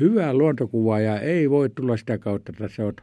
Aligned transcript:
hyvää 0.00 0.34
luontokuvaa 0.34 1.18
ei 1.20 1.50
voi 1.50 1.70
tulla 1.70 1.96
sitä 1.96 2.18
kautta, 2.18 2.52
että 2.52 2.68
sä 2.76 2.84
oot 2.84 3.00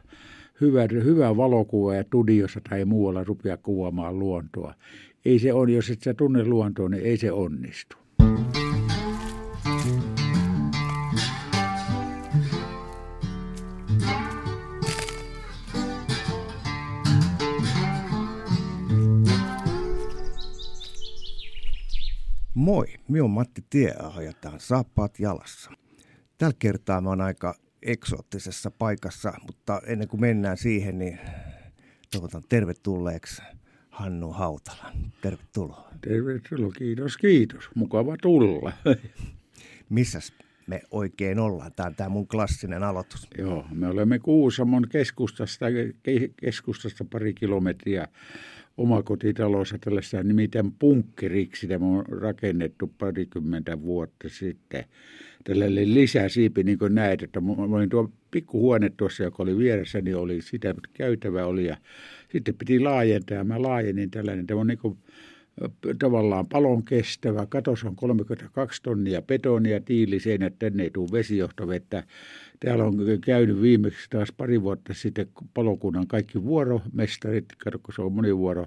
hyvä, 0.60 0.88
hyvä 1.04 1.36
valokuva 1.36 1.94
ja 1.94 2.02
studiossa 2.02 2.60
tai 2.68 2.84
muualla 2.84 3.24
rupea 3.24 3.56
kuvaamaan 3.56 4.18
luontoa. 4.18 4.74
Ei 5.24 5.38
se 5.38 5.52
on, 5.52 5.70
jos 5.70 5.90
et 5.90 6.02
sä 6.02 6.14
tunne 6.14 6.44
luontoa, 6.44 6.88
niin 6.88 7.04
ei 7.04 7.16
se 7.16 7.32
onnistu. 7.32 7.96
Moi, 22.54 22.86
minä 23.08 23.24
on 23.24 23.30
Matti 23.30 23.64
Tieaho 23.70 24.20
ja 24.20 24.32
tämä 24.40 24.52
on 24.54 24.60
Saappaat 24.60 25.20
jalassa. 25.20 25.70
Tällä 26.38 26.56
kertaa 26.58 27.00
mä 27.00 27.08
oon 27.08 27.20
aika 27.20 27.54
eksoottisessa 27.82 28.70
paikassa, 28.70 29.32
mutta 29.46 29.80
ennen 29.86 30.08
kuin 30.08 30.20
mennään 30.20 30.56
siihen, 30.56 30.98
niin 30.98 31.18
toivotan 32.12 32.42
tervetulleeksi 32.48 33.42
Hannu 33.90 34.32
Hautala. 34.32 34.92
Tervetuloa. 35.20 35.88
Tervetuloa, 36.00 36.72
kiitos, 36.72 37.16
kiitos. 37.16 37.68
Mukava 37.74 38.16
tulla. 38.22 38.72
Missäs 39.88 40.32
me 40.66 40.82
oikein 40.90 41.38
ollaan? 41.38 41.72
Tämä 41.72 41.86
on 41.86 41.94
tämä 41.94 42.08
mun 42.08 42.28
klassinen 42.28 42.82
aloitus. 42.82 43.28
Joo, 43.38 43.66
me 43.70 43.88
olemme 43.88 44.18
Kuusamon 44.18 44.88
keskustasta, 44.88 45.66
keskustasta 46.36 47.04
pari 47.04 47.34
kilometriä 47.34 48.08
omakotitalossa 48.76 49.78
tällaista 49.78 50.22
nimittäin 50.22 50.72
punkkeriksi. 50.72 51.66
Tämä 51.66 51.86
on 51.86 52.06
rakennettu 52.06 52.92
parikymmentä 52.98 53.82
vuotta 53.82 54.28
sitten. 54.28 54.84
Tällainen 55.44 55.94
lisäsiipi, 55.94 56.62
niin 56.62 56.78
kuin 56.78 56.94
näet, 56.94 57.22
että 57.22 57.42
olin 57.58 57.88
tuo 57.88 58.10
pikkuhuone 58.30 58.90
tuossa, 58.96 59.22
joka 59.22 59.42
oli 59.42 59.58
vieressä, 59.58 60.00
niin 60.00 60.16
oli 60.16 60.42
sitä 60.42 60.74
käytävä 60.94 61.46
oli 61.46 61.66
ja 61.66 61.76
sitten 62.32 62.54
piti 62.54 62.80
laajentaa 62.80 63.36
ja 63.36 63.44
mä 63.44 63.62
laajenin 63.62 64.10
tällainen. 64.10 64.46
Tämä 64.46 64.60
on 64.60 64.66
niin 64.66 64.78
kuin 64.78 64.98
tavallaan 65.98 66.46
palon 66.46 66.84
kestävä. 66.84 67.46
Katos 67.46 67.84
on 67.84 67.96
32 67.96 68.82
tonnia 68.82 69.22
betonia, 69.22 69.80
tiiliseinät, 69.80 70.58
tänne 70.58 70.82
ei 70.82 70.90
tule 70.90 71.12
vesijohtovettä. 71.12 72.04
Täällä 72.64 72.84
on 72.84 72.96
käynyt 73.24 73.62
viimeksi 73.62 74.10
taas 74.10 74.32
pari 74.36 74.62
vuotta 74.62 74.94
sitten 74.94 75.28
palokunnan 75.54 76.06
kaikki 76.06 76.44
vuoromestarit, 76.44 77.44
kun 77.82 77.94
se 77.94 78.02
on 78.02 78.12
monivuoro. 78.12 78.66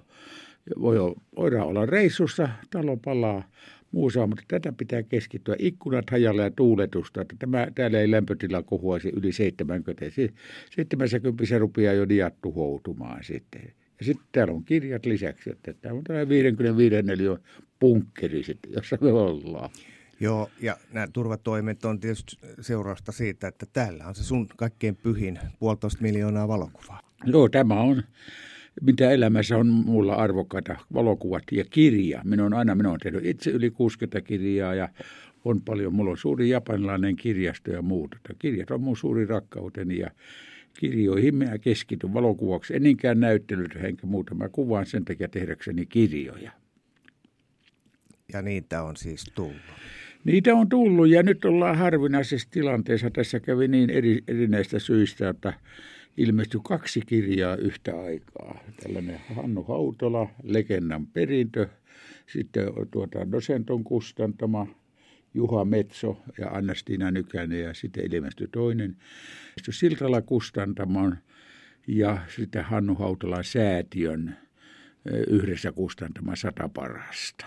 Voi, 0.81 0.98
voidaan 1.38 1.67
olla 1.67 1.86
reissussa, 1.86 2.50
talo 2.70 2.98
palaa, 2.98 3.50
muu 3.92 4.09
saa, 4.09 4.28
mutta 4.28 4.44
tätä 4.48 4.72
pitää 4.72 5.03
keskittyä. 5.03 5.56
Ikkunat 5.59 6.09
hajalla 6.09 6.42
ja 6.42 6.52
tuuletusta, 6.52 7.22
että 7.22 7.36
tämä, 7.40 7.68
täällä 7.75 8.00
ei 8.00 8.12
lämpötila 8.12 8.64
kohuaisi 8.64 9.09
yli 9.09 9.31
70. 9.31 10.06
70 10.75 11.45
se 11.45 11.58
rupeaa 11.58 11.94
jo 11.94 12.09
diat 12.09 12.36
tuhoutumaan 12.42 13.23
sitten. 13.23 13.62
Ja 14.00 14.06
sitten 14.06 14.28
täällä 14.31 14.53
on 14.53 14.64
kirjat 14.64 15.06
lisäksi, 15.06 15.50
että 15.50 15.73
tämä 15.73 15.95
on 15.95 16.03
tämä 16.03 16.30
55 16.30 17.02
neliön 17.02 17.38
punkkeri 17.80 18.44
sitten, 18.44 18.72
jossa 18.73 18.98
me 19.02 19.12
ollaan. 19.12 19.70
Joo, 20.20 20.50
ja 20.62 20.78
nämä 20.94 21.08
turvatoimet 21.14 21.86
on 21.86 22.00
tietysti 22.00 22.38
seurausta 22.62 23.12
siitä, 23.12 23.48
että 23.48 23.66
täällä 23.73 24.08
on 24.08 24.16
se 24.16 24.24
sun 24.24 24.48
kaikkein 24.48 24.96
pyhin 24.96 25.40
puolitoista 25.59 26.02
miljoonaa 26.02 26.48
valokuvaa. 26.48 27.02
Joo, 27.26 27.50
tämä 27.50 27.74
on, 27.82 28.04
mitä 28.82 29.12
elämässä 29.12 29.58
on 29.58 29.68
mulla 29.68 30.16
arvokkaita 30.16 30.76
valokuvat 30.94 31.44
ja 31.52 31.66
kirja. 31.70 32.22
Minä 32.24 32.46
on 32.46 32.54
aina, 32.54 32.76
minä 32.76 32.90
olen 32.90 33.00
tehnyt 33.00 33.26
itse 33.26 33.50
yli 33.50 33.72
60 33.72 34.22
kirjaa 34.22 34.76
ja 34.76 34.90
on 35.46 35.62
paljon. 35.62 35.94
Mulla 35.94 36.12
on 36.12 36.18
suuri 36.18 36.50
japanilainen 36.50 37.16
kirjasto 37.16 37.72
ja 37.72 37.81
muuta. 37.81 38.18
Kirjat 38.40 38.72
on 38.72 38.81
mun 38.81 38.98
suuri 38.98 39.26
rakkauteni 39.26 40.00
ja 40.00 40.12
kirjoihin 40.80 41.36
minä 41.36 41.58
keskityn 41.58 42.14
valokuvaksi. 42.14 42.76
En 42.76 42.84
niinkään 42.84 43.20
näyttelyt 43.20 43.76
enkä 43.84 44.08
muuta. 44.08 44.36
Mä 44.36 44.50
kuvaan 44.50 44.86
sen 44.86 45.06
takia 45.06 45.28
tehdäkseni 45.28 45.86
kirjoja. 45.86 46.52
Ja 48.34 48.41
niitä 48.41 48.84
on 48.84 48.96
siis 48.96 49.25
tullut. 49.36 49.56
Niitä 50.28 50.56
on 50.56 50.70
tullut 50.70 51.10
ja 51.10 51.24
nyt 51.24 51.46
ollaan 51.46 51.78
harvinaisessa 51.78 52.48
tilanteessa. 52.52 53.10
Tässä 53.10 53.40
kävi 53.40 53.68
niin 53.68 53.90
eri, 53.90 54.22
erinäistä 54.28 54.80
syistä, 54.80 55.30
että 55.30 55.54
ilmestyi 56.18 56.62
kaksi 56.64 57.02
kirjaa 57.06 57.56
yhtä 57.56 58.02
aikaa. 58.02 58.60
Tällainen 58.84 59.20
Hannu 59.36 59.64
Hautola, 59.64 60.30
Legendan 60.44 61.08
perintö, 61.08 61.68
sitten 62.28 62.68
tuota 62.92 63.32
Dosenton 63.32 63.84
kustantama 63.84 64.68
Juha 65.34 65.66
Metso 65.66 66.18
ja 66.38 66.48
Anna-Stiina 66.48 67.12
Nykänen 67.12 67.62
ja 67.62 67.74
sitten 67.74 68.16
ilmestyi 68.16 68.48
toinen. 68.48 68.96
Siltala 69.70 70.22
kustantamon 70.22 71.18
ja 71.88 72.18
sitten 72.36 72.64
Hannu 72.64 72.96
Hautalan 72.96 73.44
säätiön 73.44 74.38
yhdessä 75.28 75.72
kustantama 75.72 76.36
sata 76.36 76.70
parasta. 76.70 77.46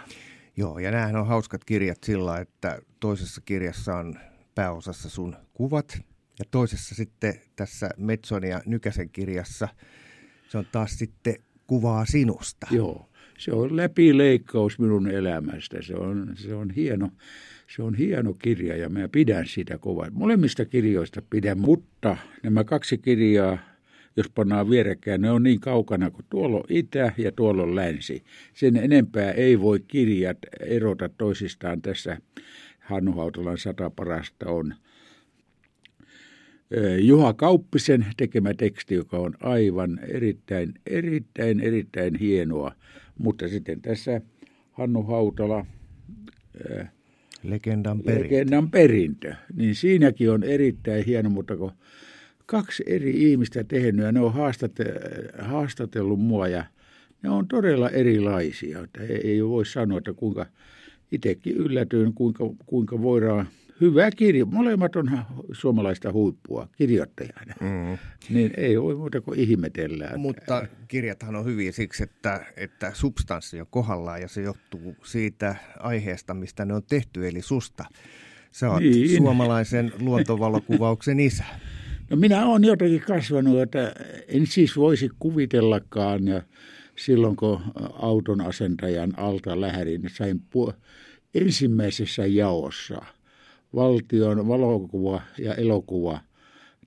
Joo, 0.56 0.78
ja 0.78 0.90
nämähän 0.90 1.16
on 1.16 1.26
hauskat 1.26 1.64
kirjat 1.64 2.04
sillä, 2.04 2.38
että 2.38 2.78
toisessa 3.00 3.40
kirjassa 3.44 3.96
on 3.96 4.14
pääosassa 4.54 5.08
sun 5.08 5.36
kuvat 5.54 5.98
ja 6.38 6.44
toisessa 6.50 6.94
sitten 6.94 7.34
tässä 7.56 7.90
Metson 7.96 8.44
ja 8.44 8.60
Nykäsen 8.66 9.10
kirjassa 9.10 9.68
se 10.48 10.58
on 10.58 10.66
taas 10.72 10.98
sitten 10.98 11.34
kuvaa 11.66 12.06
sinusta. 12.06 12.66
Joo, 12.70 13.08
se 13.38 13.52
on 13.52 13.76
läpileikkaus 13.76 14.78
minun 14.78 15.10
elämästä. 15.10 15.82
Se 15.82 15.94
on, 15.94 16.32
se 16.36 16.54
on 16.54 16.70
hieno 16.70 17.10
se 17.76 17.82
on 17.82 17.94
hieno 17.94 18.34
kirja 18.34 18.76
ja 18.76 18.88
mä 18.88 19.08
pidän 19.08 19.46
sitä 19.46 19.78
kovaa. 19.78 20.10
Molemmista 20.12 20.64
kirjoista 20.64 21.22
pidän, 21.30 21.58
mutta 21.58 22.16
nämä 22.42 22.64
kaksi 22.64 22.98
kirjaa, 22.98 23.58
jos 24.16 24.30
pannaan 24.34 24.70
vierekkäin, 24.70 25.20
ne 25.20 25.30
on 25.30 25.42
niin 25.42 25.60
kaukana 25.60 26.10
kuin 26.10 26.24
tuolla 26.30 26.56
on 26.56 26.64
itä 26.68 27.12
ja 27.18 27.32
tuolla 27.32 27.62
on 27.62 27.76
länsi. 27.76 28.22
Sen 28.54 28.76
enempää 28.76 29.32
ei 29.32 29.60
voi 29.60 29.80
kirjat 29.80 30.38
erota 30.60 31.08
toisistaan. 31.08 31.82
Tässä 31.82 32.18
Hannu 32.80 33.12
Hautalan 33.12 33.58
sata 33.58 33.90
parasta 33.90 34.50
on 34.50 34.74
Juha 37.00 37.34
Kauppisen 37.34 38.06
tekemä 38.16 38.54
teksti, 38.54 38.94
joka 38.94 39.18
on 39.18 39.34
aivan 39.40 40.00
erittäin, 40.08 40.74
erittäin, 40.86 41.60
erittäin 41.60 42.18
hienoa. 42.18 42.72
Mutta 43.18 43.48
sitten 43.48 43.82
tässä 43.82 44.20
Hannu 44.72 45.02
Hautala, 45.02 45.66
Legendan 47.42 48.02
perintö. 48.02 48.24
Legendan 48.24 48.70
perintö. 48.70 49.34
Niin 49.54 49.74
siinäkin 49.74 50.30
on 50.30 50.42
erittäin 50.42 51.04
hieno, 51.04 51.30
mutta 51.30 51.56
kun 51.56 51.72
kaksi 52.50 52.82
eri 52.86 53.30
ihmistä 53.30 53.64
tehnyt 53.64 54.04
ja 54.04 54.12
ne 54.12 54.20
on 54.20 54.34
haastate- 54.34 55.42
haastatellut 55.42 56.20
mua 56.20 56.48
ja 56.48 56.64
ne 57.22 57.30
on 57.30 57.48
todella 57.48 57.90
erilaisia. 57.90 58.80
Että 58.80 59.00
ei 59.02 59.44
voi 59.44 59.66
sanoa, 59.66 59.98
että 59.98 60.12
kuinka 60.12 60.46
itsekin 61.12 61.56
yllätyin, 61.56 62.14
kuinka, 62.14 62.44
kuinka 62.66 63.02
voidaan 63.02 63.48
hyvä 63.80 64.10
kirja. 64.10 64.44
Molemmat 64.44 64.96
on 64.96 65.10
suomalaista 65.52 66.12
huippua 66.12 66.68
kirjoittajana. 66.76 67.54
Mm. 67.60 67.98
Niin 68.30 68.50
ei 68.56 68.82
voi 68.82 68.94
muuta 68.94 69.20
kuin 69.20 69.40
ihmetellä. 69.40 70.10
Mutta 70.16 70.66
kirjathan 70.88 71.36
on 71.36 71.44
hyviä 71.44 71.72
siksi, 71.72 72.02
että, 72.02 72.46
että 72.56 72.90
substanssi 72.94 73.60
on 73.60 73.66
kohdallaan 73.70 74.20
ja 74.20 74.28
se 74.28 74.42
johtuu 74.42 74.96
siitä 75.04 75.54
aiheesta, 75.78 76.34
mistä 76.34 76.64
ne 76.64 76.74
on 76.74 76.82
tehty, 76.82 77.28
eli 77.28 77.42
susta. 77.42 77.84
Sä 78.50 78.70
oot 78.70 78.80
niin. 78.80 79.16
suomalaisen 79.16 79.92
luontovalokuvauksen 80.00 81.20
isä. 81.20 81.44
No 82.10 82.16
minä 82.16 82.46
olen 82.46 82.64
jotenkin 82.64 83.00
kasvanut, 83.00 83.60
että 83.60 83.92
en 84.28 84.46
siis 84.46 84.76
voisi 84.76 85.10
kuvitellakaan 85.18 86.28
ja 86.28 86.42
silloin 86.96 87.36
kun 87.36 87.60
auton 87.94 88.40
asentajan 88.40 89.18
alta 89.18 89.60
lähdin, 89.60 90.02
sain 90.12 90.42
pu- 90.56 90.74
ensimmäisessä 91.34 92.26
jaossa– 92.26 93.02
valtion 93.74 94.48
valokuva- 94.48 95.22
ja 95.38 95.54
elokuva 95.54 96.20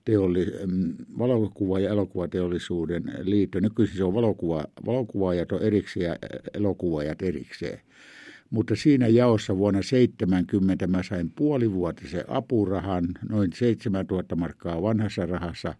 teolli, 0.04 0.46
mm, 0.66 0.94
valokuva- 1.18 1.80
ja 1.80 1.90
elokuvateollisuuden 1.90 3.02
liitto. 3.22 3.60
Nykyisin 3.60 3.96
se 3.96 4.04
on 4.04 4.14
valokuva, 4.14 4.64
valokuvaajat 4.86 5.52
on 5.52 5.62
erikseen 5.62 6.06
ja 6.06 6.16
elokuvaajat 6.54 7.22
erikseen. 7.22 7.80
Mutta 8.50 8.76
siinä 8.76 9.08
jaossa 9.08 9.56
vuonna 9.56 9.82
70 9.82 10.86
mä 10.86 11.02
sain 11.02 11.30
puolivuotisen 11.30 12.24
apurahan, 12.28 13.08
noin 13.28 13.52
7000 13.52 14.36
markkaa 14.36 14.82
vanhassa 14.82 15.26
rahassa. 15.26 15.74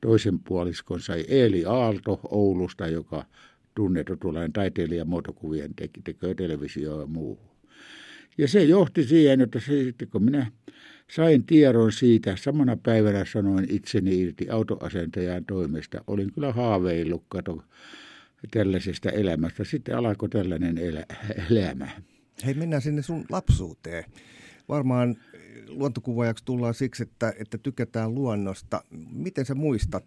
Toisen 0.00 0.38
puoliskon 0.38 1.00
sai 1.00 1.24
Eeli 1.28 1.64
Aalto 1.64 2.20
Oulusta, 2.30 2.86
joka 2.86 3.24
tunnettu 3.74 4.16
tuollainen 4.16 4.52
taiteilija 4.52 5.04
muotokuvien 5.04 5.74
tekee 6.04 6.34
televisio 6.34 7.00
ja 7.00 7.06
muu. 7.06 7.38
Ja 8.38 8.48
se 8.48 8.64
johti 8.64 9.04
siihen, 9.04 9.40
että 9.40 9.60
se, 9.60 9.82
sitten 9.84 10.08
kun 10.08 10.22
minä 10.22 10.52
sain 11.10 11.44
tiedon 11.44 11.92
siitä, 11.92 12.36
samana 12.36 12.76
päivänä 12.76 13.24
sanoin 13.24 13.66
itseni 13.70 14.20
irti 14.20 14.50
autoasentajan 14.50 15.44
toimesta. 15.44 16.04
Olin 16.06 16.32
kyllä 16.32 16.52
haaveillut, 16.52 17.24
kato, 17.28 17.62
tällaisesta 18.50 19.10
elämästä. 19.10 19.64
Sitten 19.64 19.96
alkoi 19.96 20.28
tällainen 20.28 20.78
elä, 20.78 21.04
elämä. 21.50 21.88
Hei, 22.44 22.54
mennään 22.54 22.82
sinne 22.82 23.02
sun 23.02 23.24
lapsuuteen. 23.30 24.04
Varmaan 24.68 25.16
luontokuvaajaksi 25.68 26.44
tullaan 26.44 26.74
siksi, 26.74 27.02
että, 27.02 27.32
että 27.38 27.58
tykätään 27.58 28.14
luonnosta. 28.14 28.84
Miten 29.12 29.46
sä 29.46 29.54
muistat, 29.54 30.04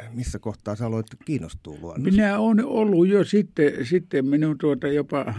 äh, 0.00 0.14
missä 0.14 0.38
kohtaa 0.38 0.76
sä 0.76 0.86
aloit 0.86 1.06
kiinnostua 1.24 1.76
luonnosta? 1.80 2.10
Minä 2.10 2.38
olen 2.38 2.64
ollut 2.64 3.08
jo 3.08 3.24
sitten, 3.24 3.86
sitten 3.86 4.26
minun 4.26 4.58
tuota 4.58 4.88
jopa 4.88 5.34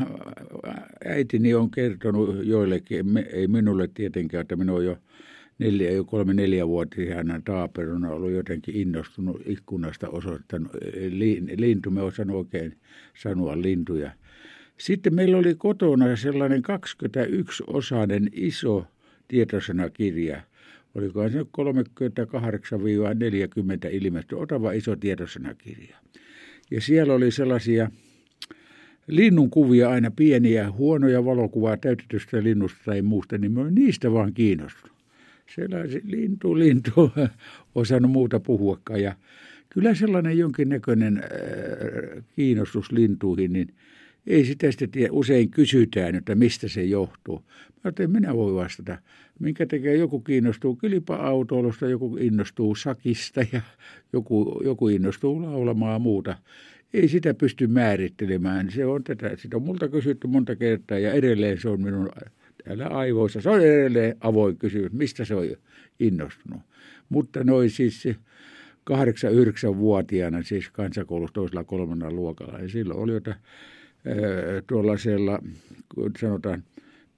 äitini 1.05 1.53
on 1.53 1.71
kertonut 1.71 2.45
joillekin, 2.45 3.05
ei 3.17 3.47
minulle 3.47 3.89
tietenkään, 3.93 4.41
että 4.41 4.55
minun 4.55 4.77
on 4.77 4.85
jo 4.85 4.97
neljä, 5.63 5.91
jo 5.91 6.03
kolme 6.03 6.33
neljä 6.33 6.67
vuotiaana 6.67 7.41
taaperuna 7.45 8.09
ollut 8.09 8.31
jotenkin 8.31 8.75
innostunut 8.75 9.41
ikkunasta 9.45 10.09
osoittanut 10.09 10.71
lintu. 11.55 11.91
Me 11.91 12.01
osannut 12.01 12.37
oikein 12.37 12.77
sanoa 13.23 13.61
lintuja. 13.61 14.11
Sitten 14.77 15.15
meillä 15.15 15.37
oli 15.37 15.55
kotona 15.55 16.15
sellainen 16.15 16.61
21-osainen 16.61 18.29
iso 18.33 18.87
tietosanakirja. 19.27 20.41
Olikohan 20.95 21.31
se 21.31 21.41
38-40 21.41 21.45
ilmestynyt, 23.91 24.43
otava 24.43 24.71
iso 24.71 24.95
tietosanakirja. 24.95 25.97
Ja 26.71 26.81
siellä 26.81 27.13
oli 27.13 27.31
sellaisia 27.31 27.91
linnun 29.07 29.49
kuvia 29.49 29.89
aina 29.89 30.11
pieniä, 30.11 30.71
huonoja 30.71 31.25
valokuvaa 31.25 31.77
täytetystä 31.77 32.43
linnusta 32.43 32.79
tai 32.85 33.01
muusta, 33.01 33.37
niin 33.37 33.51
mä 33.51 33.61
olin 33.61 33.75
niistä 33.75 34.11
vaan 34.11 34.33
kiinnostunut. 34.33 34.92
Sellainen 35.55 36.01
lintu, 36.03 36.59
lintu, 36.59 37.11
osannut 37.75 38.11
muuta 38.11 38.39
puhuakaan. 38.39 39.01
Ja 39.01 39.15
kyllä 39.69 39.95
sellainen 39.95 40.37
jonkinnäköinen 40.37 41.17
äh, 41.17 42.23
kiinnostus 42.35 42.91
lintuihin, 42.91 43.53
niin 43.53 43.73
ei 44.27 44.45
sitä 44.45 44.71
sitten 44.71 44.89
tiedä. 44.91 45.11
Usein 45.11 45.49
kysytään, 45.49 46.15
että 46.15 46.35
mistä 46.35 46.67
se 46.67 46.83
johtuu. 46.83 47.43
Mä 47.83 47.89
että 47.89 48.07
minä 48.07 48.35
voi 48.35 48.53
vastata. 48.53 48.97
Minkä 49.39 49.65
tekee 49.65 49.95
joku 49.95 50.19
kiinnostuu 50.19 50.75
kilpa-autoilusta, 50.75 51.87
joku 51.87 52.17
innostuu 52.17 52.75
sakista 52.75 53.41
ja 53.51 53.61
joku, 54.13 54.61
joku 54.63 54.87
innostuu 54.87 55.41
laulamaan 55.41 56.01
muuta. 56.01 56.37
Ei 56.93 57.07
sitä 57.07 57.33
pysty 57.33 57.67
määrittelemään. 57.67 58.71
Se 58.71 58.85
on 58.85 59.03
tätä. 59.03 59.35
Sitä 59.37 59.57
on 59.57 59.63
multa 59.63 59.87
kysytty 59.87 60.27
monta 60.27 60.55
kertaa 60.55 60.99
ja 60.99 61.13
edelleen 61.13 61.61
se 61.61 61.69
on 61.69 61.81
minun 61.81 62.09
täällä 62.63 62.87
aivoissa. 62.87 63.41
Se 63.41 63.49
on 63.49 63.61
edelleen 63.61 64.17
avoin 64.19 64.57
kysymys, 64.57 64.91
mistä 64.91 65.25
se 65.25 65.35
on 65.35 65.45
innostunut. 65.99 66.61
Mutta 67.09 67.43
noin 67.43 67.69
siis 67.69 68.07
8-9-vuotiaana, 68.91 70.43
siis 70.43 70.69
kansakoulussa 70.69 71.33
toisella 71.33 71.63
kolmannella 71.63 72.15
luokalla, 72.15 72.59
ja 72.59 72.69
silloin 72.69 72.99
oli 72.99 73.11
jotain 73.11 73.37
tuollaisella, 74.67 75.39
sanotaan, 76.19 76.63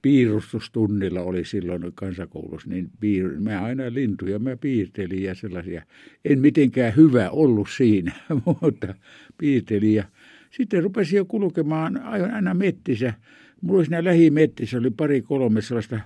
piirustustunnilla 0.02 1.20
oli 1.20 1.44
silloin 1.44 1.92
kansakoulussa, 1.94 2.68
niin 2.68 2.90
piir, 3.00 3.40
mä 3.40 3.60
aina 3.62 3.82
lintuja 3.88 4.38
mä 4.38 4.56
piirtelin 4.56 5.22
ja 5.22 5.34
sellaisia. 5.34 5.82
En 6.24 6.38
mitenkään 6.38 6.96
hyvä 6.96 7.30
ollut 7.30 7.68
siinä, 7.76 8.12
mutta 8.62 8.94
piirtelin 9.38 9.94
ja 9.94 10.04
sitten 10.50 10.82
rupesin 10.82 11.16
jo 11.16 11.24
kulkemaan 11.24 12.02
aina 12.32 12.54
mettissä. 12.54 13.14
Mulla 13.60 13.84
siinä 13.84 14.04
lähimettissä 14.04 14.78
oli 14.78 14.90
pari 14.90 15.22
kolme 15.22 15.62
sellaista 15.62 16.00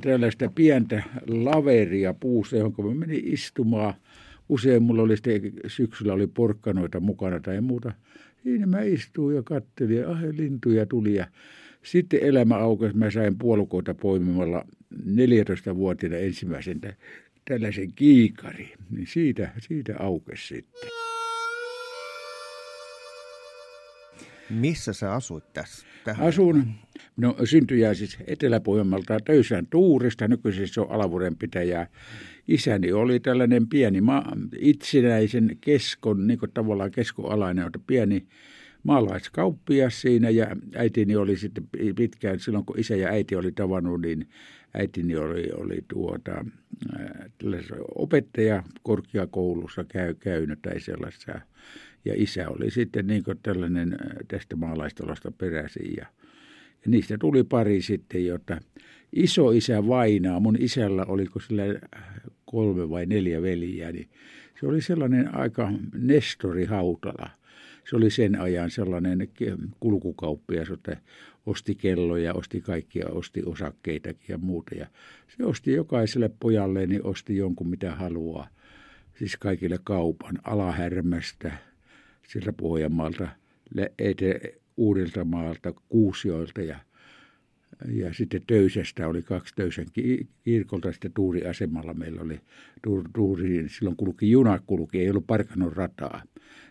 tällaista 0.00 0.50
pientä 0.54 1.02
laveria 1.28 2.14
puusta, 2.14 2.56
johon 2.56 2.74
mä 2.78 2.94
menin 2.94 3.32
istumaan. 3.32 3.94
Usein 4.48 4.82
mulla 4.82 5.02
oli 5.02 5.16
sitten 5.16 5.52
syksyllä 5.66 6.12
oli 6.12 6.26
porkkanoita 6.26 7.00
mukana 7.00 7.40
tai 7.40 7.60
muuta. 7.60 7.92
Siinä 8.42 8.66
mä 8.66 8.82
istuin 8.82 9.36
ja 9.36 9.42
kattelin 9.42 9.96
ja 9.96 10.10
ah, 10.10 10.22
lintuja 10.32 10.86
tuli 10.86 11.14
ja 11.14 11.26
sitten 11.82 12.20
elämä 12.22 12.56
aukesi. 12.56 12.96
Mä 12.96 13.10
sain 13.10 13.38
puolukoita 13.38 13.94
poimimalla 13.94 14.64
14-vuotiaana 14.94 16.16
ensimmäisen 16.16 16.80
tällaisen 17.44 17.92
kiikari. 17.92 18.72
Niin 18.90 19.06
siitä, 19.06 19.50
siitä 19.58 19.94
aukesi 19.98 20.46
sitten. 20.46 21.01
Missä 24.52 24.92
sä 24.92 25.12
asuit 25.12 25.52
tässä? 25.52 25.86
Tähän? 26.04 26.26
Asun, 26.26 26.64
no 27.16 27.36
syntyjä 27.44 27.94
siis 27.94 28.18
Etelä-Pohjanmaalta 28.26 29.20
Töysän 29.24 29.66
Tuurista, 29.66 30.28
nykyisin 30.28 30.68
se 30.68 30.80
on 30.80 30.90
Alavuuden 30.90 31.36
pitäjää. 31.36 31.86
Isäni 32.48 32.92
oli 32.92 33.20
tällainen 33.20 33.68
pieni 33.68 34.00
maa, 34.00 34.36
itsenäisen 34.58 35.56
keskon, 35.60 36.26
niin 36.26 36.38
kuin 36.38 36.50
tavallaan 36.54 36.90
keskoalainen, 36.90 37.70
pieni 37.86 38.26
maalaiskauppias 38.82 40.00
siinä 40.00 40.30
ja 40.30 40.46
äitini 40.74 41.16
oli 41.16 41.36
sitten 41.36 41.68
pitkään, 41.96 42.40
silloin 42.40 42.64
kun 42.64 42.78
isä 42.78 42.96
ja 42.96 43.08
äiti 43.08 43.36
oli 43.36 43.52
tavannut, 43.52 44.00
niin 44.00 44.28
äitini 44.74 45.16
oli, 45.16 45.50
oli 45.54 45.84
tuota, 45.88 46.44
opettaja 47.94 48.62
korkeakoulussa 48.82 49.84
käy, 49.84 50.14
käynyt 50.14 50.62
tai 50.62 50.80
sellaista. 50.80 51.40
Ja 52.04 52.14
isä 52.16 52.48
oli 52.48 52.70
sitten 52.70 53.06
niin 53.06 53.22
tällainen 53.42 53.96
tästä 54.28 54.56
maalaistalosta 54.56 55.30
peräisin 55.30 55.94
ja, 55.96 56.06
ja 56.84 56.90
niistä 56.90 57.18
tuli 57.18 57.44
pari 57.44 57.82
sitten, 57.82 58.26
jota 58.26 58.60
iso 59.12 59.50
isä 59.50 59.86
Vainaa, 59.88 60.40
mun 60.40 60.56
isällä 60.58 61.04
oliko 61.04 61.40
sillä 61.40 61.62
kolme 62.44 62.90
vai 62.90 63.06
neljä 63.06 63.42
veliä, 63.42 63.92
niin 63.92 64.08
se 64.60 64.66
oli 64.66 64.80
sellainen 64.82 65.34
aika 65.34 65.72
Nestori 65.94 66.64
Hautala. 66.64 67.30
Se 67.90 67.96
oli 67.96 68.10
sen 68.10 68.40
ajan 68.40 68.70
sellainen 68.70 69.28
kulkukauppias, 69.80 70.70
että 70.70 70.96
osti 71.46 71.74
kelloja, 71.74 72.34
osti 72.34 72.60
kaikkia, 72.60 73.08
osti 73.08 73.42
osakkeitakin 73.46 74.26
ja 74.28 74.38
muuta. 74.38 74.74
Ja 74.74 74.86
se 75.36 75.44
osti 75.44 75.72
jokaiselle 75.72 76.30
pojalle, 76.40 76.86
niin 76.86 77.06
osti 77.06 77.36
jonkun 77.36 77.68
mitä 77.68 77.94
haluaa. 77.94 78.48
Siis 79.18 79.36
kaikille 79.36 79.78
kaupan 79.84 80.38
alahärmästä, 80.44 81.52
sieltä 82.32 82.52
Pohjanmaalta, 82.52 83.28
Uudelta 84.76 85.24
maalta, 85.24 85.72
Kuusioilta 85.88 86.62
ja 86.62 86.78
ja 87.88 88.14
sitten 88.14 88.42
Töysästä 88.46 89.08
oli 89.08 89.22
kaksi 89.22 89.54
Töysän 89.54 89.86
kirkolta, 90.44 90.92
sitten 90.92 91.12
Tuuri-asemalla 91.12 91.94
meillä 91.94 92.22
oli 92.22 92.40
Tuuri, 93.14 93.68
silloin 93.68 93.96
kulki 93.96 94.30
juna 94.30 94.58
kulki, 94.66 94.98
ei 94.98 95.10
ollut 95.10 95.26
parkannon 95.26 95.72
rataa. 95.72 96.22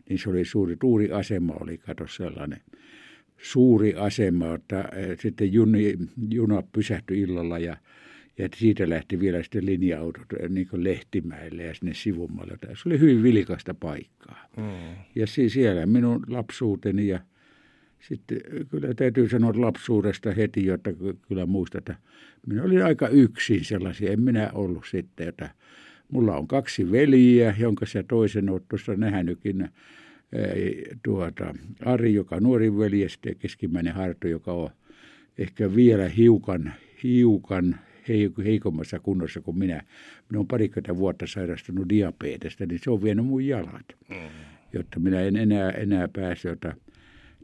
Niin 0.10 0.20
se 0.20 0.30
oli 0.30 0.46
suuri 0.46 0.78
Tuuri-asema, 0.78 1.54
oli 1.60 1.78
kato 1.78 2.08
sellainen 2.08 2.62
suuri 3.38 3.94
asema, 3.96 4.56
että 4.56 4.90
sitten 5.22 5.54
juni, 5.54 5.98
juna 6.30 6.64
pysähtyi 6.72 7.22
illalla 7.22 7.60
ja, 7.60 7.78
ja 8.38 8.50
siitä 8.56 8.90
lähti 8.90 9.20
vielä 9.20 9.44
sitten 9.44 9.66
linja-autot 9.66 10.26
niin 10.50 10.68
kuin 10.68 10.84
Lehtimäelle 10.84 11.64
ja 11.64 11.74
sinne 11.74 11.94
sivummalle. 11.94 12.58
Se 12.62 12.90
oli 12.90 13.00
hyvin 13.00 13.24
vilkasta 13.24 13.74
paikkaa. 13.74 14.48
Mm. 14.58 14.64
Ja 15.16 15.28
siellä 15.28 15.86
minun 15.86 16.26
lapsuuteni 16.28 17.08
ja 17.08 17.20
sitten 18.00 18.42
kyllä 18.70 18.94
täytyy 18.94 19.30
sanoa 19.30 19.54
lapsuudesta 19.56 20.32
heti, 20.32 20.66
jotta 20.66 20.90
kyllä 21.28 21.46
muistata. 21.46 21.96
Minä 22.48 22.64
olin 22.64 22.84
aika 22.84 23.08
yksin 23.08 23.66
sellaisia, 23.66 24.12
en 24.12 24.22
minä 24.22 24.50
ollut 24.54 24.86
sitten, 24.92 25.28
että 25.28 25.50
mulla 26.12 26.38
on 26.38 26.48
kaksi 26.48 26.92
veliä, 26.92 27.56
jonka 27.60 27.86
se 27.86 28.04
toisen 28.04 28.50
olet 28.50 28.64
tuossa 28.70 28.96
nähnytkin, 28.96 29.70
tuota, 31.04 31.56
Ari, 31.86 32.14
joka 32.14 32.36
on 32.36 32.44
nuori 32.44 32.78
veli, 32.78 33.02
ja 33.02 33.10
sitten 33.10 33.36
keskimmäinen 33.36 33.94
Harto, 33.94 34.28
joka 34.28 34.54
on 34.54 34.70
ehkä 35.38 35.76
vielä 35.76 36.10
hiukan, 36.10 36.74
hiukan 37.04 37.76
heikommassa 38.46 39.00
kunnossa 39.00 39.42
kuin 39.42 39.58
minä. 39.58 39.84
Minä 40.30 40.40
olen 40.40 40.48
parikymmentä 40.48 40.98
vuotta 40.98 41.28
sairastunut 41.28 41.90
diabetesta, 41.90 42.66
niin 42.66 42.80
se 42.84 42.92
on 42.92 43.04
vienyt 43.04 43.26
mun 43.26 43.48
jalat, 43.48 43.86
mm. 44.10 44.16
jotta 44.74 45.00
minä 45.00 45.22
en 45.22 45.36
enää, 45.36 45.72
enää 45.72 46.08
pääse, 46.08 46.50
jota 46.50 46.74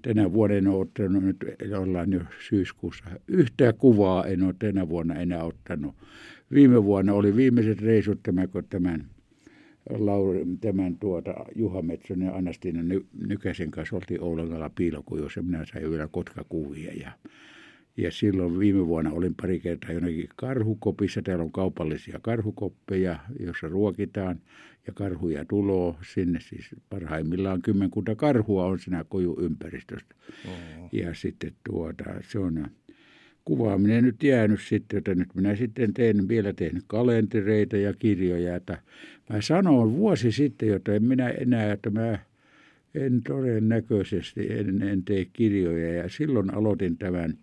tänä 0.01 0.33
vuonna 0.33 0.55
en 0.55 0.67
ole 0.67 0.81
ottanut, 0.81 1.23
nyt 1.23 1.45
ollaan 1.79 2.13
jo 2.13 2.21
syyskuussa, 2.49 3.03
yhtään 3.27 3.73
kuvaa 3.77 4.25
en 4.25 4.43
ole 4.43 4.55
tänä 4.59 4.89
vuonna 4.89 5.15
enää 5.15 5.43
ottanut. 5.43 5.95
Viime 6.53 6.83
vuonna 6.83 7.13
oli 7.13 7.35
viimeiset 7.35 7.81
reisut 7.81 8.23
tämän, 8.23 8.49
kun 8.49 8.63
tämän, 8.69 9.05
Lauri, 9.89 10.45
tämän 10.61 10.97
tuota, 10.97 11.33
Juha 11.55 11.81
Metson 11.81 12.21
ja 12.21 12.35
Anastina 12.35 12.79
Nykäsen 13.27 13.71
kanssa 13.71 13.95
oltiin 13.95 14.21
Oulangalla 14.21 14.69
piilokujossa. 14.69 15.41
Minä 15.41 15.65
sain 15.65 15.91
vielä 15.91 16.07
kotkakuvia 16.07 16.93
ja 16.93 17.11
ja 17.97 18.11
silloin 18.11 18.59
viime 18.59 18.87
vuonna 18.87 19.11
olin 19.11 19.35
pari 19.41 19.59
kertaa 19.59 19.91
jonnekin 19.91 20.29
karhukopissa. 20.35 21.21
Täällä 21.21 21.43
on 21.43 21.51
kaupallisia 21.51 22.19
karhukoppeja, 22.21 23.19
joissa 23.39 23.67
ruokitaan 23.67 24.39
ja 24.87 24.93
karhuja 24.93 25.45
tuloo 25.45 25.97
sinne. 26.13 26.39
Siis 26.39 26.65
parhaimmillaan 26.89 27.61
kymmenkunta 27.61 28.15
karhua 28.15 28.65
on 28.65 28.79
siinä 28.79 29.05
kojuympäristöstä. 29.09 30.15
Oh. 30.47 30.89
Ja 30.91 31.13
sitten 31.13 31.53
tuota, 31.69 32.03
se 32.21 32.39
on 32.39 32.67
kuvaaminen 33.45 34.03
nyt 34.03 34.23
jäänyt 34.23 34.61
sitten, 34.61 34.97
että 34.97 35.15
nyt 35.15 35.35
minä 35.35 35.55
sitten 35.55 35.93
teen, 35.93 36.27
vielä 36.27 36.53
tehnyt 36.53 36.83
kalentereita 36.87 37.77
ja 37.77 37.93
kirjoja. 37.93 38.55
Että 38.55 38.81
mä 39.29 39.41
sanoin 39.41 39.93
vuosi 39.93 40.31
sitten, 40.31 40.73
että 40.73 40.93
en 40.93 41.03
minä 41.03 41.29
enää, 41.29 41.71
että 41.71 41.89
mä 41.89 42.19
en 42.95 43.23
todennäköisesti 43.23 44.47
en, 44.49 44.81
en 44.81 45.03
tee 45.03 45.25
kirjoja. 45.33 45.93
Ja 45.93 46.09
silloin 46.09 46.53
aloitin 46.53 46.97
tämän 46.97 47.37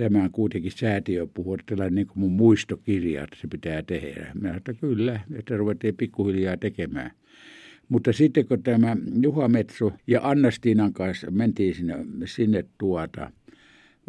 tämän 0.00 0.30
kuitenkin 0.30 0.72
säätiö 0.72 1.26
puhuu, 1.34 1.54
että 1.54 1.64
tällainen 1.66 1.94
niin 1.94 2.06
kuin 2.06 2.18
mun 2.18 2.32
muistokirja, 2.32 3.24
että 3.24 3.36
se 3.40 3.48
pitää 3.48 3.82
tehdä. 3.82 4.30
Mä 4.40 4.56
että 4.56 4.74
kyllä, 4.74 5.20
että 5.34 5.56
ruvettiin 5.56 5.96
pikkuhiljaa 5.96 6.56
tekemään. 6.56 7.10
Mutta 7.88 8.12
sitten 8.12 8.46
kun 8.46 8.62
tämä 8.62 8.96
Juha 9.22 9.48
Metso 9.48 9.92
ja 10.06 10.20
Anna 10.22 10.48
kanssa 10.92 11.30
mentiin 11.30 11.74
sinne, 11.74 11.94
sinne 12.24 12.64
tuota, 12.78 13.30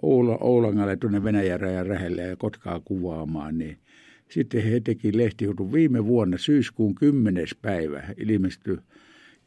Oula, 0.02 0.38
Oulangalle 0.42 0.98
tuonne 0.98 1.24
Venäjän 1.24 1.60
rajan 1.60 1.90
lähelle 1.90 2.22
ja 2.22 2.36
Kotkaa 2.36 2.82
kuvaamaan, 2.86 3.58
niin 3.58 3.78
sitten 4.30 4.64
he 4.64 4.80
teki 4.80 5.18
lehtijutun 5.18 5.74
viime 5.74 6.06
vuonna 6.06 6.38
syyskuun 6.38 6.96
10. 6.96 7.46
päivä 7.62 8.04
ilmestyi 8.18 8.78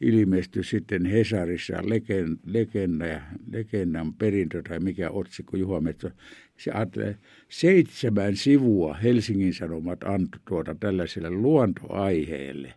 ilmestyi 0.01 0.63
sitten 0.63 1.05
Hesarissa 1.05 1.77
legend, 1.83 2.37
legenda, 2.45 3.21
legendan 3.51 4.13
perintö 4.13 4.61
tai 4.61 4.79
mikä 4.79 5.09
otsikko 5.09 5.57
Juha 5.57 5.81
Metso. 5.81 6.09
Se 6.57 6.71
ajattelee, 6.71 7.17
seitsemän 7.49 8.35
sivua 8.35 8.93
Helsingin 8.93 9.53
Sanomat 9.53 10.03
antoi 10.03 10.41
tuota 10.47 10.75
tällaiselle 10.75 11.29
luontoaiheelle. 11.29 12.73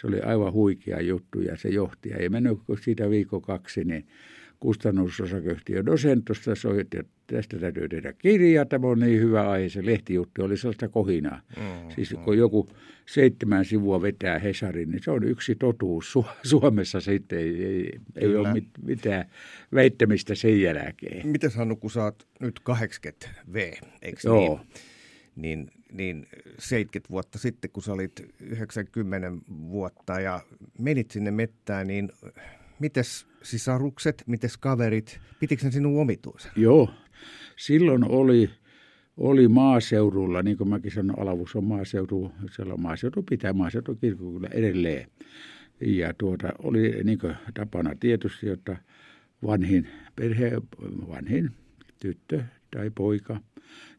Se 0.00 0.06
oli 0.06 0.20
aivan 0.20 0.52
huikea 0.52 1.00
juttu 1.00 1.40
ja 1.40 1.56
se 1.56 1.68
johti. 1.68 2.08
Ja 2.08 2.16
ei 2.16 2.28
mennyt 2.28 2.58
siitä 2.80 3.10
viikko 3.10 3.40
kaksi, 3.40 3.84
niin 3.84 4.06
kustannusosakeyhtiö 4.60 5.86
Dosentosta 5.86 6.54
soitti, 6.54 6.98
että 6.98 7.12
tästä 7.26 7.58
täytyy 7.58 7.88
tehdä 7.88 8.12
kirja, 8.12 8.64
tämä 8.64 8.86
on 8.86 8.98
niin 8.98 9.20
hyvä 9.20 9.50
aihe. 9.50 9.68
Se 9.68 9.86
lehtijuttu 9.86 10.44
oli 10.44 10.56
sellaista 10.56 10.88
kohinaa. 10.88 11.40
Mm, 11.56 11.90
siis 11.94 12.14
kun 12.24 12.38
joku 12.38 12.68
seitsemän 13.06 13.64
sivua 13.64 14.02
vetää 14.02 14.38
Hesarin, 14.38 14.90
niin 14.90 15.02
se 15.02 15.10
on 15.10 15.24
yksi 15.24 15.54
totuus 15.54 16.14
Su- 16.18 16.30
Suomessa 16.42 17.00
sitten. 17.00 17.38
Ei, 17.38 17.64
ei, 17.64 18.00
ei 18.16 18.36
ole 18.36 18.52
mit, 18.52 18.68
mitään 18.82 19.24
väittämistä 19.74 20.34
sen 20.34 20.60
jälkeen. 20.60 21.28
Miten 21.28 21.50
Hannu, 21.54 21.76
kun 21.76 21.90
sä 21.90 22.04
oot 22.04 22.28
nyt 22.40 22.60
80 22.60 23.28
V, 23.52 23.72
eikö 24.02 24.20
Joo. 24.24 24.56
niin? 24.56 24.70
Niin, 25.36 25.70
niin 25.92 26.26
70 26.58 27.10
vuotta 27.10 27.38
sitten, 27.38 27.70
kun 27.70 27.82
sä 27.82 27.92
olit 27.92 28.12
90 28.40 29.32
vuotta 29.50 30.20
ja 30.20 30.40
menit 30.78 31.10
sinne 31.10 31.30
mettään, 31.30 31.86
niin 31.86 32.10
mites 32.80 33.26
sisarukset, 33.42 34.24
mites 34.26 34.56
kaverit, 34.56 35.20
pitikö 35.40 35.64
ne 35.64 35.70
sinun 35.70 36.00
omituisen? 36.00 36.52
Joo, 36.56 36.90
silloin 37.56 38.04
oli, 38.04 38.50
oli 39.16 39.48
maaseudulla, 39.48 40.42
niin 40.42 40.56
kuin 40.56 40.68
mäkin 40.68 40.92
sanoin, 40.92 41.20
Alavus 41.20 41.56
on 41.56 41.64
maaseutu, 41.64 42.32
siellä 42.56 42.74
on 42.74 42.80
maaseutu 42.80 43.22
pitää 43.22 43.52
maaseutu 43.52 43.98
kyllä 44.00 44.48
edelleen. 44.52 45.06
Ja 45.80 46.14
tuota, 46.14 46.52
oli 46.62 47.04
niin 47.04 47.18
tapana 47.54 47.94
tietysti, 48.00 48.48
että 48.48 48.76
vanhin 49.46 49.88
perhe, 50.16 50.52
vanhin 51.08 51.50
tyttö 52.00 52.42
tai 52.70 52.90
poika, 52.90 53.40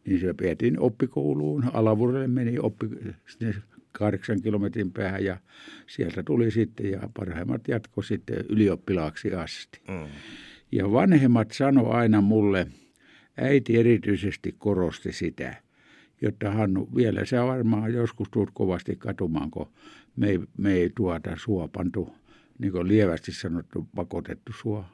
niin 0.05 0.19
se 0.19 0.35
vietiin 0.41 0.79
oppikouluun. 0.79 1.63
Alavurille 1.73 2.27
meni 2.27 2.59
oppi, 2.59 2.85
kahdeksan 3.91 4.41
kilometrin 4.41 4.91
päähän 4.91 5.25
ja 5.25 5.37
sieltä 5.87 6.23
tuli 6.23 6.51
sitten 6.51 6.91
ja 6.91 7.09
parhaimmat 7.13 7.67
jatko 7.67 8.01
sitten 8.01 8.45
ylioppilaaksi 8.49 9.33
asti. 9.33 9.81
Mm. 9.87 10.07
Ja 10.71 10.91
vanhemmat 10.91 11.51
sano 11.51 11.89
aina 11.89 12.21
mulle, 12.21 12.67
äiti 13.37 13.77
erityisesti 13.77 14.55
korosti 14.57 15.11
sitä, 15.11 15.55
jotta 16.21 16.51
Hannu, 16.51 16.89
vielä 16.95 17.25
se 17.25 17.39
varmaan 17.39 17.93
joskus 17.93 18.27
tuut 18.31 18.49
kovasti 18.53 18.95
katumaan, 18.95 19.51
kun 19.51 19.67
me 20.15 20.29
ei, 20.29 20.39
me 20.57 20.73
ei 20.73 20.91
tuota 20.95 21.31
sua 21.35 21.67
pantu, 21.67 22.15
niin 22.59 22.71
kuin 22.71 22.87
lievästi 22.87 23.31
sanottu, 23.31 23.87
pakotettu 23.95 24.51
sua 24.61 24.85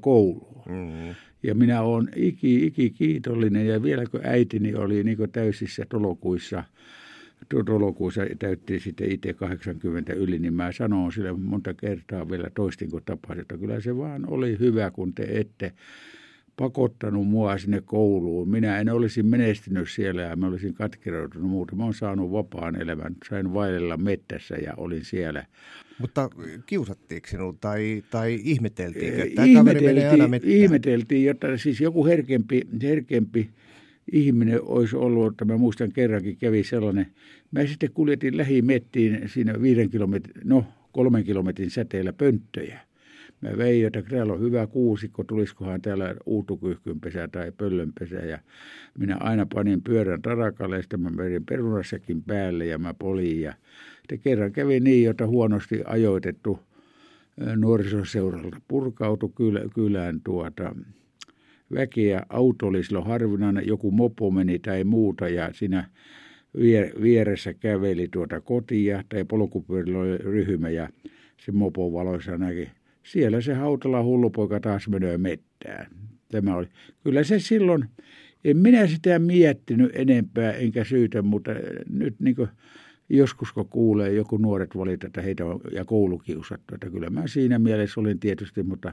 kouluun. 0.00 0.62
Mm-hmm. 0.68 1.14
Ja 1.42 1.54
minä 1.54 1.82
olen 1.82 2.08
iki, 2.16 2.66
iki 2.66 2.90
kiitollinen 2.90 3.66
ja 3.66 3.82
vielä 3.82 4.06
kun 4.06 4.20
äitini 4.24 4.74
oli 4.74 5.04
niin 5.04 5.30
täysissä 5.32 5.86
tolokuissa– 5.88 6.64
toukokuussa 7.48 8.22
täytti 8.38 8.80
sitten 8.80 9.12
itse 9.12 9.32
80 9.32 10.12
yli, 10.12 10.38
niin 10.38 10.54
mä 10.54 10.72
sanon 10.72 11.12
sille 11.12 11.32
monta 11.32 11.74
kertaa 11.74 12.30
vielä 12.30 12.50
toistin 12.54 12.90
kun 12.90 13.02
tapasin, 13.04 13.40
että 13.40 13.58
kyllä 13.58 13.80
se 13.80 13.96
vaan 13.96 14.30
oli 14.30 14.58
hyvä, 14.58 14.90
kun 14.90 15.14
te 15.14 15.26
ette 15.30 15.72
pakottanut 16.56 17.28
mua 17.28 17.58
sinne 17.58 17.82
kouluun. 17.84 18.48
Minä 18.48 18.78
en 18.78 18.88
olisi 18.88 19.22
menestynyt 19.22 19.90
siellä 19.90 20.22
ja 20.22 20.36
mä 20.36 20.46
olisin 20.46 20.74
katkeroitunut 20.74 21.50
muuta. 21.50 21.76
Mä 21.76 21.84
oon 21.84 21.94
saanut 21.94 22.32
vapaan 22.32 22.82
elämän. 22.82 23.16
Sain 23.28 23.54
vaellella 23.54 23.96
mettässä 23.96 24.54
ja 24.54 24.74
olin 24.76 25.04
siellä. 25.04 25.46
Mutta 25.98 26.30
kiusattiinko 26.66 27.28
sinua 27.28 27.54
tai, 27.60 28.02
tai 28.10 28.40
ihmeteltiinkö? 28.44 29.30
Tämä 29.34 29.46
ihmeteltiin, 29.46 30.40
ihmeteltiin, 30.44 31.24
jotta 31.24 31.56
siis 31.56 31.80
joku 31.80 32.06
herkempi, 32.06 32.62
herkempi 32.82 33.50
ihminen 34.12 34.62
olisi 34.62 34.96
ollut, 34.96 35.32
että 35.32 35.44
mä 35.44 35.56
muistan 35.56 35.92
kerrankin 35.92 36.36
kävi 36.36 36.64
sellainen. 36.64 37.06
Mä 37.50 37.66
sitten 37.66 37.92
kuljetin 37.92 38.36
lähimettiin 38.36 39.22
siinä 39.26 39.62
viiden 39.62 39.90
kilometrin, 39.90 40.48
no 40.48 40.64
kolmen 40.92 41.24
kilometrin 41.24 41.70
säteellä 41.70 42.12
pönttöjä. 42.12 42.80
Mä 43.40 43.58
vein, 43.58 43.86
että 43.86 44.02
täällä 44.02 44.32
on 44.32 44.40
hyvä 44.40 44.66
kuusikko, 44.66 45.24
tulisikohan 45.24 45.82
täällä 45.82 46.14
uutukyhkynpesä 46.26 47.28
tai 47.28 47.52
pöllönpesä. 47.52 48.16
Ja 48.16 48.38
minä 48.98 49.16
aina 49.20 49.46
panin 49.54 49.82
pyörän 49.82 50.22
tarakalle 50.22 50.76
ja 50.76 50.82
sitten 50.82 51.00
mä 51.00 51.10
menin 51.10 51.46
perunassakin 51.46 52.22
päälle 52.22 52.66
ja 52.66 52.78
mä 52.78 52.94
polin. 52.94 53.40
Ja 53.40 53.54
kerran 54.22 54.52
kävi 54.52 54.80
niin, 54.80 55.10
että 55.10 55.26
huonosti 55.26 55.82
ajoitettu 55.84 56.58
nuorisoseuralta 57.56 58.60
purkautui 58.68 59.30
kylään 59.74 60.20
tuota, 60.24 60.74
väkeä. 61.74 62.22
Auto 62.28 62.66
oli 62.66 62.84
silloin 62.84 63.06
harvinainen, 63.06 63.66
joku 63.66 63.90
mopo 63.90 64.30
meni 64.30 64.58
tai 64.58 64.84
muuta 64.84 65.28
ja 65.28 65.50
siinä 65.52 65.88
vieressä 67.02 67.54
käveli 67.54 68.08
tuota 68.08 68.40
kotia 68.40 69.04
tai 69.08 69.24
polkupyörillä 69.24 69.98
oli 69.98 70.18
ryhmä 70.18 70.70
ja 70.70 70.88
se 71.36 71.52
mopo 71.52 71.92
valoissa 71.92 72.38
näki. 72.38 72.68
Siellä 73.02 73.40
se 73.40 73.54
hautala 73.54 74.02
hullupoika 74.02 74.60
taas 74.60 74.88
menee 74.88 75.18
mettään. 75.18 75.86
Tämä 76.30 76.56
oli. 76.56 76.66
Kyllä 77.04 77.24
se 77.24 77.38
silloin, 77.38 77.84
en 78.44 78.56
minä 78.56 78.86
sitä 78.86 79.18
miettinyt 79.18 79.90
enempää 79.94 80.52
enkä 80.52 80.84
syytä, 80.84 81.22
mutta 81.22 81.50
nyt 81.90 82.20
niin 82.20 82.36
kuin 82.36 82.48
joskus 83.10 83.52
kun 83.52 83.68
kuulee 83.68 84.12
joku 84.12 84.36
nuoret 84.36 84.76
valita, 84.76 85.06
että 85.06 85.22
heitä 85.22 85.44
on 85.44 85.60
ja 85.72 85.84
koulukiusattu, 85.84 86.74
että 86.74 86.90
kyllä 86.90 87.10
mä 87.10 87.26
siinä 87.26 87.58
mielessä 87.58 88.00
olin 88.00 88.20
tietysti, 88.20 88.62
mutta 88.62 88.92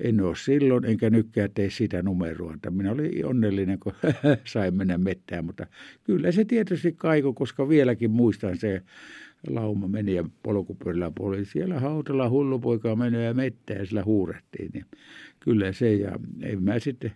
en 0.00 0.20
ole 0.20 0.36
silloin, 0.36 0.84
enkä 0.84 1.10
nytkään 1.10 1.50
tee 1.54 1.70
sitä 1.70 2.02
numeroa, 2.02 2.54
että 2.54 2.70
minä 2.70 2.92
olin 2.92 3.26
onnellinen, 3.26 3.78
kun 3.78 3.92
sain 4.44 4.74
mennä 4.74 4.98
mettään, 4.98 5.44
mutta 5.44 5.66
kyllä 6.04 6.32
se 6.32 6.44
tietysti 6.44 6.92
kaiko, 6.92 7.32
koska 7.32 7.68
vieläkin 7.68 8.10
muistan 8.10 8.56
se 8.56 8.82
lauma 9.48 9.88
meni 9.88 10.14
ja 10.14 10.24
polkupyörällä 10.42 11.12
oli 11.18 11.44
siellä 11.44 11.80
hautalla 11.80 12.30
hullupoika 12.30 12.96
menee 12.96 13.24
ja 13.24 13.34
mettään 13.34 13.80
ja 13.80 13.86
sillä 13.86 14.04
huurettiin, 14.04 14.70
niin 14.74 14.84
kyllä 15.40 15.72
se 15.72 15.94
ja 15.94 16.18
ei 16.42 16.56
mä 16.56 16.78
sitten 16.78 17.12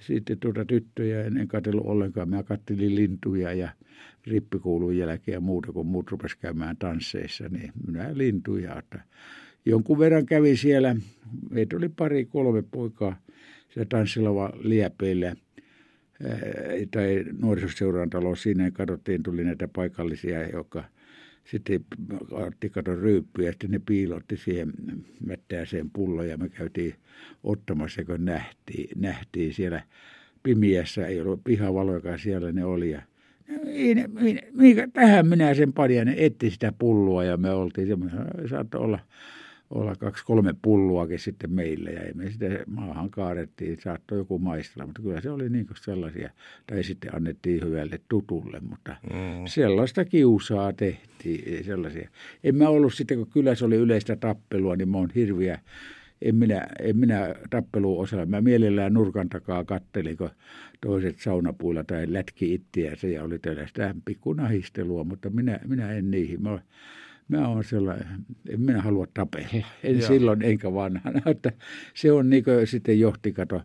sitten 0.00 0.38
tuota 0.38 0.64
tyttöjä 0.64 1.24
en 1.24 1.48
katsellut 1.48 1.86
ollenkaan. 1.86 2.28
Mä 2.28 2.42
kattelin 2.42 2.94
lintuja 2.94 3.52
ja 3.52 3.68
rippikoulun 4.26 4.96
jälkeen 4.96 5.34
ja 5.34 5.40
muuta, 5.40 5.72
kun 5.72 5.86
muut 5.86 6.10
rupesi 6.10 6.38
käymään 6.38 6.76
tansseissa, 6.76 7.48
niin 7.48 7.72
minä 7.86 8.10
lintuja. 8.12 8.78
Että 8.78 9.00
jonkun 9.64 9.98
verran 9.98 10.26
kävi 10.26 10.56
siellä, 10.56 10.96
meitä 11.50 11.76
oli 11.76 11.88
pari, 11.88 12.24
kolme 12.24 12.62
poikaa 12.62 13.16
siellä 13.68 13.86
tanssilava 13.88 14.52
liepeillä 14.58 15.36
tai 16.90 17.24
nuorisoseuraan 17.40 18.10
talo 18.10 18.34
siinä 18.34 18.70
katsottiin, 18.70 19.22
tuli 19.22 19.44
näitä 19.44 19.68
paikallisia, 19.68 20.48
jotka 20.48 20.84
sitten 21.44 21.84
otti 22.30 22.70
katon 22.70 22.98
ryyppyä 22.98 23.46
ja 23.46 23.52
sitten 23.52 23.70
ne 23.70 23.80
piilotti 23.86 24.36
siihen 24.36 24.72
mättääseen 25.26 25.90
pulloon 25.90 26.28
ja 26.28 26.36
me 26.36 26.48
käytiin 26.48 26.94
ottamassa, 27.44 28.04
kun 28.04 28.24
nähtiin, 28.24 28.88
nähtiin 28.96 29.54
siellä 29.54 29.82
pimiässä, 30.42 31.06
ei 31.06 31.20
ollut 31.20 31.44
pihavalojakaan 31.44 32.18
siellä 32.18 32.52
ne 32.52 32.64
oli 32.64 32.90
ja 32.90 33.02
minä, 33.48 34.08
minä, 34.52 34.88
tähän 34.92 35.26
minä 35.26 35.54
sen 35.54 35.72
panin 35.72 35.96
ja 35.96 36.04
ne 36.04 36.14
etti 36.16 36.50
sitä 36.50 36.72
pulloa 36.78 37.24
ja 37.24 37.36
me 37.36 37.50
oltiin 37.50 37.86
semmoinen, 37.86 38.18
saattoi 38.50 38.80
olla, 38.80 38.98
olla 39.70 39.94
kaksi 39.94 40.24
kolme 40.24 40.54
pulluakin 40.62 41.18
sitten 41.18 41.52
meillä 41.52 41.90
ja 41.90 42.14
me 42.14 42.30
sitä 42.30 42.46
maahan 42.66 43.10
kaarettiin, 43.10 43.78
saattoi 43.80 44.18
joku 44.18 44.38
maistella, 44.38 44.86
mutta 44.86 45.02
kyllä 45.02 45.20
se 45.20 45.30
oli 45.30 45.48
niin 45.48 45.66
kuin 45.66 45.76
sellaisia, 45.80 46.30
tai 46.66 46.82
sitten 46.82 47.14
annettiin 47.14 47.64
hyvälle 47.64 48.00
tutulle, 48.08 48.60
mutta 48.60 48.96
mm. 49.12 49.46
sellaista 49.46 50.04
kiusaa 50.04 50.72
tehtiin, 50.72 51.64
sellaisia. 51.64 52.10
En 52.44 52.56
mä 52.56 52.68
ollut 52.68 52.94
sitten, 52.94 53.18
kun 53.18 53.30
kyllä 53.30 53.54
se 53.54 53.64
oli 53.64 53.76
yleistä 53.76 54.16
tappelua, 54.16 54.76
niin 54.76 54.88
mä 54.88 54.98
oon 54.98 55.10
hirviä 55.14 55.60
en 56.22 56.36
minä, 56.36 56.66
en 56.80 56.96
minä 56.96 57.34
tappelu 57.50 58.00
osaa. 58.00 58.26
Mä 58.26 58.40
mielellään 58.40 58.94
nurkan 58.94 59.28
takaa 59.28 59.64
kattelin, 59.64 60.16
kun 60.16 60.30
toiset 60.80 61.18
saunapuilla 61.18 61.84
tai 61.84 62.06
lätki 62.08 62.54
ittiänsä 62.54 63.06
ja 63.06 63.24
oli 63.24 63.38
tällaista 63.38 63.94
pikkunahistelua, 64.04 65.04
mutta 65.04 65.30
minä, 65.30 65.60
minä 65.66 65.92
en 65.92 66.10
niihin. 66.10 66.42
Mä, 66.42 66.58
mä 67.28 67.48
olen 67.48 67.64
sellainen, 67.64 68.06
en 68.48 68.60
minä 68.60 68.82
halua 68.82 69.06
tapella. 69.14 69.66
En 69.82 69.98
Joo. 69.98 70.08
silloin 70.08 70.42
enkä 70.42 70.74
vanhana. 70.74 71.20
Että 71.30 71.52
se 71.94 72.12
on 72.12 72.30
niin 72.30 72.44
kuin 72.44 72.66
sitten 72.66 73.00
johti, 73.00 73.32
kato, 73.32 73.62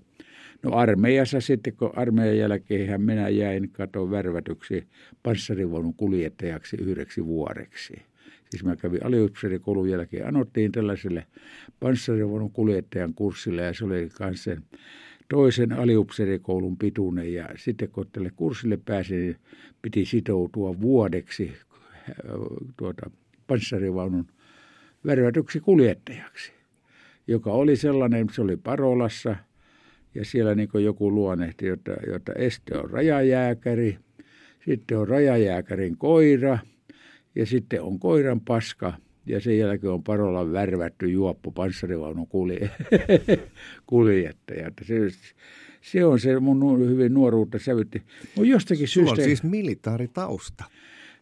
No 0.64 0.72
armeijassa 0.76 1.42
sitten, 1.42 1.76
kun 1.76 1.92
armeijan 1.96 2.38
jälkeen 2.38 3.02
minä 3.02 3.30
jäin 3.30 3.70
katon 3.70 4.12
värvätyksi 4.12 4.88
panssarivaunun 5.24 5.94
kuljettajaksi 5.94 6.78
yhdeksi 6.82 7.26
vuodeksi. 7.26 7.94
Siis 8.52 8.64
mä 8.64 8.76
kävin 8.76 9.06
aliupseerikoulun 9.06 9.90
jälkeen, 9.90 10.28
anottiin 10.28 10.72
tällaiselle 10.72 11.26
panssarivaunun 11.80 12.52
kuljettajan 12.52 13.14
kurssille 13.14 13.62
ja 13.62 13.74
se 13.74 13.86
oli 13.86 14.10
kanssa 14.14 14.44
sen 14.44 14.64
toisen 15.30 15.74
aliupseerikoulun 15.74 16.78
pituinen. 16.78 17.34
Ja 17.34 17.50
sitten 17.56 17.90
kun 17.90 18.08
tälle 18.12 18.32
kurssille 18.36 18.80
pääsin, 18.86 19.20
niin 19.20 19.38
piti 19.82 20.06
sitoutua 20.06 20.82
vuodeksi 20.82 21.52
äh, 22.10 22.16
tuota, 22.78 23.12
panssarivaunun 23.48 24.28
värvätyksi 25.06 25.60
kuljettajaksi, 25.60 26.52
joka 27.28 27.52
oli 27.52 27.76
sellainen, 27.76 28.28
se 28.32 28.42
oli 28.42 28.58
Parolassa. 28.58 29.36
Ja 30.16 30.26
siellä 30.26 30.56
niin 30.56 30.70
joku 30.84 31.12
luonnehti, 31.12 31.68
että, 31.68 31.98
että 32.16 32.34
este 32.36 32.78
on 32.78 32.90
rajajääkäri, 32.90 33.98
sitten 34.66 34.98
on 34.98 35.08
rajajääkärin 35.08 35.98
koira 35.98 36.60
ja 37.36 37.46
sitten 37.46 37.82
on 37.82 38.00
koiran 38.00 38.42
paska– 38.42 38.94
ja 39.26 39.40
sen 39.40 39.58
jälkeen 39.58 39.94
on 39.94 40.04
Parolan 40.04 40.52
värvätty 40.52 41.10
juoppo 41.10 41.52
panssarivaunun 41.52 42.28
kulje, 42.28 42.70
kuljettaja. 43.88 44.72
Se, 44.82 44.96
se 45.82 46.06
on 46.06 46.20
se 46.20 46.40
mun 46.40 46.90
hyvin 46.90 47.14
nuoruutta 47.14 47.60
sävytti. 47.60 48.02
Mutta 48.36 48.50
jostakin 48.50 48.88
Sulla 48.88 49.08
syystä... 49.08 49.22
on 49.22 49.26
siis 49.26 49.44
militaaritausta. 49.44 50.64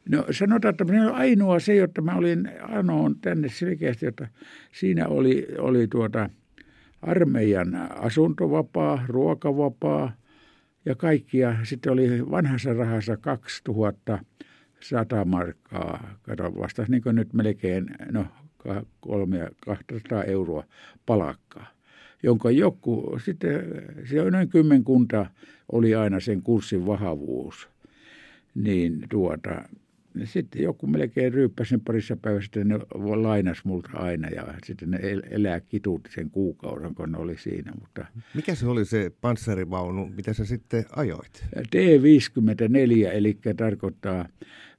No 0.09 0.25
sanotaan, 0.31 0.69
että 0.69 0.83
minä 0.83 1.11
ainoa 1.11 1.59
se, 1.59 1.83
että 1.83 2.01
mä 2.01 2.15
olin 2.15 2.49
anoon 2.61 3.15
tänne 3.21 3.49
selkeästi, 3.49 4.05
että 4.05 4.27
siinä 4.71 5.07
oli, 5.07 5.47
oli 5.57 5.87
tuota 5.87 6.29
armeijan 7.01 7.75
asuntovapaa, 7.75 9.05
ruokavapaa 9.07 10.11
ja 10.85 10.95
kaikkia. 10.95 11.55
Sitten 11.63 11.93
oli 11.93 12.31
vanhassa 12.31 12.73
rahassa 12.73 13.17
2000 13.17 14.19
100 14.81 15.25
markkaa, 15.25 16.17
kato 16.21 16.43
vastasi 16.43 16.91
niin 16.91 17.01
nyt 17.11 17.33
melkein 17.33 17.85
no, 18.11 18.25
kolme 18.99 19.49
200 19.65 20.23
euroa 20.23 20.63
palakkaa, 21.05 21.67
jonka 22.23 22.51
joku, 22.51 23.17
sitten 23.25 23.61
se 24.09 24.21
on 24.21 24.33
noin 24.33 24.49
kymmenkunta 24.49 25.25
oli 25.71 25.95
aina 25.95 26.19
sen 26.19 26.41
kurssin 26.41 26.85
vahavuus, 26.85 27.69
niin 28.55 29.05
tuota, 29.09 29.63
sitten 30.23 30.63
joku 30.63 30.87
melkein 30.87 31.33
ryyppäsi 31.33 31.69
sen 31.69 31.81
parissa 31.81 32.17
päivässä, 32.17 32.63
ne 32.63 32.79
lainas 33.15 33.65
multa 33.65 33.89
aina 33.93 34.29
ja 34.29 34.53
sitten 34.65 34.91
ne 34.91 34.99
elää 35.29 35.59
kituutti 35.59 36.11
sen 36.11 36.29
kuukauden, 36.29 36.95
kun 36.95 37.11
ne 37.11 37.17
oli 37.17 37.37
siinä. 37.37 37.71
Mutta... 37.79 38.05
Mikä 38.35 38.55
se 38.55 38.67
oli 38.67 38.85
se 38.85 39.11
panssarivaunu, 39.21 40.07
mitä 40.15 40.33
sä 40.33 40.45
sitten 40.45 40.85
ajoit? 40.95 41.45
T54, 41.57 43.11
eli 43.13 43.37
tarkoittaa 43.57 44.25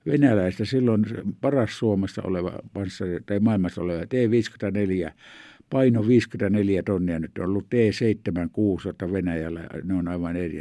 venäläistä 0.06 0.64
silloin 0.64 1.04
paras 1.40 1.78
Suomessa 1.78 2.22
oleva 2.22 2.52
panssari, 2.72 3.20
tai 3.26 3.40
maailmassa 3.40 3.82
oleva 3.82 4.06
T-54, 4.06 5.12
paino 5.70 6.06
54 6.08 6.82
tonnia, 6.82 7.18
nyt 7.18 7.38
on 7.38 7.44
ollut 7.44 7.68
T-76 7.68 9.12
Venäjällä, 9.12 9.66
ne 9.84 9.94
on 9.94 10.08
aivan 10.08 10.36
eri. 10.36 10.58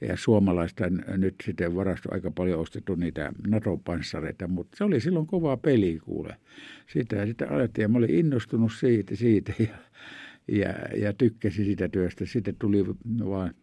Ja 0.00 0.16
suomalaista 0.16 0.84
nyt 1.16 1.34
sitten 1.44 1.76
varasto 1.76 2.08
aika 2.12 2.30
paljon 2.30 2.60
ostettu 2.60 2.94
niitä 2.94 3.32
NATO-panssareita, 3.46 4.48
mutta 4.48 4.76
se 4.76 4.84
oli 4.84 5.00
silloin 5.00 5.26
kova 5.26 5.56
peli 5.56 5.98
kuule. 6.04 6.36
Sitä 6.86 7.26
sitten 7.26 7.52
alettiin 7.52 7.82
ja 7.82 7.88
mä 7.88 7.98
olin 7.98 8.14
innostunut 8.14 8.72
siitä, 8.72 9.16
siitä 9.16 9.52
ja, 9.58 9.68
ja, 10.48 10.74
ja 10.96 11.12
tykkäsin 11.12 11.64
sitä 11.64 11.88
työstä. 11.88 12.26
Sitten 12.26 12.56
tuli 12.58 12.86
vaan 13.24 13.54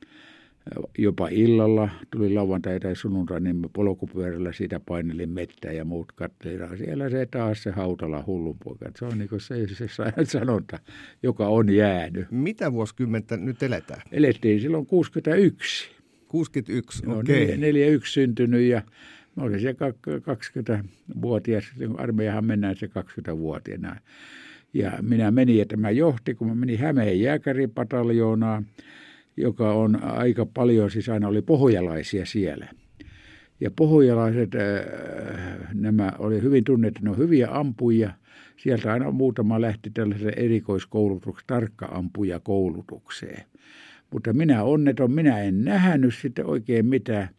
jopa 0.97 1.27
illalla, 1.31 1.89
tuli 2.11 2.33
lauantai 2.33 2.79
tai 2.79 2.95
sunnuntai, 2.95 3.39
niin 3.39 3.55
mä 3.55 3.67
polkupyörällä 3.73 4.53
siitä 4.53 4.79
painelin 4.79 5.29
mettä 5.29 5.71
ja 5.71 5.85
muut 5.85 6.11
katselivat. 6.11 6.77
Siellä 6.77 7.09
se 7.09 7.25
taas 7.25 7.63
se 7.63 7.71
hautala 7.71 8.23
hullunpoika. 8.27 8.91
Se 8.99 9.05
on 9.05 9.17
niin 9.17 9.29
se, 9.37 9.87
se 9.87 9.87
sanonta, 10.39 10.79
joka 11.23 11.47
on 11.47 11.69
jäänyt. 11.69 12.27
Mitä 12.31 12.73
vuosikymmentä 12.73 13.37
nyt 13.37 13.63
eletään? 13.63 14.01
Elettiin 14.11 14.61
silloin 14.61 14.85
61. 14.85 15.89
61, 16.27 17.03
okei. 17.07 17.43
Okay. 17.43 17.55
No, 17.55 17.61
41 17.61 18.13
syntynyt 18.13 18.61
ja 18.61 18.81
mä 19.35 19.43
olin 19.43 19.61
se 19.61 19.71
20-vuotias, 19.71 21.65
armeijahan 21.97 22.45
mennään 22.45 22.75
se 22.75 22.85
20-vuotiaana. 22.85 23.95
Ja 24.73 24.91
minä 25.01 25.31
menin, 25.31 25.61
että 25.61 25.77
mä 25.77 25.89
johti, 25.89 26.35
kun 26.35 26.47
mä 26.47 26.55
menin 26.55 26.79
Hämeen 26.79 27.21
jääkäripataljoonaan, 27.21 28.65
joka 29.37 29.73
on 29.73 30.03
aika 30.03 30.45
paljon, 30.45 30.91
siis 30.91 31.09
aina 31.09 31.27
oli 31.27 31.41
pohjalaisia 31.41 32.25
siellä. 32.25 32.67
Ja 33.59 33.71
pohjalaiset, 33.71 34.55
äh, 34.55 34.61
nämä 35.73 36.11
oli 36.19 36.41
hyvin 36.41 36.63
tunnettu, 36.63 36.99
ne 37.03 37.09
on 37.09 37.17
hyviä 37.17 37.47
ampuja. 37.51 38.11
Sieltä 38.57 38.93
aina 38.93 39.11
muutama 39.11 39.61
lähti 39.61 39.89
tällaisen 39.89 40.33
erikoiskoulutukseen, 40.35 41.47
tarkka-ampuja 41.47 42.39
koulutukseen. 42.39 43.43
Mutta 44.11 44.33
minä 44.33 44.63
onneton, 44.63 45.11
minä 45.11 45.41
en 45.41 45.65
nähnyt 45.65 46.15
sitten 46.15 46.45
oikein 46.45 46.85
mitään. 46.85 47.29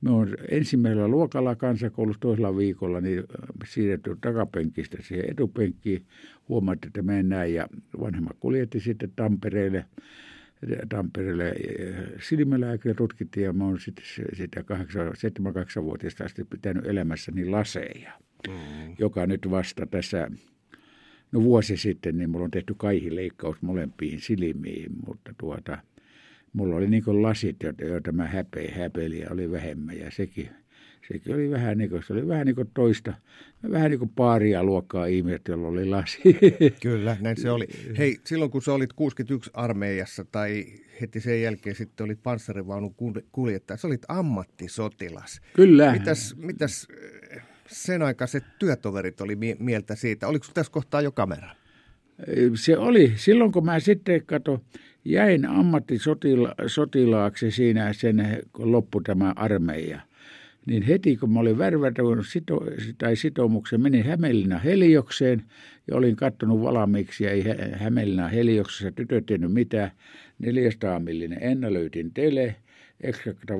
Me 0.00 0.10
on 0.10 0.28
ensimmäisellä 0.50 1.08
luokalla 1.08 1.56
kansakoulussa 1.56 2.20
toisella 2.20 2.56
viikolla 2.56 3.00
niin 3.00 3.24
siirretty 3.64 4.16
takapenkistä 4.20 4.98
siihen 5.02 5.30
etupenkkiin. 5.30 6.02
Huomattiin, 6.48 6.88
että 6.88 7.02
me 7.02 7.20
en 7.20 7.28
näe 7.28 7.48
ja 7.48 7.68
vanhemmat 8.00 8.36
kuljetti 8.40 8.80
sitten 8.80 9.12
Tampereelle 9.16 9.84
Tampereelle 10.88 11.48
eh, 11.48 11.94
silmälääkäri 12.20 12.94
tutkittiin 12.94 13.44
ja 13.44 13.52
mä 13.52 13.64
oon 13.64 13.80
sitten 13.80 14.04
sitä 14.32 14.60
7-8-vuotiaasta 14.60 16.24
asti 16.24 16.44
pitänyt 16.44 16.86
elämässäni 16.86 17.44
laseja, 17.44 18.12
mm. 18.48 18.94
joka 18.98 19.26
nyt 19.26 19.50
vasta 19.50 19.86
tässä, 19.86 20.30
no 21.32 21.42
vuosi 21.42 21.76
sitten, 21.76 22.18
niin 22.18 22.30
mulla 22.30 22.44
on 22.44 22.50
tehty 22.50 22.74
kaihileikkaus 22.76 23.62
molempiin 23.62 24.20
silmiin, 24.20 24.92
mutta 25.06 25.34
tuota, 25.38 25.78
mulla 26.52 26.76
oli 26.76 26.86
niin 26.86 27.22
lasit, 27.22 27.56
joita 27.78 28.12
mä 28.12 28.26
häpein, 28.26 28.74
häpeilin 28.74 29.20
ja 29.20 29.30
oli 29.30 29.50
vähemmän 29.50 29.98
ja 29.98 30.10
sekin 30.10 30.50
sekin 31.12 31.34
oli 31.34 31.50
vähän 31.50 31.78
niin 31.78 31.90
kuin, 31.90 32.02
se 32.02 32.12
oli 32.12 32.28
vähän 32.28 32.46
niin 32.46 32.56
kuin 32.56 32.70
toista, 32.74 33.14
vähän 33.70 33.90
niin 33.90 33.98
kuin 33.98 34.12
paaria 34.16 34.64
luokkaa 34.64 35.06
ihmiset, 35.06 35.48
jolla 35.48 35.68
oli 35.68 35.84
lasi. 35.84 36.20
Kyllä, 36.82 37.16
näin 37.20 37.40
se 37.40 37.50
oli. 37.50 37.68
Hei, 37.98 38.16
silloin 38.24 38.50
kun 38.50 38.62
sä 38.62 38.72
olit 38.72 38.92
61 38.92 39.50
armeijassa 39.54 40.24
tai 40.24 40.64
heti 41.00 41.20
sen 41.20 41.42
jälkeen 41.42 41.76
sitten 41.76 42.04
olit 42.04 42.22
panssarivaunun 42.22 42.94
kuljettaja, 43.32 43.76
sä 43.76 43.88
olit 43.88 44.02
ammattisotilas. 44.08 45.40
Kyllä. 45.54 45.92
Mitäs, 45.92 46.34
mitäs 46.36 46.88
eh, 47.30 47.42
sen 47.66 48.02
aikaiset 48.02 48.44
työtoverit 48.58 49.20
oli 49.20 49.36
mieltä 49.58 49.94
siitä? 49.94 50.28
Oliko 50.28 50.46
tässä 50.54 50.72
kohtaa 50.72 51.00
jo 51.00 51.12
kamera? 51.12 51.50
Se 52.54 52.78
oli. 52.78 53.12
Silloin 53.16 53.52
kun 53.52 53.64
mä 53.64 53.80
sitten 53.80 54.26
kato, 54.26 54.60
jäin 55.04 55.46
ammattisotilaaksi 55.46 57.50
siinä 57.50 57.92
sen, 57.92 58.42
kun 58.52 58.72
loppui 58.72 59.02
tämä 59.02 59.32
armeija– 59.36 60.00
niin 60.66 60.82
heti 60.82 61.16
kun 61.16 61.32
mä 61.32 61.40
olin 61.40 61.58
värvätänyt 61.58 62.28
sito, 62.28 62.60
tai 62.98 63.16
sitoumuksen, 63.16 63.80
menin 63.80 64.04
Hämeenlinna 64.04 64.58
Heliokseen 64.58 65.42
ja 65.88 65.96
olin 65.96 66.16
kattonut 66.16 66.62
valmiiksi 66.62 67.24
ja 67.24 67.30
ei 67.30 67.44
Hämeenlinna 67.72 68.28
Helioksessa 68.28 68.92
tytöt 68.92 69.26
tehnyt 69.26 69.52
mitään. 69.52 69.90
400 70.38 71.00
millinen 71.00 71.38
ennalöytin 71.42 72.14
tele 72.14 72.56
ekstrakta 73.00 73.54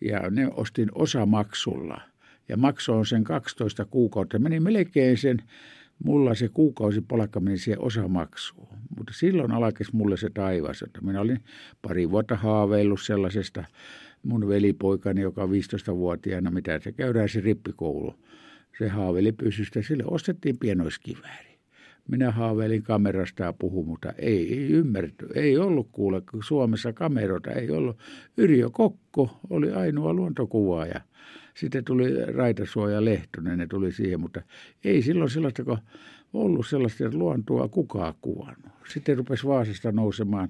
ja 0.00 0.30
ne 0.30 0.48
ostin 0.54 0.88
osamaksulla. 0.94 2.00
Ja 2.48 2.56
maksoin 2.56 3.06
sen 3.06 3.24
12 3.24 3.84
kuukautta. 3.84 4.38
Meni 4.38 4.60
melkein 4.60 5.18
sen, 5.18 5.42
mulla 6.04 6.34
se 6.34 6.48
kuukausi 6.48 7.00
palkka 7.00 7.40
meni 7.40 7.58
siihen 7.58 7.80
osamaksuun. 7.80 8.78
Mutta 8.96 9.12
silloin 9.12 9.52
alkoi 9.52 9.86
mulle 9.92 10.16
se 10.16 10.30
taivas, 10.34 10.82
että 10.82 11.00
minä 11.00 11.20
olin 11.20 11.40
pari 11.82 12.10
vuotta 12.10 12.36
haaveillut 12.36 13.02
sellaisesta 13.02 13.64
mun 14.24 14.48
velipoikani, 14.48 15.20
joka 15.20 15.42
on 15.42 15.50
15-vuotiaana, 15.50 16.50
mitä 16.50 16.80
se 16.80 16.92
käydään 16.92 17.28
se 17.28 17.40
rippikoulu. 17.40 18.14
Se 18.78 18.88
haaveli 18.88 19.32
pysystä, 19.32 19.82
sille 19.82 20.04
ostettiin 20.06 20.58
pienoiskivääri. 20.58 21.54
Minä 22.08 22.30
haaveilin 22.30 22.82
kamerasta 22.82 23.42
ja 23.42 23.52
puhun, 23.52 23.86
mutta 23.86 24.12
ei, 24.18 24.54
ei 24.54 24.68
ymmärretty. 24.68 25.28
Ei 25.34 25.58
ollut 25.58 25.88
kuule, 25.92 26.22
Suomessa 26.44 26.92
kameroita 26.92 27.50
ei 27.50 27.70
ollut. 27.70 27.98
Yrjö 28.36 28.70
Kokko 28.70 29.40
oli 29.50 29.72
ainoa 29.72 30.14
luontokuvaaja. 30.14 31.00
Sitten 31.54 31.84
tuli 31.84 32.24
Raitasuoja 32.24 33.04
Lehtonen, 33.04 33.58
ne 33.58 33.66
tuli 33.66 33.92
siihen, 33.92 34.20
mutta 34.20 34.42
ei 34.84 35.02
silloin 35.02 35.30
sellaista, 35.30 35.64
kun 35.64 35.78
ollut 36.34 36.66
sellaista 36.66 37.04
luontoa 37.12 37.68
kukaan 37.68 38.14
kuvannut. 38.20 38.72
Sitten 38.92 39.16
rupesi 39.16 39.46
Vaasasta 39.46 39.92
nousemaan 39.92 40.48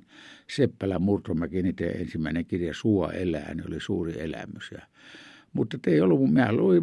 Seppälä 0.51 0.99
Murtomäki, 0.99 1.63
niitä 1.63 1.85
ensimmäinen 1.85 2.45
kirja 2.45 2.75
Suo 2.75 3.11
elää, 3.11 3.55
ne 3.55 3.63
oli 3.69 3.81
suuri 3.81 4.21
elämys. 4.21 4.71
Ja, 4.73 4.83
mutta 5.53 5.79
ei 5.87 6.01
ollut, 6.01 6.33
mä 6.33 6.53
luin 6.53 6.83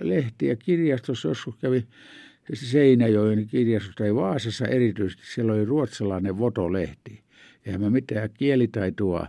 lehtiä 0.00 0.56
kirjastossa, 0.56 1.28
joskus 1.28 1.56
kävi 1.56 1.86
Seinäjoen 2.54 3.46
kirjastossa 3.46 3.96
tai 3.98 4.14
Vaasassa 4.14 4.66
erityisesti, 4.66 5.22
siellä 5.26 5.52
oli 5.52 5.64
ruotsalainen 5.64 6.38
Voto-lehti. 6.38 7.20
Eihän 7.66 7.80
mä 7.80 7.90
mitään 7.90 8.30
kielitaitoa 8.34 9.26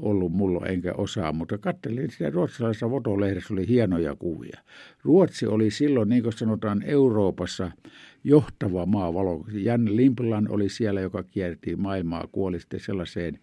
ollut 0.00 0.32
mulla 0.32 0.66
enkä 0.66 0.92
osaa, 0.92 1.32
mutta 1.32 1.58
katselin 1.58 2.10
sitä 2.10 2.30
ruotsalaisessa 2.30 2.88
fotolehdessä 2.88 3.54
oli 3.54 3.68
hienoja 3.68 4.16
kuvia. 4.16 4.60
Ruotsi 5.04 5.46
oli 5.46 5.70
silloin, 5.70 6.08
niin 6.08 6.22
kuin 6.22 6.32
sanotaan, 6.32 6.82
Euroopassa 6.82 7.70
johtava 8.24 8.86
maa. 8.86 9.12
Jan 9.52 9.96
Limplan 9.96 10.50
oli 10.50 10.68
siellä, 10.68 11.00
joka 11.00 11.22
kierti 11.22 11.76
maailmaa, 11.76 12.28
kuoli 12.32 12.60
sitten 12.60 12.80
sellaiseen 12.80 13.38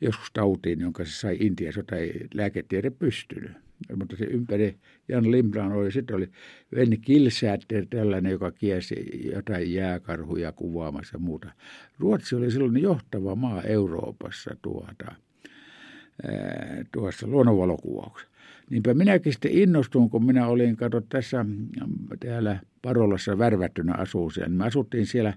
joskus 0.00 0.30
tautiin, 0.32 0.80
jonka 0.80 1.04
se 1.04 1.10
sai 1.10 1.36
Intiassa, 1.40 1.80
jota 1.80 1.96
ei 1.96 2.26
lääketiede 2.34 2.90
pystynyt. 2.90 3.52
Mutta 3.96 4.16
se 4.16 4.24
ympäri 4.24 4.76
Jan 5.08 5.30
Limplan 5.30 5.72
oli, 5.72 5.92
sitten 5.92 6.16
oli 6.16 6.28
Venni 6.74 6.96
Kilsäter, 6.96 7.86
tällainen, 7.90 8.32
joka 8.32 8.50
kiesi 8.50 9.30
jotain 9.32 9.72
jääkarhuja 9.72 10.52
kuvaamassa 10.52 11.14
ja 11.16 11.18
muuta. 11.18 11.52
Ruotsi 11.98 12.36
oli 12.36 12.50
silloin 12.50 12.82
johtava 12.82 13.36
maa 13.36 13.62
Euroopassa 13.62 14.56
tuota, 14.62 15.14
tuossa 16.92 17.26
luonnonvalokuvauksessa. 17.26 18.34
Niinpä 18.70 18.94
minäkin 18.94 19.32
sitten 19.32 19.50
innostuin, 19.50 20.10
kun 20.10 20.24
minä 20.26 20.46
olin, 20.46 20.76
kato 20.76 21.00
tässä 21.00 21.46
täällä 22.20 22.58
Parolassa 22.82 23.38
värvättynä 23.38 23.94
asuusia. 23.94 24.46
Niin 24.46 24.56
me 24.56 24.64
asuttiin 24.64 25.06
siellä 25.06 25.34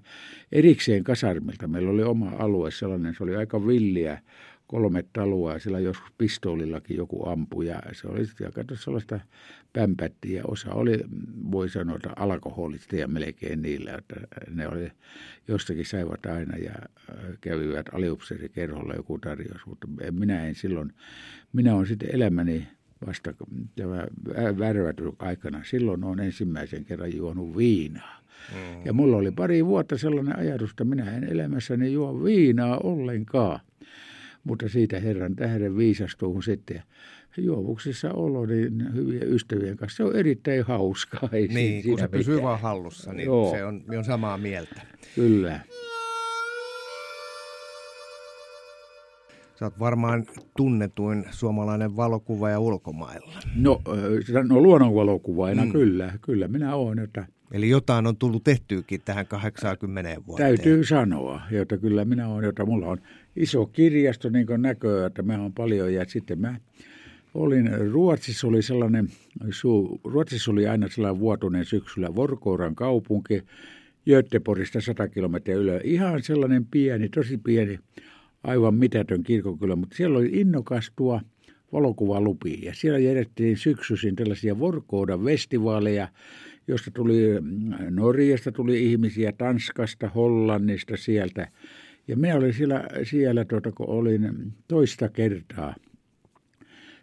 erikseen 0.52 1.04
kasarmilta. 1.04 1.68
Meillä 1.68 1.90
oli 1.90 2.04
oma 2.04 2.32
alue 2.40 2.72
sellainen, 2.72 3.16
se 3.18 3.24
oli 3.24 3.36
aika 3.36 3.68
villiä 3.68 4.22
kolme 4.68 5.06
taloa 5.14 5.60
siellä 5.60 5.80
joskus 5.80 6.12
pistoolillakin 6.18 6.98
joku 6.98 7.30
ampui 7.30 7.68
ja 7.68 7.82
se 7.92 8.08
oli 8.08 8.26
sitten 8.26 8.54
kato 8.54 8.76
sellaista 8.76 9.20
pämpättiä. 9.78 10.42
Osa 10.48 10.74
oli, 10.74 11.00
voi 11.52 11.70
sanoa, 11.70 11.98
alkoholisteja 12.16 13.08
melkein 13.08 13.62
niillä, 13.62 13.92
että 13.98 14.16
ne 14.50 14.68
oli, 14.68 14.92
jostakin 15.48 15.86
saivat 15.86 16.26
aina 16.26 16.58
ja 16.58 16.72
äh, 16.72 17.38
kävivät 17.42 17.86
aliupseerikerholla 17.94 18.94
joku 18.94 19.18
tarjous, 19.18 19.66
mutta 19.66 19.88
minä 20.12 20.46
en 20.46 20.56
silloin, 20.56 20.94
minä 21.54 21.76
olen 21.76 21.88
sitten 21.88 22.16
elämäni 22.16 22.68
vasta 23.08 23.34
tämä 23.76 24.08
aikana. 25.20 25.64
Silloin 25.64 26.04
on 26.04 26.20
ensimmäisen 26.20 26.86
kerran 26.86 27.16
juonut 27.16 27.58
viinaa. 27.58 28.22
Mm. 28.54 28.86
Ja 28.86 28.94
mulla 28.94 29.18
oli 29.18 29.32
pari 29.32 29.66
vuotta 29.66 29.98
sellainen 29.98 30.40
ajatus, 30.40 30.70
että 30.70 30.84
minä 30.84 31.18
en 31.18 31.24
elämässäni 31.24 31.94
juo 31.94 32.24
viinaa 32.24 32.78
ollenkaan. 32.78 33.60
Mutta 34.44 34.70
siitä 34.70 35.00
Herran 35.00 35.36
tähden 35.36 35.78
viisastuu 35.78 36.42
sitten 36.42 36.84
juovuksissa 37.42 38.12
olo 38.14 38.46
niin 38.46 38.94
hyvien 38.96 39.34
ystävien 39.34 39.78
kanssa. 39.78 39.98
Se 39.98 40.04
on 40.04 40.16
erittäin 40.16 40.64
hauskaa. 40.64 41.30
Ei 41.32 41.48
niin, 41.48 41.84
kun 41.84 42.00
se 42.00 42.08
pysyy 42.08 42.42
vaan 42.42 42.60
hallussa, 42.60 43.14
niin 43.14 43.26
Joo. 43.26 43.52
se 43.52 43.66
on, 43.66 43.84
on 43.98 44.06
samaa 44.06 44.38
mieltä. 44.38 44.82
Kyllä. 45.16 45.60
Sä 49.60 49.66
oot 49.66 49.80
varmaan 49.80 50.26
tunnetuin 50.58 51.26
suomalainen 51.32 51.96
valokuvaaja 51.96 52.60
ulkomailla. 52.60 53.40
No, 53.56 53.82
no 54.50 54.62
luonnonvalokuvaajana 54.62 55.66
mm. 55.66 55.72
kyllä, 55.72 56.14
kyllä 56.22 56.48
minä 56.48 56.76
olen. 56.76 57.00
Että 57.00 57.28
Eli 57.52 57.70
jotain 57.70 58.08
on 58.08 58.18
tullut 58.18 58.44
tehtyykin 58.44 59.02
tähän 59.06 59.28
80 59.28 60.22
vuoteen. 60.28 60.48
Täytyy 60.48 60.84
sanoa, 60.84 61.42
jota 61.52 61.78
kyllä 61.78 62.06
minä 62.06 62.28
olen, 62.28 62.46
jota 62.46 62.66
mulla 62.66 62.88
on 62.88 62.98
iso 63.36 63.66
kirjasto, 63.66 64.30
niin 64.30 64.48
kuin 64.48 64.62
näköä, 64.62 65.06
että 65.06 65.22
mä 65.22 65.34
on 65.34 65.54
paljon. 65.54 65.94
Ja 65.94 66.06
sitten 66.08 66.40
mä 66.40 66.60
olin, 67.34 67.92
Ruotsissa 67.92 68.48
oli 68.48 68.62
sellainen, 68.62 69.10
Ruotsissa 70.04 70.52
oli 70.52 70.68
aina 70.68 70.88
sellainen 70.88 71.20
vuotuinen 71.20 71.66
syksyllä 71.66 72.16
Vorkouran 72.16 72.76
kaupunki, 72.76 73.44
Göteborgista 74.06 74.82
100 74.82 75.08
kilometriä 75.08 75.56
ylö. 75.56 75.82
Ihan 75.84 76.24
sellainen 76.24 76.66
pieni, 76.66 77.10
tosi 77.10 77.38
pieni, 77.38 77.80
aivan 78.44 78.76
mitätön 78.76 79.24
kirkokylä, 79.24 79.76
mutta 79.76 79.96
siellä 79.96 80.18
oli 80.18 80.30
innokas 80.34 80.92
tuo 80.96 81.22
valokuvalupi. 81.74 82.60
Ja 82.66 82.74
siellä 82.74 83.00
järjestettiin 83.00 83.58
syksyisin 83.58 84.16
tällaisia 84.16 84.60
Vorkoudan 84.60 85.24
festivaaleja, 85.24 86.08
josta 86.68 86.92
tuli 86.92 87.22
Norjasta 87.90 88.52
tuli 88.52 88.92
ihmisiä, 88.92 89.32
Tanskasta, 89.32 90.10
Hollannista 90.10 90.98
sieltä. 90.98 91.48
Ja 92.08 92.18
minä 92.18 92.36
olin 92.36 92.54
siellä, 92.54 92.84
siellä 93.04 93.46
tuota, 93.46 93.72
kun 93.72 93.90
olin 93.90 94.54
toista 94.68 95.10
kertaa, 95.10 95.76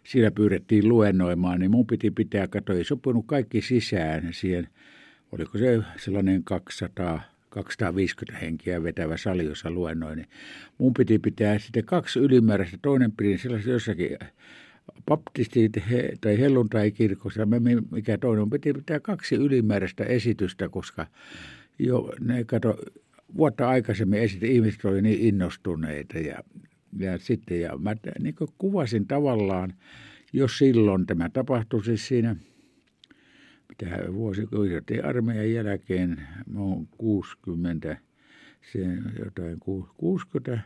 siellä 0.05 0.31
pyydettiin 0.31 0.89
luennoimaan, 0.89 1.59
niin 1.59 1.71
mun 1.71 1.87
piti 1.87 2.11
pitää, 2.11 2.47
kato, 2.47 2.73
ei 2.73 2.83
sopunut 2.83 3.25
kaikki 3.27 3.61
sisään 3.61 4.29
siihen, 4.31 4.67
oliko 5.31 5.57
se 5.57 5.79
sellainen 5.97 6.43
200, 6.43 7.21
250 7.49 8.45
henkiä 8.45 8.83
vetävä 8.83 9.17
sali, 9.17 9.45
jossa 9.45 9.71
luennoin, 9.71 10.17
niin 10.17 10.27
mun 10.77 10.93
piti 10.93 11.19
pitää 11.19 11.59
sitten 11.59 11.85
kaksi 11.85 12.19
ylimääräistä, 12.19 12.77
toinen 12.81 13.11
pidin 13.11 13.39
sellaisen 13.39 13.73
jossakin 13.73 14.17
baptistit 15.05 15.71
tai 16.21 16.39
helluntai-kirkossa, 16.39 17.47
mikä 17.91 18.17
toinen 18.17 18.49
piti 18.49 18.73
pitää 18.73 18.99
kaksi 18.99 19.35
ylimääräistä 19.35 20.03
esitystä, 20.03 20.69
koska 20.69 21.07
jo 21.79 22.13
ne 22.19 22.43
kato, 22.43 22.77
vuotta 23.37 23.69
aikaisemmin 23.69 24.19
esitin, 24.19 24.51
ihmiset 24.51 24.85
oli 24.85 25.01
niin 25.01 25.19
innostuneita 25.19 26.17
ja, 26.17 26.43
ja 26.99 27.17
sitten 27.17 27.61
ja 27.61 27.77
mä 27.77 27.95
niin 28.19 28.35
kuvasin 28.57 29.07
tavallaan, 29.07 29.73
jos 30.33 30.57
silloin 30.57 31.05
tämä 31.05 31.29
tapahtui 31.29 31.83
siis 31.83 32.07
siinä, 32.07 32.35
mitä 33.69 34.13
vuosi, 34.13 34.45
kun 34.45 34.67
armeijan 35.03 35.65
jälkeen, 35.65 36.27
mä 36.47 36.59
oon 36.59 36.87
60, 36.97 37.97
se 38.73 38.79
jotain 39.19 39.59
60, 39.97 40.59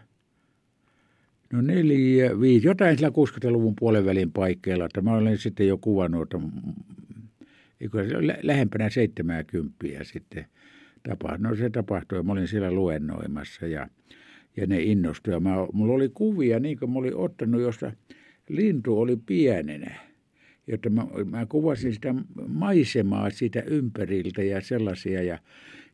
No 1.53 1.61
neljä, 1.61 2.39
viisi, 2.39 2.67
jotain 2.67 2.97
sillä 2.97 3.09
60-luvun 3.09 3.75
puolen 3.79 4.05
välin 4.05 4.31
paikkeilla, 4.31 4.85
että 4.85 5.01
mä 5.01 5.11
olen 5.11 5.37
sitten 5.37 5.67
jo 5.67 5.77
kuvannut, 5.77 6.33
että 6.33 6.37
lähempänä 8.43 8.89
70 8.89 9.75
sitten 10.03 10.45
tapahtui. 11.03 11.39
No 11.39 11.55
se 11.55 11.69
tapahtui, 11.69 12.23
mä 12.23 12.31
olin 12.31 12.47
siellä 12.47 12.71
luennoimassa 12.71 13.67
ja, 13.67 13.87
ja 14.57 14.67
ne 14.67 14.81
innostui. 14.81 15.39
Mä, 15.39 15.67
mulla 15.73 15.93
oli 15.93 16.09
kuvia, 16.09 16.59
niin 16.59 16.79
kuin 16.79 16.91
mä 16.91 16.99
olin 16.99 17.15
ottanut, 17.15 17.61
josta 17.61 17.91
lintu 18.49 18.99
oli 18.99 19.17
pienenä. 19.25 19.95
Jotta 20.67 20.89
mä, 20.89 21.07
mä 21.25 21.45
kuvasin 21.45 21.93
sitä 21.93 22.15
maisemaa 22.47 23.29
siitä 23.29 23.61
ympäriltä 23.61 24.43
ja 24.43 24.61
sellaisia 24.61 25.23
ja, 25.23 25.39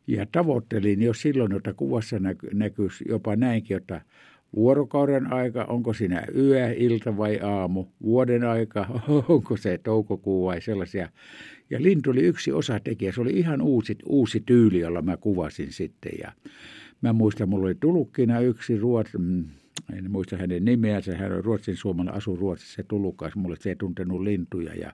ja 0.06 0.26
tavoittelin 0.32 1.02
jo 1.02 1.14
silloin, 1.14 1.52
että 1.52 1.74
kuvassa 1.74 2.18
näky, 2.18 2.48
näkyisi 2.52 3.04
jopa 3.08 3.36
näinkin, 3.36 3.76
että 3.76 4.00
vuorokauden 4.56 5.32
aika, 5.32 5.64
onko 5.64 5.92
siinä 5.92 6.26
yö, 6.36 6.72
ilta 6.76 7.16
vai 7.16 7.40
aamu, 7.42 7.84
vuoden 8.02 8.44
aika, 8.44 8.86
onko 9.28 9.56
se 9.56 9.78
toukokuu 9.78 10.46
vai 10.46 10.60
sellaisia. 10.60 11.08
Ja 11.70 11.82
lintu 11.82 12.10
oli 12.10 12.20
yksi 12.20 12.52
osatekijä, 12.52 13.12
se 13.12 13.20
oli 13.20 13.30
ihan 13.30 13.62
uusi, 13.62 13.96
uusi 14.06 14.42
tyyli, 14.46 14.78
jolla 14.78 15.02
mä 15.02 15.16
kuvasin 15.16 15.72
sitten. 15.72 16.12
Ja 16.22 16.32
mä 17.02 17.12
muistan, 17.12 17.48
mulla 17.48 17.66
oli 17.66 17.74
tulukkina 17.74 18.40
yksi 18.40 18.78
ruotsi, 18.78 19.18
mm, 19.18 19.44
en 19.92 20.10
muista 20.10 20.36
hänen 20.36 20.64
nimeänsä, 20.64 21.16
hän 21.16 21.32
on 21.32 21.44
ruotsin 21.44 21.76
suomalla, 21.76 22.10
asu 22.10 22.36
Ruotsissa, 22.36 22.74
se 22.74 22.82
tulukas, 22.82 23.36
mulle 23.36 23.56
se 23.60 23.68
ei 23.68 23.76
tuntenut 23.76 24.20
lintuja 24.20 24.74
ja 24.74 24.92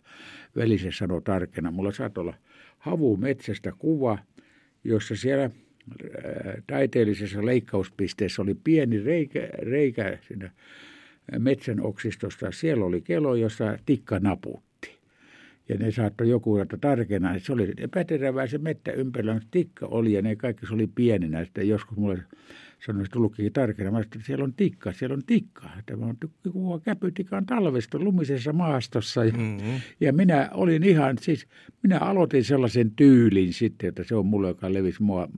velise 0.56 0.92
sanoi 0.92 1.22
tarkena. 1.22 1.70
Mulla 1.70 1.92
saattoi 1.92 2.22
olla 2.22 2.34
havu 2.78 3.16
metsästä 3.16 3.72
kuva, 3.78 4.18
jossa 4.84 5.16
siellä 5.16 5.50
taiteellisessa 6.66 7.46
leikkauspisteessä 7.46 8.42
oli 8.42 8.54
pieni 8.54 9.00
reikä, 9.00 9.48
reikä 9.58 10.18
siinä 10.28 10.50
metsän 11.38 11.80
oksistosta. 11.80 12.52
Siellä 12.52 12.84
oli 12.84 13.00
kelo, 13.00 13.34
jossa 13.34 13.78
tikka 13.86 14.18
naputti. 14.18 14.71
Ja 15.68 15.76
ne 15.78 15.90
saattoi 15.90 16.28
joku 16.28 16.58
että 16.58 16.76
tarkena, 16.76 17.34
että 17.34 17.46
se 17.46 17.52
oli 17.52 17.72
epäterävää 17.76 18.46
se 18.46 18.58
mettä 18.58 18.92
ympärillä, 18.92 19.34
mutta 19.34 19.48
tikka 19.50 19.86
oli 19.86 20.12
ja 20.12 20.22
ne 20.22 20.36
kaikki 20.36 20.66
se 20.66 20.74
oli 20.74 20.86
pienenä. 20.86 21.44
Sitten 21.44 21.68
joskus 21.68 21.96
mulle 21.96 22.22
sanoi, 22.86 23.02
että 23.02 23.12
tullutkin 23.12 23.52
tarkena. 23.52 23.90
Mä 23.90 24.00
että 24.00 24.18
siellä 24.22 24.44
on 24.44 24.54
tikka, 24.54 24.92
siellä 24.92 25.14
on 25.14 25.22
tikka. 25.26 25.70
Tämä 25.86 26.06
on 26.06 26.16
kuva 26.52 26.80
käpytikan 26.80 27.46
talvesta 27.46 27.98
lumisessa 27.98 28.52
maastossa. 28.52 29.24
Ja, 29.24 29.32
mm-hmm. 29.32 29.80
ja 30.00 30.12
minä 30.12 30.48
olin 30.54 30.82
ihan, 30.82 31.18
siis 31.20 31.46
minä 31.82 31.98
aloitin 31.98 32.44
sellaisen 32.44 32.90
tyylin 32.90 33.52
sitten, 33.52 33.88
että 33.88 34.04
se 34.04 34.14
on 34.14 34.26
mulle, 34.26 34.48
joka 34.48 34.72
levisi 34.72 35.02
mua 35.02 35.28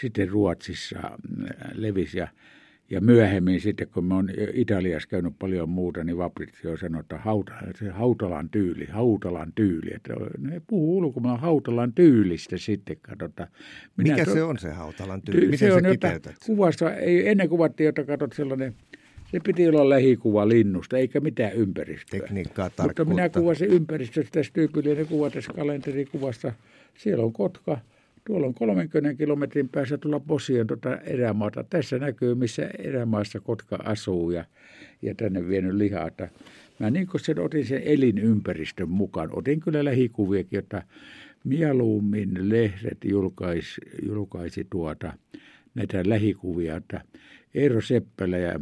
sitten 0.00 0.28
Ruotsissa 0.28 1.18
levisi. 1.74 2.18
Ja, 2.18 2.28
ja 2.92 3.00
myöhemmin 3.00 3.60
sitten, 3.60 3.88
kun 3.88 4.04
mä 4.04 4.14
oon 4.14 4.30
Italiassa 4.52 5.08
käynyt 5.08 5.32
paljon 5.38 5.68
muuta, 5.68 6.04
niin 6.04 6.16
Fabrizio 6.16 6.76
sanoi, 6.76 7.00
että 7.00 7.18
hauta, 7.18 7.52
se 7.78 7.88
Hautalan 7.90 8.50
tyyli, 8.50 8.86
Hautalan 8.86 9.52
tyyli. 9.54 9.94
Että 9.94 10.14
ne 10.38 10.62
puhuu 10.66 10.98
ulkomaan 10.98 11.40
Hautalan 11.40 11.92
tyylistä 11.92 12.56
sitten, 12.58 12.96
katsotaan. 13.02 13.48
Minä 13.96 14.14
Mikä 14.14 14.24
to, 14.24 14.32
se 14.32 14.42
on 14.42 14.58
se 14.58 14.70
Hautalan 14.70 15.22
tyyli? 15.22 15.46
Miten 15.46 15.58
se 15.58 15.72
on, 15.72 15.82
kiteytät? 15.92 16.36
Kuvassa, 16.46 16.94
ei, 16.94 17.28
ennen 17.28 17.48
kuvattiin, 17.48 17.88
että 17.88 18.04
katsot 18.04 18.32
sellainen, 18.32 18.74
se 19.30 19.40
piti 19.40 19.68
olla 19.68 19.88
lähikuva 19.88 20.48
linnusta, 20.48 20.98
eikä 20.98 21.20
mitään 21.20 21.52
ympäristöä. 21.52 22.20
Tekniikkaa, 22.20 22.70
tarkkuutta. 22.70 23.04
Mutta 23.04 23.14
minä 23.14 23.28
kuvasin 23.28 23.68
ympäristöstä 23.68 24.30
tässä 24.32 24.52
tyypillinen 24.52 25.06
kuva 25.06 25.30
tässä 25.30 25.52
kalenterikuvassa. 25.52 26.52
Siellä 26.98 27.24
on 27.24 27.32
kotka, 27.32 27.78
Tuolla 28.26 28.46
on 28.46 28.54
30 28.54 29.14
kilometrin 29.14 29.68
päässä 29.68 29.98
tulla 29.98 30.20
Posion 30.20 30.66
tuota 30.66 30.96
erämaata. 30.96 31.64
Tässä 31.64 31.98
näkyy, 31.98 32.34
missä 32.34 32.70
erämaassa 32.78 33.40
kotka 33.40 33.78
asuu 33.84 34.30
ja, 34.30 34.44
ja 35.02 35.14
tänne 35.14 35.48
vienyt 35.48 35.74
lihaa. 35.74 36.10
Mä 36.78 36.90
niin 36.90 37.06
kuin 37.06 37.20
sen 37.20 37.38
otin 37.38 37.66
sen 37.66 37.82
elinympäristön 37.84 38.88
mukaan. 38.88 39.28
Otin 39.32 39.60
kyllä 39.60 39.84
lähikuviakin, 39.84 40.56
jotta 40.56 40.82
mieluummin 41.44 42.48
lehdet 42.48 42.98
julkaisi, 43.04 43.80
julkaisi 44.06 44.66
tuota, 44.70 45.12
näitä 45.74 46.02
lähikuvia, 46.06 46.76
että 46.76 47.00
Eero 47.54 47.80
Seppälä 47.80 48.38
ja 48.38 48.60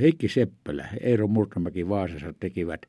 Heikki 0.00 0.28
Seppälä, 0.28 0.88
Eero 1.00 1.26
Murtamäki 1.26 1.88
Vaasassa 1.88 2.34
tekivät 2.40 2.86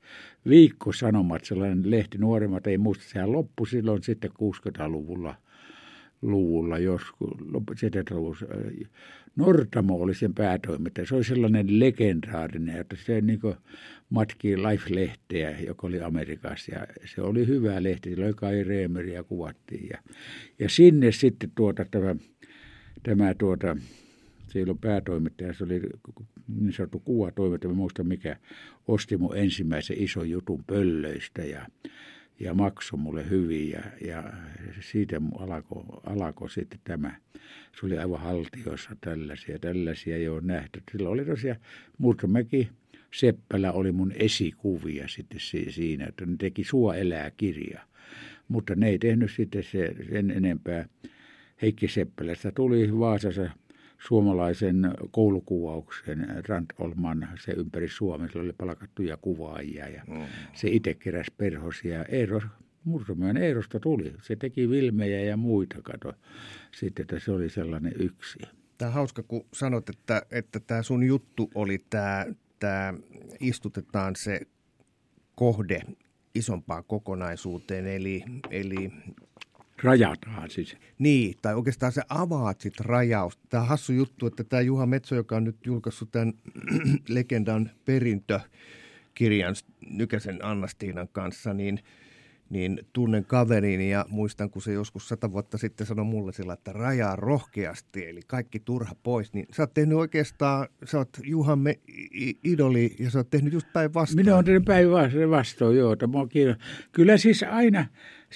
viikkosanomat, 0.49 1.45
sellainen 1.45 1.91
lehti, 1.91 2.17
nuoremmat 2.17 2.67
ei 2.67 2.77
muista, 2.77 3.03
sehän 3.07 3.31
loppui 3.31 3.67
silloin 3.67 4.03
sitten 4.03 4.31
60-luvulla 4.31 5.35
luvulla 6.23 6.77
joskus, 6.77 7.29
70-luvulla. 7.71 8.37
Nortamo 9.35 9.95
oli 9.95 10.15
sen 10.15 10.33
päätoimittaja. 10.33 11.07
Se 11.07 11.15
oli 11.15 11.23
sellainen 11.23 11.79
legendaarinen, 11.79 12.77
että 12.77 12.95
se 13.05 13.21
niin 13.21 13.39
matki 14.09 14.57
Life-lehteä, 14.57 15.59
joka 15.67 15.87
oli 15.87 16.01
Amerikassa. 16.01 16.71
Ja 16.71 16.87
se 17.05 17.21
oli 17.21 17.47
hyvä 17.47 17.83
lehti, 17.83 18.09
sillä 18.09 18.25
oli 18.25 18.33
Kai 18.33 18.63
Reemeriä 18.63 19.23
kuvattiin. 19.23 19.89
Ja, 19.89 19.97
ja 20.59 20.69
sinne 20.69 21.11
sitten 21.11 21.51
tuota, 21.55 21.85
tämä, 21.91 22.15
tämä 23.03 23.33
tuota, 23.33 23.77
silloin 24.47 24.77
päätoimittaja, 24.77 25.53
se 25.53 25.63
oli 25.63 25.81
niin 26.59 26.73
sanottu 26.73 26.99
kuvatoimittaja, 26.99 27.73
muista 27.73 28.03
mikä, 28.03 28.37
osti 28.87 29.17
mun 29.17 29.37
ensimmäisen 29.37 29.97
ison 29.99 30.29
jutun 30.29 30.63
pöllöistä 30.67 31.41
ja, 31.41 31.67
ja 32.39 32.53
maksoi 32.53 32.99
mulle 32.99 33.29
hyvin 33.29 33.69
ja, 33.69 33.81
ja 34.07 34.23
siitä 34.79 35.21
alkoi 35.39 35.83
alko 36.03 36.47
sitten 36.47 36.79
tämä. 36.83 37.15
Se 37.79 37.85
oli 37.85 37.97
aivan 37.97 38.19
haltiossa 38.19 38.95
tällaisia, 39.01 39.59
tällaisia 39.59 40.15
ei 40.15 40.27
ole 40.27 40.41
nähty. 40.41 40.83
Silloin 40.91 41.13
oli 41.13 41.25
tosiaan 41.25 41.59
Murtomäki, 41.97 42.69
Seppälä 43.13 43.71
oli 43.71 43.91
mun 43.91 44.11
esikuvia 44.11 45.07
sitten 45.07 45.39
siinä, 45.69 46.05
että 46.05 46.25
ne 46.25 46.35
teki 46.37 46.63
Sua 46.63 46.95
elää 46.95 47.31
kirja. 47.31 47.81
Mutta 48.47 48.75
ne 48.75 48.89
ei 48.89 48.99
tehnyt 48.99 49.31
sitten 49.31 49.63
se, 49.63 49.95
sen 50.09 50.31
enempää. 50.31 50.85
Heikki 51.61 51.87
Seppälästä 51.87 52.51
tuli 52.51 52.99
Vaasassa 52.99 53.49
suomalaisen 54.07 54.91
koulukuvauksen 55.11 56.43
Rand 56.47 56.65
Olman, 56.79 57.27
se 57.39 57.51
ympäri 57.51 57.89
Suomen, 57.89 58.29
sillä 58.29 58.43
oli 58.43 58.53
palkattuja 58.53 59.17
kuvaajia 59.17 59.89
ja 59.89 60.03
mm. 60.07 60.21
se 60.53 60.67
itse 60.67 60.93
keräsi 60.93 61.31
perhosia. 61.37 62.05
Eero, 62.05 62.41
Murtomyön 62.83 63.37
Eerosta 63.37 63.79
tuli. 63.79 64.13
Se 64.21 64.35
teki 64.35 64.69
vilmejä 64.69 65.19
ja 65.19 65.37
muita, 65.37 65.81
kato. 65.81 66.13
Sitten, 66.71 67.03
että 67.03 67.19
se 67.19 67.31
oli 67.31 67.49
sellainen 67.49 67.93
yksi. 67.99 68.39
Tämä 68.77 68.89
on 68.89 68.93
hauska, 68.93 69.23
kun 69.23 69.45
sanot, 69.53 69.89
että, 69.89 70.21
että 70.31 70.59
tämä 70.59 70.83
sun 70.83 71.03
juttu 71.03 71.51
oli 71.55 71.85
tämä, 71.89 72.25
tämä 72.59 72.93
istutetaan 73.39 74.15
se 74.15 74.41
kohde 75.35 75.81
isompaan 76.35 76.83
kokonaisuuteen, 76.83 77.87
eli, 77.87 78.23
eli 78.49 78.91
rajataan 79.83 80.49
siis. 80.49 80.77
Niin, 80.99 81.35
tai 81.41 81.55
oikeastaan 81.55 81.91
se 81.91 82.01
avaat 82.09 82.61
sitten 82.61 82.85
rajaus. 82.85 83.37
Tämä 83.49 83.61
on 83.61 83.67
hassu 83.67 83.93
juttu, 83.93 84.27
että 84.27 84.43
tämä 84.43 84.61
Juha 84.61 84.85
Metso, 84.85 85.15
joka 85.15 85.35
on 85.35 85.43
nyt 85.43 85.65
julkaissut 85.65 86.11
tämän 86.11 86.33
legendan 87.07 87.71
perintökirjan 87.85 89.55
Nykäsen 89.89 90.45
Annastiinan 90.45 91.07
kanssa, 91.11 91.53
niin, 91.53 91.79
niin 92.49 92.79
tunnen 92.93 93.25
kaverin 93.25 93.81
ja 93.81 94.05
muistan, 94.09 94.49
kun 94.49 94.61
se 94.61 94.73
joskus 94.73 95.09
sata 95.09 95.31
vuotta 95.31 95.57
sitten 95.57 95.87
sanoi 95.87 96.05
mulle 96.05 96.33
sillä, 96.33 96.53
että 96.53 96.73
rajaa 96.73 97.15
rohkeasti, 97.15 98.09
eli 98.09 98.21
kaikki 98.27 98.59
turha 98.59 98.95
pois. 99.03 99.33
Niin 99.33 99.45
sä 99.55 99.63
oot 99.63 99.73
tehnyt 99.73 99.97
oikeastaan, 99.97 100.67
sä 100.85 100.97
oot 100.97 101.09
Juhan 101.23 101.59
me, 101.59 101.79
idoli 102.43 102.95
ja 102.99 103.11
sä 103.11 103.19
oot 103.19 103.29
tehnyt 103.29 103.53
just 103.53 103.67
päinvastoin. 103.73 104.25
Minä 104.25 104.35
oon 104.35 104.45
tehnyt 104.45 104.65
päinvastoin, 104.65 105.77
joo. 105.77 105.95
Kyllä 106.91 107.17
siis 107.17 107.43
aina 107.43 107.85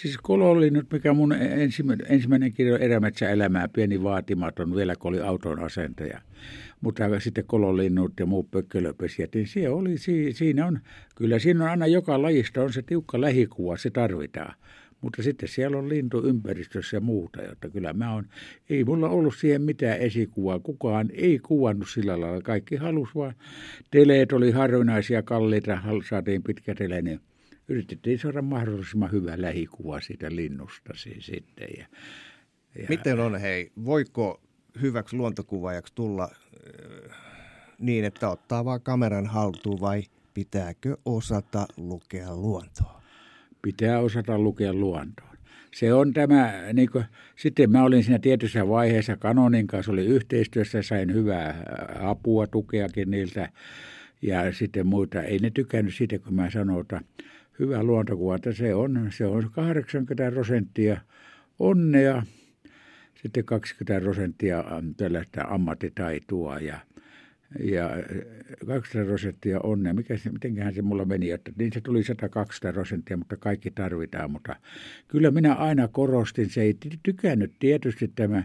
Siis 0.02 0.18
kololinnut, 0.18 0.86
mikä 0.92 1.14
mun 1.14 1.34
ensimmäinen, 1.34 2.08
ensimmäinen 2.10 2.54
kirja 2.54 2.78
Erämetsäelämää, 2.78 3.68
pieni 3.68 4.04
vaatimaton, 4.04 4.76
vielä 4.76 4.96
kun 4.96 5.10
oli 5.10 5.22
auton 5.22 5.60
asentaja. 5.60 6.22
Mutta 6.82 7.20
sitten 7.20 7.46
kololinnut 7.46 8.14
ja 8.20 8.26
muut 8.26 8.52
pökkölöpesijät, 8.52 9.36
niin 9.36 9.48
se 9.48 9.70
oli, 9.70 9.96
siinä 10.34 10.66
on, 10.66 10.80
kyllä 11.16 11.40
siinä 11.40 11.64
on 11.64 11.70
aina 11.70 11.88
joka 11.88 12.22
lajista 12.22 12.64
on 12.64 12.74
se 12.74 12.82
tiukka 12.82 13.22
lähikuva, 13.22 13.78
se 13.78 13.90
tarvitaan. 13.90 14.54
Mutta 15.02 15.24
sitten 15.24 15.50
siellä 15.50 15.78
on 15.78 15.90
lintu 15.90 16.28
ympäristössä 16.28 16.98
ja 16.98 17.02
muuta, 17.02 17.42
jotta 17.42 17.70
kyllä 17.70 17.94
mä 17.94 18.14
on, 18.14 18.26
ei 18.70 18.84
mulla 18.84 19.10
ollut 19.10 19.36
siihen 19.36 19.62
mitään 19.62 19.98
esikuvaa. 19.98 20.60
Kukaan 20.60 21.10
ei 21.14 21.40
kuvannut 21.40 21.90
sillä 21.90 22.22
lailla. 22.22 22.42
Kaikki 22.42 22.76
halus 22.76 23.16
vaan, 23.16 23.34
teleet 23.92 24.32
oli 24.32 24.52
harvinaisia, 24.52 25.24
kalliita, 25.24 25.80
saatiin 26.10 26.44
pitkä 26.44 26.76
tele, 26.76 27.02
niin 27.02 27.20
yritettiin 27.68 28.20
saada 28.20 28.42
mahdollisimman 28.42 29.12
hyvä 29.12 29.34
lähikuva 29.42 30.02
siitä 30.02 30.36
linnusta 30.36 30.94
siis 30.96 31.26
sitten. 31.26 31.68
Ja, 31.78 31.86
ja... 32.76 32.86
Miten 32.90 33.20
on, 33.20 33.40
hei, 33.40 33.72
voiko 33.86 34.42
hyväksi 34.82 35.16
luontokuvaajaksi 35.16 35.96
tulla 35.96 36.24
äh, 36.24 37.18
niin, 37.80 38.06
että 38.06 38.30
ottaa 38.30 38.66
vaan 38.66 38.82
kameran 38.82 39.26
haltuun 39.26 39.80
vai 39.82 40.04
pitääkö 40.34 40.98
osata 41.06 41.66
lukea 41.78 42.36
luontoa? 42.36 43.02
Pitää 43.62 44.00
osata 44.00 44.40
lukea 44.40 44.74
luontoa. 44.74 45.28
Se 45.74 45.94
on 45.94 46.14
tämä, 46.14 46.54
niin 46.74 46.92
kuin, 46.92 47.06
sitten 47.36 47.72
mä 47.72 47.84
olin 47.84 48.04
siinä 48.04 48.20
tietyssä 48.20 48.68
vaiheessa 48.68 49.18
Kanonin 49.18 49.68
kanssa, 49.68 49.92
oli 49.92 50.06
yhteistyössä, 50.06 50.82
sain 50.82 51.14
hyvää 51.14 51.50
äh, 51.50 52.08
apua, 52.08 52.48
tukeakin 52.48 53.12
niiltä 53.12 53.50
ja 54.22 54.54
sitten 54.54 54.88
muita. 54.88 55.22
Ei 55.22 55.40
ne 55.40 55.50
tykännyt 55.50 55.96
siitä, 55.96 56.20
kun 56.20 56.34
mä 56.34 56.50
sanoin, 56.50 56.82
että 56.82 57.02
hyvä 57.60 57.84
luontokuva, 57.84 58.36
että 58.36 58.52
se 58.52 58.76
on, 58.76 59.08
se 59.10 59.26
on 59.26 59.50
80 59.52 60.32
prosenttia 60.32 61.02
onnea, 61.60 62.24
sitten 63.22 63.46
20 63.46 64.04
prosenttia 64.04 64.64
tällaista 64.98 65.42
ammattitaitoa 65.42 66.60
ja, 66.60 66.80
ja 67.60 67.90
20 68.66 69.10
prosenttia 69.10 69.60
onnea. 69.60 69.94
Mikä 69.94 70.18
se, 70.18 70.30
mitenköhän 70.30 70.74
se 70.74 70.82
mulla 70.82 71.06
meni, 71.06 71.32
että 71.32 71.52
niin 71.58 71.74
se 71.74 71.82
tuli 71.82 72.04
120 72.04 72.74
prosenttia, 72.74 73.18
mutta 73.18 73.38
kaikki 73.38 73.72
tarvitaan. 73.72 74.32
Mutta 74.32 74.56
kyllä 75.08 75.32
minä 75.32 75.54
aina 75.54 75.88
korostin, 75.88 76.50
se 76.50 76.62
ei 76.62 76.78
tykännyt 77.04 77.54
tietysti 77.60 78.12
tämä 78.16 78.44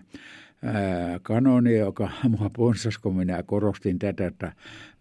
kanoni, 1.22 1.78
joka 1.78 2.08
mua 2.38 2.50
ponsasi, 2.56 3.00
kun 3.00 3.16
minä 3.16 3.42
korostin 3.42 3.98
tätä, 3.98 4.26
että 4.26 4.52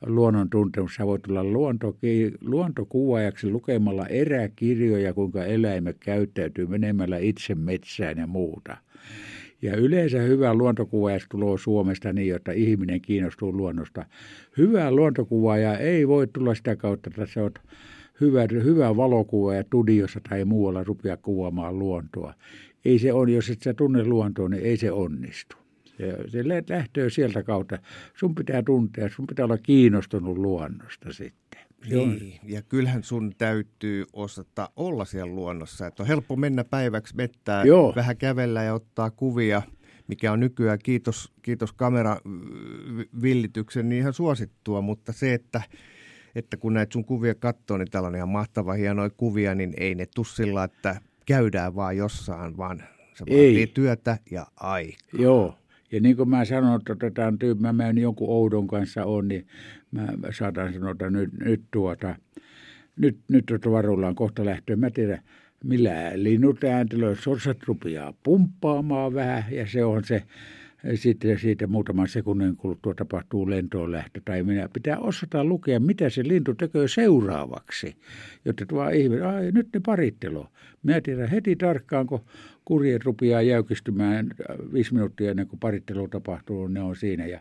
luonnon 0.06 0.50
tuntemus, 0.50 0.95
sä 0.95 1.06
voit 1.06 1.21
tulla 1.21 1.43
luontoki, 1.43 2.32
luontokuvaajaksi 2.41 3.50
lukemalla 3.50 4.08
eräkirjoja, 4.08 5.13
kuinka 5.13 5.45
eläimet 5.45 5.97
käyttäytyy 6.00 6.67
menemällä 6.67 7.17
itse 7.17 7.56
metsään 7.56 8.17
ja 8.17 8.28
muuta. 8.28 8.78
Ja 9.62 9.76
yleensä 9.76 10.19
hyvä 10.19 10.54
luontokuvaaja 10.54 11.19
tulee 11.30 11.58
Suomesta 11.58 12.13
niin, 12.13 12.36
että 12.36 12.52
ihminen 12.52 13.02
kiinnostuu 13.02 13.58
luonnosta. 13.58 14.06
Hyvä 14.58 14.91
luontokuvaaja 14.91 15.78
ei 15.78 16.08
voi 16.08 16.28
tulla 16.28 16.56
sitä 16.56 16.76
kautta, 16.76 17.10
että 17.10 17.26
sä 17.26 17.41
oot 17.41 17.60
hyvä, 18.21 18.47
hyvä 18.63 18.97
valokuvaaja 18.97 19.63
studiossa 19.63 20.19
tai 20.30 20.45
muualla 20.45 20.84
rupea 20.84 21.17
kuvaamaan 21.17 21.80
luontoa 21.80 22.34
ei 22.86 23.00
se 23.00 23.13
on, 23.13 23.30
jos 23.30 23.50
et 23.50 23.62
sä 23.62 23.74
tunne 23.74 24.06
luontoa, 24.06 24.50
niin 24.50 24.63
ei 24.63 24.78
se 24.78 24.91
onnistu. 24.91 25.56
Se, 25.86 26.17
se 26.28 26.44
lähtee 26.70 27.10
sieltä 27.10 27.44
kautta. 27.44 27.80
Sun 28.15 28.36
pitää 28.36 28.63
tuntea, 28.63 29.10
sun 29.10 29.28
pitää 29.28 29.46
olla 29.46 29.58
kiinnostunut 29.58 30.38
luonnosta 30.38 31.13
sitten. 31.13 31.62
Niin, 31.89 32.39
ja 32.44 32.62
kyllähän 32.62 33.04
sun 33.04 33.34
täytyy 33.38 34.06
osata 34.13 34.70
olla 34.76 35.06
siellä 35.06 35.36
luonnossa. 35.36 35.88
Että 35.88 36.04
on 36.04 36.08
helppo 36.08 36.36
mennä 36.36 36.63
päiväksi 36.63 37.15
mettää, 37.15 37.63
Joo. 37.63 37.94
vähän 37.96 38.17
kävellä 38.17 38.63
ja 38.63 38.74
ottaa 38.74 39.12
kuvia, 39.12 39.62
mikä 40.08 40.32
on 40.32 40.39
nykyään, 40.39 40.80
kiitos, 40.84 41.32
kiitos 41.41 41.74
kameravillityksen, 41.74 43.89
niin 43.89 44.00
ihan 44.00 44.13
suosittua. 44.13 44.82
Mutta 44.82 45.13
se, 45.13 45.34
että, 45.34 45.62
että 46.36 46.58
kun 46.58 46.74
näitä 46.74 46.94
sun 46.94 47.06
kuvia 47.06 47.36
katsoo, 47.36 47.78
niin 47.78 47.91
täällä 47.91 48.08
on 48.08 48.15
ihan 48.15 48.30
mahtava 48.30 48.74
hienoja 48.74 49.10
kuvia, 49.10 49.56
niin 49.56 49.74
ei 49.78 49.96
ne 49.96 50.06
tuu 50.15 50.24
sillä, 50.24 50.63
että 50.63 51.02
käydään 51.32 51.76
vaan 51.76 51.98
jossain, 51.98 52.58
vaan 52.58 52.84
se 53.13 53.26
vaatii 53.30 53.67
työtä 53.67 54.17
ja 54.32 54.46
aikaa. 54.56 55.20
Joo. 55.20 55.58
Ja 55.91 56.00
niin 56.00 56.17
kuin 56.17 56.30
mä 56.30 56.46
sanon, 56.46 56.80
että 56.80 56.94
otetaan 56.94 57.39
tyyppi, 57.39 57.62
mä 57.62 57.74
menen 57.74 57.98
jonkun 57.98 58.30
oudon 58.30 58.67
kanssa 58.67 59.06
on, 59.06 59.28
niin 59.28 59.48
mä 59.91 60.08
saatan 60.38 60.74
sanoa, 60.74 60.91
että 60.91 61.10
nyt, 61.10 61.30
nyt 61.46 61.62
tuota, 61.72 62.15
nyt, 62.98 63.17
nyt 63.28 63.46
tuota 63.46 63.72
varullaan 63.72 64.15
kohta 64.15 64.46
lähtöä. 64.46 64.76
Mä 64.76 64.89
tiedän, 64.89 65.22
millä 65.63 65.91
linnut 66.15 66.63
ääntelöi, 66.63 67.15
sorsat 67.15 67.58
rupeaa 67.65 68.13
pumppaamaan 68.24 69.13
vähän 69.13 69.44
ja 69.52 69.67
se 69.67 69.86
on 69.86 70.04
se 70.04 70.24
sitten 70.96 71.39
siitä 71.39 71.67
muutaman 71.67 72.08
sekunnin 72.08 72.56
kuluttua 72.56 72.94
tapahtuu 72.94 73.50
lentoon 73.50 73.91
lähtö. 73.91 74.22
Tai 74.26 74.44
minä 74.44 74.70
pitää 74.74 75.00
osata 75.00 75.44
lukea, 75.44 75.80
mitä 75.80 76.10
se 76.10 76.24
lintu 76.28 76.54
tekee 76.54 76.88
seuraavaksi. 76.88 77.96
Jotta 78.46 78.65
tuo 78.65 78.89
ihminen, 78.89 79.26
ai 79.26 79.52
nyt 79.52 79.67
ne 79.74 79.82
parittelu. 79.86 80.46
Minä 80.84 81.02
tiedän 81.02 81.30
heti 81.30 81.56
tarkkaan, 81.56 82.08
kun 82.08 82.22
kurjet 82.65 83.04
rupeaa 83.04 83.41
jäykistymään 83.41 84.30
viisi 84.74 84.94
minuuttia 84.94 85.32
ennen 85.32 85.48
kuin 85.48 85.60
parittelu 85.60 86.08
tapahtuu, 86.08 86.67
ne 86.67 86.82
on 86.82 86.96
siinä. 86.96 87.26
Ja 87.26 87.39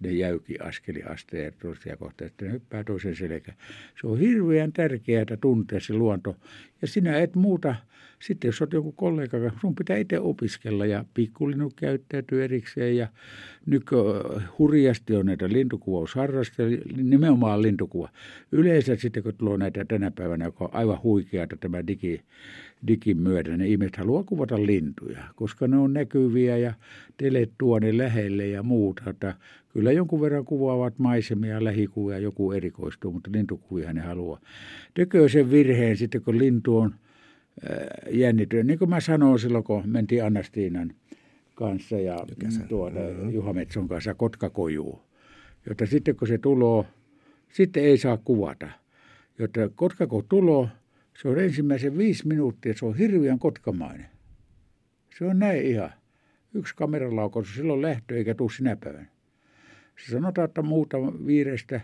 ne 0.00 0.10
jäyki 0.10 0.58
askeli 0.58 1.02
asteja 1.02 1.52
toisia 1.52 1.96
kohtaa, 1.96 2.26
että 2.26 2.44
ne 2.44 2.52
hyppää 2.52 2.84
toisen 2.84 3.16
selkä. 3.16 3.52
Se 4.00 4.06
on 4.06 4.18
hirveän 4.18 4.72
tärkeää 4.72 5.36
tuntea 5.40 5.80
se 5.80 5.94
luonto. 5.94 6.36
Ja 6.82 6.88
sinä 6.88 7.18
et 7.18 7.34
muuta, 7.34 7.74
sitten 8.22 8.48
jos 8.48 8.62
olet 8.62 8.72
joku 8.72 8.92
kollega, 8.92 9.38
sun 9.60 9.74
pitää 9.74 9.96
itse 9.96 10.20
opiskella 10.20 10.86
ja 10.86 11.04
pikkulinnut 11.14 11.74
käyttäytyy 11.74 12.44
erikseen. 12.44 12.96
Ja 12.96 13.08
nyky 13.66 13.96
hurjasti 14.58 15.16
on 15.16 15.26
näitä 15.26 15.48
lintukuvausharrastajia, 15.48 16.78
nimenomaan 16.96 17.62
lintukuva. 17.62 18.08
Yleensä 18.52 18.96
sitten 18.96 19.22
kun 19.22 19.34
tulee 19.34 19.58
näitä 19.58 19.84
tänä 19.84 20.10
päivänä, 20.10 20.44
joka 20.44 20.64
on 20.64 20.74
aivan 20.74 21.02
huikeata 21.02 21.56
tämä 21.56 21.86
digi, 21.86 22.20
digin 22.86 23.16
myötä, 23.16 23.56
ne 23.56 23.66
ihmiset 23.66 23.96
haluaa 23.96 24.24
kuvata 24.24 24.66
lintuja, 24.66 25.24
koska 25.34 25.68
ne 25.68 25.76
on 25.76 25.92
näkyviä 25.92 26.56
ja 26.56 26.74
telet 27.16 27.50
tuo 27.58 27.78
ne 27.78 27.98
lähelle 27.98 28.46
ja 28.46 28.62
muuta. 28.62 29.10
Että 29.10 29.34
kyllä 29.72 29.92
jonkun 29.92 30.20
verran 30.20 30.44
kuvaavat 30.44 30.98
maisemia, 30.98 31.64
lähikuvia, 31.64 32.18
joku 32.18 32.52
erikoistuu, 32.52 33.12
mutta 33.12 33.30
lintukuvia 33.32 33.92
ne 33.92 34.00
haluaa. 34.00 34.40
Tekee 34.94 35.28
sen 35.28 35.50
virheen 35.50 35.96
sitten, 35.96 36.22
kun 36.22 36.38
lintu 36.38 36.78
on 36.78 36.94
jännittynyt. 38.10 38.66
Niin 38.66 38.78
kuin 38.78 38.90
mä 38.90 39.00
sanoin 39.00 39.38
silloin, 39.38 39.64
kun 39.64 39.82
mentiin 39.86 40.24
Annastiinan 40.24 40.92
kanssa 41.54 41.96
ja 41.96 42.18
tuoda 42.68 43.00
mm-hmm. 43.00 43.30
Juha 43.30 43.52
Metson 43.52 43.88
kanssa 43.88 44.14
kotkakojuu. 44.14 45.00
Jotta 45.68 45.86
sitten 45.86 46.16
kun 46.16 46.28
se 46.28 46.38
tuloo, 46.38 46.86
sitten 47.52 47.84
ei 47.84 47.98
saa 47.98 48.16
kuvata. 48.16 48.68
Jotta 49.38 49.60
kotkako 49.74 50.24
tuloo, 50.28 50.68
se 51.22 51.28
on 51.28 51.38
ensimmäisen 51.38 51.98
viisi 51.98 52.26
minuuttia, 52.28 52.74
se 52.74 52.86
on 52.86 52.96
hirveän 52.96 53.38
kotkamainen. 53.38 54.06
Se 55.18 55.24
on 55.24 55.38
näin 55.38 55.62
ihan. 55.62 55.92
Yksi 56.54 56.76
kameralaukaus, 56.76 57.54
silloin 57.54 57.82
lähtö 57.82 58.16
eikä 58.16 58.34
tule 58.34 58.50
sinä 58.52 58.76
päivänä. 58.76 59.06
Se 60.06 60.12
sanotaan, 60.12 60.44
että 60.44 60.62
muuta 60.62 60.98
viirestä 61.26 61.80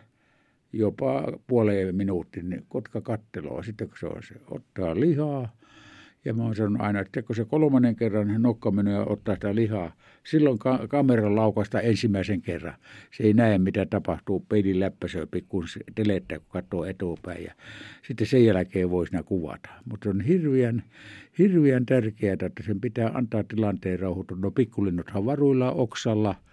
jopa 0.73 1.38
puoleen 1.47 1.95
minuuttiin, 1.95 2.51
niin 2.51 2.66
kotka 2.68 3.01
katteloo. 3.01 3.62
Sitten 3.62 3.88
kun 3.88 3.97
se, 4.01 4.07
on, 4.07 4.23
se 4.23 4.35
ottaa 4.51 5.01
lihaa, 5.01 5.57
ja 6.25 6.35
mä 6.35 6.43
oon 6.43 6.57
sanonut 6.57 6.81
aina, 6.81 7.01
että 7.01 7.23
kun 7.23 7.37
se 7.37 7.45
kolmannen 7.45 7.97
kerran 7.97 8.43
nokka 8.43 8.71
menee 8.71 8.95
ja 8.95 9.05
ottaa 9.05 9.35
sitä 9.35 9.55
lihaa, 9.55 9.93
silloin 10.25 10.59
ka- 10.59 10.87
kameran 10.89 11.37
laukasta 11.37 11.81
ensimmäisen 11.81 12.43
kerran. 12.43 12.75
Se 13.11 13.23
ei 13.23 13.35
näe, 13.35 13.59
mitä 13.59 13.87
tapahtuu 13.87 14.41
peilin 14.41 14.81
läppäsööpi, 14.81 15.45
kun 15.49 15.69
se 15.69 15.81
telettää, 15.95 16.39
kun 16.39 16.49
katsoo 16.49 16.85
etupäin. 16.85 17.45
Ja 17.45 17.55
sitten 18.03 18.27
sen 18.27 18.45
jälkeen 18.45 18.91
voi 18.91 19.07
siinä 19.07 19.23
kuvata. 19.23 19.69
Mutta 19.91 20.11
on 20.11 20.21
hirveän, 20.21 20.83
hirveän 21.39 21.87
tärkeää, 21.87 22.33
että 22.33 22.63
sen 22.67 22.81
pitää 22.81 23.11
antaa 23.15 23.45
tilanteen 23.45 24.01
rauhoittua. 24.01 24.37
No 24.41 24.51
pikkulinnuthan 24.51 25.25
varuilla 25.25 25.73
oksalla– 25.73 26.35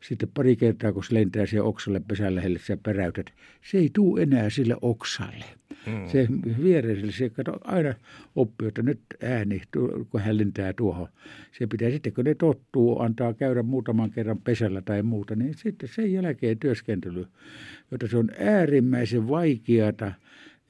sitten 0.00 0.28
pari 0.34 0.56
kertaa, 0.56 0.92
kun 0.92 1.04
se 1.04 1.14
lentää 1.14 1.46
siihen 1.46 1.64
oksalle 1.64 2.00
pesän 2.08 2.34
lähelle, 2.34 2.58
sä 2.58 2.76
peräytät, 2.76 3.26
se 3.70 3.78
ei 3.78 3.90
tuu 3.92 4.16
enää 4.16 4.50
sille 4.50 4.76
oksalle. 4.82 5.44
Mm. 5.86 6.08
Se 6.08 6.28
vieressä, 6.62 7.06
se 7.10 7.30
kato, 7.30 7.52
aina 7.64 7.94
oppii, 8.36 8.68
että 8.68 8.82
nyt 8.82 9.00
ääni, 9.22 9.62
kun 10.10 10.20
hän 10.20 10.38
lentää 10.38 10.72
tuohon. 10.72 11.08
Se 11.58 11.66
pitää 11.66 11.90
sitten, 11.90 12.12
kun 12.12 12.24
ne 12.24 12.34
tottuu, 12.34 13.00
antaa 13.00 13.34
käydä 13.34 13.62
muutaman 13.62 14.10
kerran 14.10 14.38
pesällä 14.38 14.82
tai 14.82 15.02
muuta, 15.02 15.36
niin 15.36 15.54
sitten 15.54 15.88
sen 15.88 16.12
jälkeen 16.12 16.58
työskentely, 16.58 17.26
jota 17.90 18.08
se 18.08 18.16
on 18.16 18.30
äärimmäisen 18.38 19.28
vaikeata, 19.28 20.12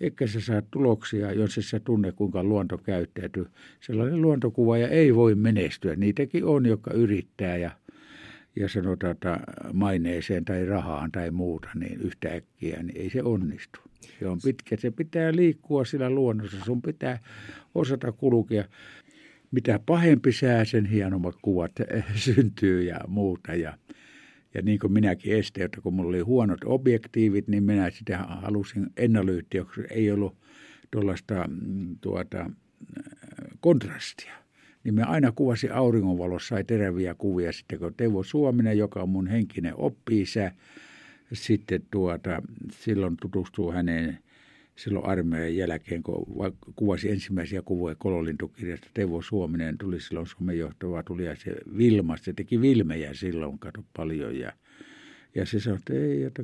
eikä 0.00 0.26
sä 0.26 0.40
saa 0.40 0.62
tuloksia, 0.70 1.32
jos 1.32 1.54
sä 1.60 1.80
tunne, 1.80 2.12
kuinka 2.12 2.44
luonto 2.44 2.78
käyttäytyy. 2.78 3.46
Sellainen 3.80 4.22
luontokuva 4.22 4.78
ja 4.78 4.88
ei 4.88 5.14
voi 5.14 5.34
menestyä. 5.34 5.96
Niitäkin 5.96 6.44
on, 6.44 6.66
jotka 6.66 6.92
yrittää 6.92 7.56
ja 7.56 7.70
ja 8.56 8.68
sanotaan, 8.68 9.10
että 9.10 9.40
maineeseen 9.72 10.44
tai 10.44 10.64
rahaan 10.64 11.12
tai 11.12 11.30
muuta, 11.30 11.68
niin 11.74 12.00
yhtäkkiä, 12.00 12.82
niin 12.82 12.96
ei 12.96 13.10
se 13.10 13.22
onnistu. 13.22 13.80
Se 14.18 14.28
on 14.28 14.38
pitkä, 14.44 14.76
se 14.76 14.90
pitää 14.90 15.32
liikkua 15.36 15.84
sillä 15.84 16.10
luonnossa, 16.10 16.64
sun 16.64 16.82
pitää 16.82 17.18
osata 17.74 18.12
kulkea. 18.12 18.64
Mitä 19.50 19.80
pahempi 19.86 20.32
sää, 20.32 20.64
sen 20.64 20.86
hienommat 20.86 21.34
kuvat 21.42 21.72
syntyy 22.14 22.82
ja 22.82 23.00
muuta. 23.08 23.54
Ja, 23.54 23.78
ja 24.54 24.62
niin 24.62 24.78
kuin 24.78 24.92
minäkin 24.92 25.36
estin, 25.36 25.64
että 25.64 25.80
kun 25.80 25.94
mulla 25.94 26.08
oli 26.08 26.20
huonot 26.20 26.60
objektiivit, 26.64 27.48
niin 27.48 27.62
minä 27.62 27.90
sitä 27.90 28.18
halusin 28.18 28.86
ennalyyttioksi. 28.96 29.80
Ei 29.90 30.10
ollut 30.10 30.36
tuollaista 30.90 31.44
mm, 31.48 31.96
tuota, 32.00 32.50
kontrastia 33.60 34.39
niin 34.84 34.94
me 34.94 35.02
aina 35.02 35.32
kuvasi 35.32 35.70
auringonvalossa 35.70 36.48
sai 36.48 36.64
teräviä 36.64 37.14
kuvia 37.14 37.52
sitten, 37.52 37.78
kun 37.78 37.94
Teuvo 37.96 38.22
Suominen, 38.22 38.78
joka 38.78 39.02
on 39.02 39.08
mun 39.08 39.26
henkinen 39.26 39.74
oppi 39.76 40.24
sitten 41.32 41.82
tuota, 41.90 42.42
silloin 42.72 43.16
tutustuu 43.20 43.72
häneen 43.72 44.18
silloin 44.76 45.06
armeijan 45.06 45.56
jälkeen, 45.56 46.02
kun 46.02 46.26
kuvasi 46.76 47.10
ensimmäisiä 47.10 47.62
kuvia 47.62 47.94
kololintukirjasta. 47.94 48.88
Teuvo 48.94 49.22
Suominen 49.22 49.78
tuli 49.78 50.00
silloin 50.00 50.26
Suomen 50.26 50.58
johtava, 50.58 51.02
tuli 51.02 51.24
ja 51.24 51.36
se 51.36 51.56
Vilma, 51.78 52.16
se 52.16 52.32
teki 52.32 52.60
vilmejä 52.60 53.14
silloin, 53.14 53.58
kato 53.58 53.84
paljon 53.96 54.38
ja 54.38 54.52
ja 55.34 55.46
se 55.46 55.60
sanoi, 55.60 55.78
että 55.78 55.94
ei, 55.94 56.24
että, 56.24 56.42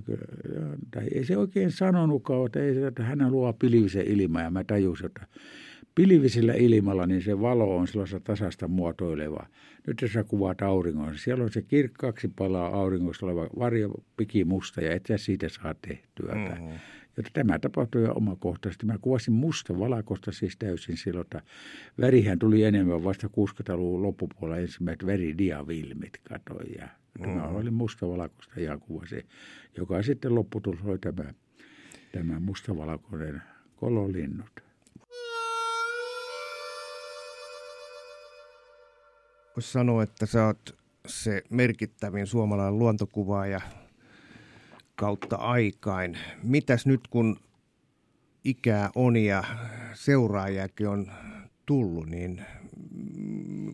tai 0.91 1.09
ei 1.15 1.25
se 1.25 1.37
oikein 1.37 1.71
sanonutkaan, 1.71 2.47
että, 2.47 2.63
ei, 2.63 2.83
että 2.83 3.03
hän 3.03 3.31
luo 3.31 3.53
pilvisen 3.53 4.07
ilmaa. 4.07 4.43
Ja 4.43 4.51
mä 4.51 4.65
tajusin, 4.65 5.07
että 5.07 5.27
pilvisellä 5.97 6.55
ilmalla, 6.55 7.07
niin 7.07 7.23
se 7.23 7.41
valo 7.41 7.77
on 7.77 7.89
sellaista 7.89 8.21
tasasta 8.21 8.69
muotoileva. 8.69 9.47
Nyt 9.87 10.03
jos 10.03 10.13
sä 10.13 10.25
kuvaat 10.25 10.63
auringon, 10.63 11.19
siellä 11.19 11.45
on 11.45 11.53
se 11.53 11.63
kirkkaaksi 11.63 12.33
palaa 12.37 12.81
auringossa 12.81 13.27
oleva 13.27 13.49
varjo 13.59 13.91
pikimusta 14.17 14.81
ja 14.81 14.93
et 14.93 15.07
sä 15.07 15.19
siitä 15.19 15.49
saa 15.49 15.75
tehtyä. 15.75 16.35
Mm-hmm. 16.35 16.79
Jotta 17.17 17.31
tämä 17.33 17.59
tapahtui 17.59 18.03
jo 18.03 18.13
omakohtaisesti. 18.15 18.87
Mä 18.87 18.99
kuvasin 18.99 19.35
musta 19.35 19.79
valakosta 19.79 20.33
siis 20.33 20.57
täysin 20.57 20.97
silloin, 20.97 21.25
että 21.25 21.43
värihän 22.01 22.39
tuli 22.39 22.63
enemmän 22.63 23.05
vasta 23.05 23.27
60-luvun 23.27 24.03
loppupuolella 24.03 24.61
ensimmäiset 24.61 25.07
väridiavilmit 25.07 26.13
katoin. 26.29 26.75
Ja 26.79 26.89
mm-hmm. 27.19 27.57
oli 27.57 27.71
musta 27.71 28.09
valakosta 28.09 28.61
ja 28.61 28.79
kuvasin, 28.79 29.23
joka 29.77 30.03
sitten 30.03 30.35
lopputulos 30.35 30.81
oli 30.85 30.99
tämä, 30.99 31.25
tämä 32.13 32.41
mustavalkoinen 32.41 33.43
kololinnut. 33.77 34.66
Voisi 39.57 39.73
sanoa, 39.73 40.03
että 40.03 40.27
sä 40.27 40.47
oot 40.47 40.77
se 41.07 41.43
merkittävin 41.51 42.27
suomalainen 42.27 42.79
luontokuvaaja 42.79 43.61
kautta 44.95 45.37
aikain. 45.37 46.19
Mitäs 46.43 46.87
nyt 46.87 47.09
kun 47.09 47.37
ikää 48.45 48.91
on 48.95 49.17
ja 49.17 49.45
seuraajakin 49.95 50.89
on 50.89 51.07
tullut, 51.67 52.07
niin 52.07 52.43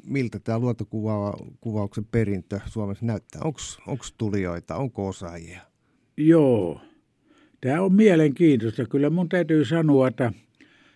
miltä 0.07 0.39
tämä 0.39 0.59
luontokuvauksen 0.59 2.05
perintö 2.05 2.61
Suomessa 2.67 3.07
näyttää? 3.07 3.43
Onko 3.87 4.05
tulijoita, 4.19 4.77
onko 4.77 5.09
osaajia? 5.09 5.61
Joo, 6.17 6.81
tämä 7.61 7.83
on 7.83 7.93
mielenkiintoista. 7.93 8.87
Kyllä 8.87 9.11
mun 9.11 9.29
täytyy 9.29 9.65
sanoa, 9.65 10.09
että 10.09 10.33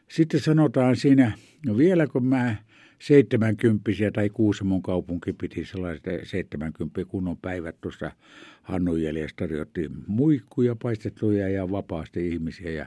sitten 0.08 0.40
sanotaan 0.40 0.96
siinä, 0.96 1.32
no 1.66 1.76
vielä 1.76 2.06
kun 2.06 2.26
mä 2.26 2.56
70 2.98 3.90
tai 4.12 4.30
Kuusamon 4.30 4.82
kaupunki 4.82 5.32
piti 5.32 5.64
sellaiset 5.64 6.04
70 6.22 7.04
kunnon 7.04 7.36
päivät 7.36 7.76
tuossa 7.80 8.12
Hannujäljessä 8.62 9.36
tarjottiin 9.36 9.90
muikkuja, 10.06 10.76
paistettuja 10.82 11.48
ja 11.48 11.70
vapaasti 11.70 12.28
ihmisiä. 12.28 12.70
Ja 12.70 12.86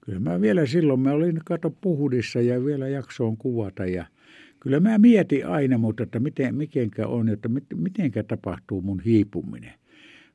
kyllä 0.00 0.20
mä 0.20 0.40
vielä 0.40 0.66
silloin, 0.66 1.00
mä 1.00 1.12
olin 1.12 1.40
kato 1.44 1.70
puhudissa 1.70 2.40
ja 2.40 2.64
vielä 2.64 2.88
jaksoon 2.88 3.36
kuvata 3.36 3.86
ja 3.86 4.06
kyllä 4.60 4.80
mä 4.80 4.98
mietin 4.98 5.46
aina, 5.46 5.78
mutta 5.78 6.02
että 6.02 6.20
miten, 6.20 6.54
mikenkä 6.54 7.06
on, 7.06 7.28
että 7.28 7.48
mitenkä 7.74 8.22
tapahtuu 8.22 8.82
mun 8.82 9.00
hiipuminen. 9.00 9.72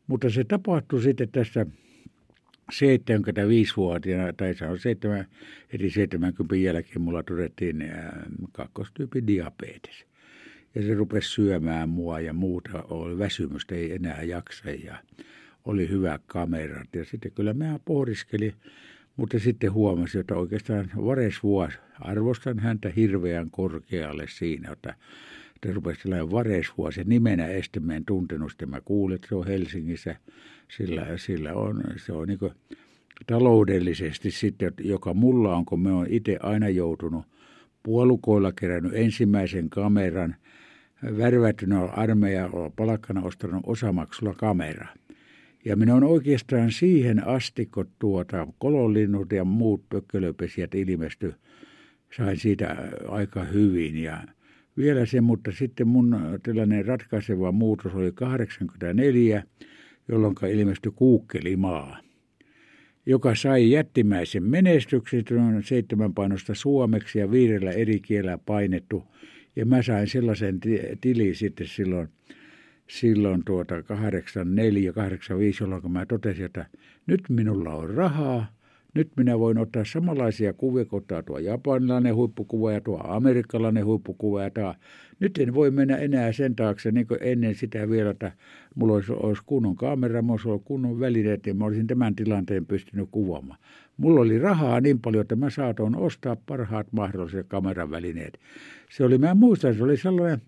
Mutta 0.07 0.29
se 0.29 0.43
tapahtui 0.43 1.01
sitten 1.01 1.29
tässä 1.29 1.65
75-vuotiaana, 2.71 4.33
tai 4.33 4.53
se 4.53 4.65
on 4.65 4.79
7, 4.79 5.25
eli 5.73 5.89
70 5.89 6.55
jälkeen 6.55 7.01
mulla 7.01 7.23
todettiin 7.23 7.91
kakkostyypin 8.51 9.27
diabetes. 9.27 10.05
Ja 10.75 10.81
se 10.81 10.93
rupesi 10.93 11.29
syömään 11.29 11.89
mua 11.89 12.19
ja 12.19 12.33
muuta, 12.33 12.83
oli 12.89 13.17
väsymystä, 13.17 13.75
ei 13.75 13.93
enää 13.93 14.23
jaksa 14.23 14.69
ja 14.69 14.95
oli 15.65 15.89
hyvä 15.89 16.19
kamerat. 16.27 16.87
Ja 16.95 17.05
sitten 17.05 17.31
kyllä 17.31 17.53
mä 17.53 17.79
pohdiskelin, 17.85 18.53
mutta 19.17 19.39
sitten 19.39 19.73
huomasin, 19.73 20.21
että 20.21 20.35
oikeastaan 20.35 20.91
vuosi 21.43 21.77
arvostan 21.99 22.59
häntä 22.59 22.89
hirveän 22.95 23.51
korkealle 23.51 24.25
siinä, 24.29 24.71
että 24.71 24.95
sitten 25.63 25.75
rupesi 25.75 26.01
sellainen 26.01 26.31
Varesvuo, 26.31 26.91
se 26.91 27.03
nimenä 27.03 27.47
estemeen 27.47 28.05
tuntenut. 28.05 28.51
Sitten 28.51 28.69
mä 28.69 28.81
kuulin, 28.81 29.15
että 29.15 29.27
se 29.27 29.35
on 29.35 29.47
Helsingissä. 29.47 30.15
Sillä, 30.77 31.17
sillä 31.17 31.53
on, 31.53 31.83
se 31.97 32.13
on 32.13 32.27
niin 32.27 32.39
taloudellisesti 33.27 34.31
sitten, 34.31 34.73
joka 34.79 35.13
mulla 35.13 35.55
on, 35.55 35.65
kun 35.65 35.79
me 35.79 35.91
on 35.91 36.07
itse 36.09 36.37
aina 36.39 36.69
joutunut 36.69 37.25
puolukoilla 37.83 38.51
kerännyt 38.51 38.91
ensimmäisen 38.95 39.69
kameran, 39.69 40.35
värvätynä 41.17 41.83
armeija 41.83 42.49
palkkana 42.75 43.21
ostanut 43.21 43.63
osamaksulla 43.65 44.33
kamera. 44.33 44.87
Ja 45.65 45.75
minä 45.75 45.95
on 45.95 46.03
oikeastaan 46.03 46.71
siihen 46.71 47.27
asti, 47.27 47.65
kun 47.65 47.87
tuota 47.99 48.47
kololinnut 48.57 49.31
ja 49.31 49.43
muut 49.43 49.89
pökkölöpesijät 49.89 50.75
ilmesty, 50.75 51.33
sain 52.17 52.37
siitä 52.37 52.77
aika 53.07 53.43
hyvin. 53.43 54.03
Ja 54.03 54.17
vielä 54.77 55.05
se, 55.05 55.21
mutta 55.21 55.51
sitten 55.51 55.87
mun 55.87 56.17
tällainen 56.43 56.85
ratkaiseva 56.85 57.51
muutos 57.51 57.95
oli 57.95 58.11
84, 58.11 59.43
jolloin 60.07 60.35
ilmestyi 60.51 60.91
Kuukkelimaa 60.95 62.03
joka 63.05 63.35
sai 63.35 63.71
jättimäisen 63.71 64.43
menestyksen, 64.43 65.23
seitsemän 65.63 66.13
painosta 66.13 66.55
suomeksi 66.55 67.19
ja 67.19 67.31
viidellä 67.31 67.71
eri 67.71 67.99
kielellä 67.99 68.37
painettu. 68.37 69.03
Ja 69.55 69.65
mä 69.65 69.81
sain 69.81 70.07
sellaisen 70.07 70.59
tilin 71.01 71.35
sitten 71.35 71.67
silloin, 71.67 72.09
silloin 72.87 73.43
tuota 73.45 73.83
84, 73.83 74.93
85, 74.93 75.63
jolloin 75.63 75.91
mä 75.91 76.05
totesin, 76.05 76.45
että 76.45 76.65
nyt 77.07 77.21
minulla 77.29 77.73
on 77.73 77.89
rahaa, 77.89 78.53
nyt 78.93 79.11
minä 79.17 79.39
voin 79.39 79.57
ottaa 79.57 79.85
samanlaisia 79.85 80.53
kuvia, 80.53 80.85
kun 80.85 80.97
ottaa 80.97 81.23
tuo 81.23 81.39
japanilainen 81.39 82.15
huippukuva 82.15 82.71
ja 82.71 82.81
tuo 82.81 83.01
amerikkalainen 83.03 83.85
huippukuva. 83.85 84.43
Ja 84.43 84.49
tuo. 84.49 84.75
Nyt 85.19 85.37
en 85.37 85.53
voi 85.53 85.71
mennä 85.71 85.97
enää 85.97 86.31
sen 86.31 86.55
taakse 86.55 86.91
niin 86.91 87.07
kuin 87.07 87.19
ennen 87.21 87.55
sitä 87.55 87.89
vielä, 87.89 88.09
että 88.09 88.31
mulla 88.75 88.93
olisi, 88.93 89.11
olisi 89.11 89.43
kunnon 89.45 89.75
kamera, 89.75 90.21
mulla 90.21 90.41
olisi 90.45 90.65
kunnon 90.65 90.99
välineet 90.99 91.47
ja 91.47 91.53
mä 91.53 91.65
olisin 91.65 91.87
tämän 91.87 92.15
tilanteen 92.15 92.65
pystynyt 92.65 93.09
kuvaamaan. 93.11 93.59
Mulla 93.97 94.21
oli 94.21 94.39
rahaa 94.39 94.81
niin 94.81 94.99
paljon, 94.99 95.21
että 95.21 95.35
mä 95.35 95.49
saatoin 95.49 95.95
ostaa 95.95 96.35
parhaat 96.45 96.87
mahdolliset 96.91 97.47
kameravälineet. 97.47 98.39
Se 98.89 99.03
oli, 99.03 99.17
mä 99.17 99.35
muistan, 99.35 99.75
se 99.75 99.83
oli 99.83 99.97
sellainen, 99.97 100.41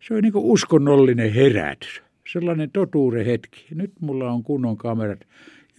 se 0.00 0.14
oli 0.14 0.22
niin 0.22 0.32
kuin 0.32 0.44
uskonnollinen 0.44 1.32
herätys. 1.32 2.02
Sellainen 2.32 2.70
totuuden 2.70 3.26
hetki. 3.26 3.66
Nyt 3.74 3.92
mulla 4.00 4.30
on 4.30 4.42
kunnon 4.42 4.76
kamerat. 4.76 5.20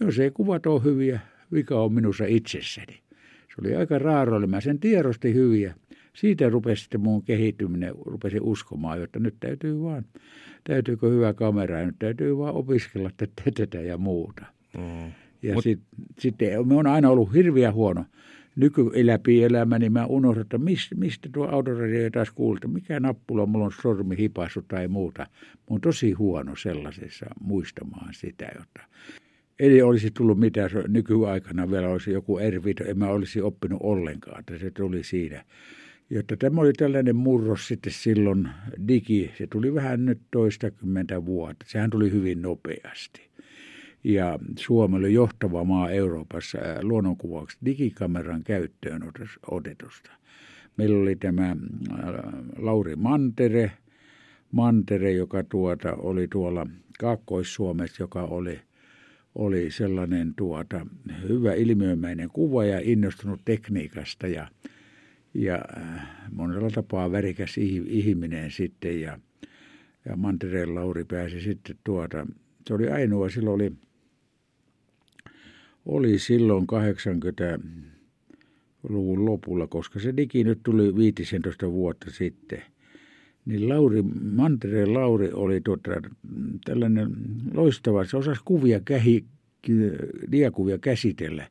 Jos 0.00 0.18
ei 0.18 0.30
kuvat 0.30 0.66
ole 0.66 0.84
hyviä, 0.84 1.20
vika 1.54 1.80
on 1.80 1.92
minussa 1.92 2.24
itsessäni. 2.28 3.00
Se 3.48 3.54
oli 3.60 3.74
aika 3.74 3.98
raaroille. 3.98 4.46
Mä 4.46 4.60
sen 4.60 4.78
tiedosti 4.78 5.34
hyviä. 5.34 5.74
Siitä 6.12 6.48
rupesi 6.48 6.82
sitten 6.82 7.00
mun 7.00 7.22
kehittyminen, 7.22 7.94
rupesi 8.06 8.38
uskomaan, 8.40 9.02
että 9.02 9.18
nyt 9.18 9.34
täytyy 9.40 9.82
vaan, 9.82 10.04
täytyykö 10.64 11.08
hyvä 11.08 11.32
kamera, 11.32 11.86
nyt 11.86 11.98
täytyy 11.98 12.38
vaan 12.38 12.54
opiskella 12.54 13.10
tätä 13.56 13.80
ja 13.80 13.98
muuta. 13.98 14.44
Mm. 14.78 15.12
Ja 15.42 15.54
Mut... 15.54 15.64
sitten 15.64 15.86
sit, 16.18 16.34
me 16.64 16.74
on 16.74 16.86
aina 16.86 17.10
ollut 17.10 17.34
hirviä 17.34 17.72
huono 17.72 18.04
nykyeläpi 18.56 19.40
niin 19.78 19.92
mä 19.92 20.06
unohdan, 20.06 20.42
että 20.42 20.58
mistä, 20.58 20.94
mistä 20.94 21.28
tuo 21.32 21.48
autoradio 21.48 22.10
taas 22.10 22.30
kuulta, 22.30 22.68
mikä 22.68 23.00
nappula 23.00 23.46
mulla 23.46 23.64
on 23.64 23.72
sormi 23.82 24.18
hipassu 24.18 24.62
tai 24.62 24.88
muuta. 24.88 25.22
Mä 25.22 25.58
oon 25.70 25.80
tosi 25.80 26.12
huono 26.12 26.56
sellaisessa 26.56 27.26
muistamaan 27.40 28.14
sitä, 28.14 28.48
jotta 28.58 28.80
Eli 29.58 29.82
olisi 29.82 30.10
tullut 30.10 30.38
mitään 30.38 30.70
nykyaikana 30.88 31.70
vielä 31.70 31.88
olisi 31.88 32.10
joku 32.10 32.38
ervito, 32.38 32.84
en 32.84 32.98
mä 32.98 33.08
olisi 33.08 33.40
oppinut 33.40 33.80
ollenkaan, 33.82 34.40
että 34.40 34.58
se 34.58 34.70
tuli 34.70 35.04
siinä. 35.04 35.44
Jotta 36.10 36.36
tämä 36.36 36.60
oli 36.60 36.72
tällainen 36.72 37.16
murros 37.16 37.68
sitten 37.68 37.92
silloin 37.92 38.48
digi, 38.88 39.30
se 39.38 39.46
tuli 39.46 39.74
vähän 39.74 40.04
nyt 40.04 40.20
toistakymmentä 40.30 41.24
vuotta, 41.24 41.66
sehän 41.68 41.90
tuli 41.90 42.10
hyvin 42.10 42.42
nopeasti. 42.42 43.30
Ja 44.04 44.38
Suomi 44.58 44.96
oli 44.96 45.14
johtava 45.14 45.64
maa 45.64 45.90
Euroopassa 45.90 46.58
luonnonkuvaukset 46.82 47.60
digikameran 47.64 48.44
käyttöön 48.44 49.02
otetusta. 49.50 50.10
Meillä 50.76 51.02
oli 51.02 51.16
tämä 51.16 51.56
Lauri 52.58 52.96
Mantere, 52.96 53.72
Mantere, 54.52 55.12
joka 55.12 55.44
tuota, 55.44 55.94
oli 55.94 56.28
tuolla 56.28 56.66
Kaakkois-Suomessa, 56.98 58.02
joka 58.02 58.22
oli– 58.22 58.60
oli 59.34 59.70
sellainen 59.70 60.34
tuota, 60.34 60.86
hyvä 61.28 61.54
ilmiömäinen 61.54 62.28
kuva 62.28 62.64
ja 62.64 62.80
innostunut 62.82 63.40
tekniikasta 63.44 64.26
ja, 64.26 64.48
ja 65.34 65.64
äh, 65.76 66.08
monella 66.32 66.70
tapaa 66.70 67.12
värikäs 67.12 67.58
ihminen 67.86 68.50
sitten 68.50 69.00
ja, 69.00 69.18
ja 70.04 70.16
Mantereen 70.16 70.74
Lauri 70.74 71.04
pääsi 71.04 71.40
sitten 71.40 71.76
tuota, 71.84 72.26
se 72.66 72.74
oli 72.74 72.88
ainoa, 72.88 73.28
silloin 73.28 73.54
oli, 73.54 73.72
oli 75.86 76.18
silloin 76.18 76.66
80-luvun 76.66 79.24
lopulla, 79.24 79.66
koska 79.66 80.00
se 80.00 80.16
digi 80.16 80.44
nyt 80.44 80.60
tuli 80.62 80.96
15 80.96 81.72
vuotta 81.72 82.10
sitten– 82.10 82.62
niin 83.46 83.68
Lauri, 83.68 84.02
Mantereen 84.32 84.94
Lauri 84.94 85.30
oli 85.32 85.60
tuota, 85.60 85.90
tällainen 86.64 87.10
loistava, 87.54 88.04
se 88.04 88.16
osasi 88.16 88.40
kuvia, 88.44 88.80
kähi, 88.80 89.24
diakuvia 90.32 90.78
käsitellä. 90.78 91.48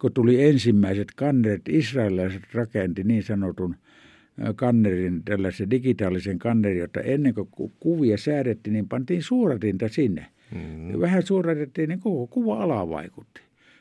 Kun 0.00 0.12
tuli 0.12 0.44
ensimmäiset 0.44 1.08
kannerit, 1.16 1.68
israelilaiset 1.68 2.42
rakenti 2.54 3.04
niin 3.04 3.22
sanotun 3.22 3.76
kannerin, 4.56 5.22
tällaisen 5.24 5.70
digitaalisen 5.70 6.38
kannerin, 6.38 6.78
jota 6.78 7.00
ennen 7.00 7.34
kuin 7.34 7.72
kuvia 7.80 8.18
säädettiin, 8.18 8.74
niin 8.74 8.88
pantiin 8.88 9.22
suoratinta 9.22 9.88
sinne. 9.88 10.26
Mm-hmm. 10.54 11.00
Vähän 11.00 11.22
suoratettiin, 11.22 11.88
niin 11.88 12.00
koko 12.00 12.26
kuva 12.26 12.62
ala 12.62 12.88
vaikutti. 12.88 13.40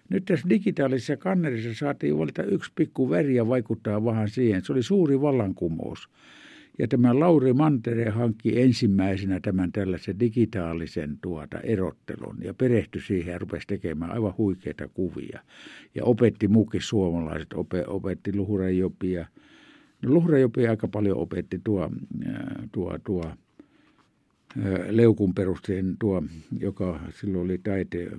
Nyt 0.10 0.26
tässä 0.26 0.50
digitaalisessa 0.50 1.18
kannerissa 1.18 1.74
saatiin 1.74 2.18
valita 2.18 2.44
yksi 2.44 2.72
pikku 2.76 3.10
väri 3.10 3.36
ja 3.36 3.48
vaikuttaa 3.48 4.06
vähän 4.06 4.30
siihen. 4.30 4.62
Se 4.64 4.74
oli 4.74 4.84
suuri 4.84 5.22
vallankumous. 5.22 6.10
Ja 6.80 6.88
tämä 6.88 7.20
Lauri 7.20 7.54
Mantere 7.54 8.10
hankki 8.10 8.62
ensimmäisenä 8.62 9.40
tämän 9.40 9.72
tällaisen 9.72 10.20
digitaalisen 10.20 11.18
tuota 11.22 11.60
erottelun 11.60 12.38
ja 12.42 12.54
perehtyi 12.54 13.02
siihen 13.02 13.32
ja 13.32 13.40
rupesi 13.40 13.68
tekemään 13.68 14.12
aivan 14.12 14.34
huikeita 14.38 14.88
kuvia. 14.88 15.40
Ja 15.96 16.04
opetti 16.04 16.48
muukin 16.48 16.82
suomalaiset, 16.82 17.50
opetti 17.88 18.36
Luhurajopia. 18.36 19.26
No 20.02 20.14
Luhurajopia 20.14 20.70
aika 20.70 20.88
paljon 20.88 21.18
opetti 21.18 21.62
tuo, 21.64 21.90
tuo, 22.72 23.00
tuo 23.04 23.24
Leukun 24.90 25.34
perusteen 25.34 25.96
tuo, 26.00 26.24
joka 26.60 27.00
silloin 27.12 27.46
oli 27.46 27.58
taite, 27.58 28.12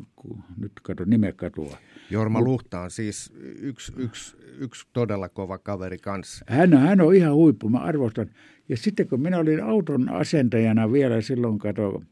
nyt 0.59 0.73
kato 0.83 1.05
nimekatua. 1.05 1.77
Jorma 2.11 2.41
Luhta 2.41 2.81
on 2.81 2.91
siis 2.91 3.33
yksi, 3.61 3.93
yksi, 3.97 4.37
yksi 4.59 4.87
todella 4.93 5.29
kova 5.29 5.59
kaveri 5.59 5.99
kanssa. 5.99 6.45
Hän, 6.49 6.75
hän 6.75 7.01
on 7.01 7.15
ihan 7.15 7.35
huippu, 7.35 7.69
mä 7.69 7.79
arvostan. 7.79 8.31
Ja 8.69 8.77
sitten 8.77 9.09
kun 9.09 9.21
minä 9.21 9.39
olin 9.39 9.65
auton 9.65 10.09
asentajana 10.09 10.93
vielä 10.93 11.21
silloin, 11.21 11.59
kato 11.59 12.03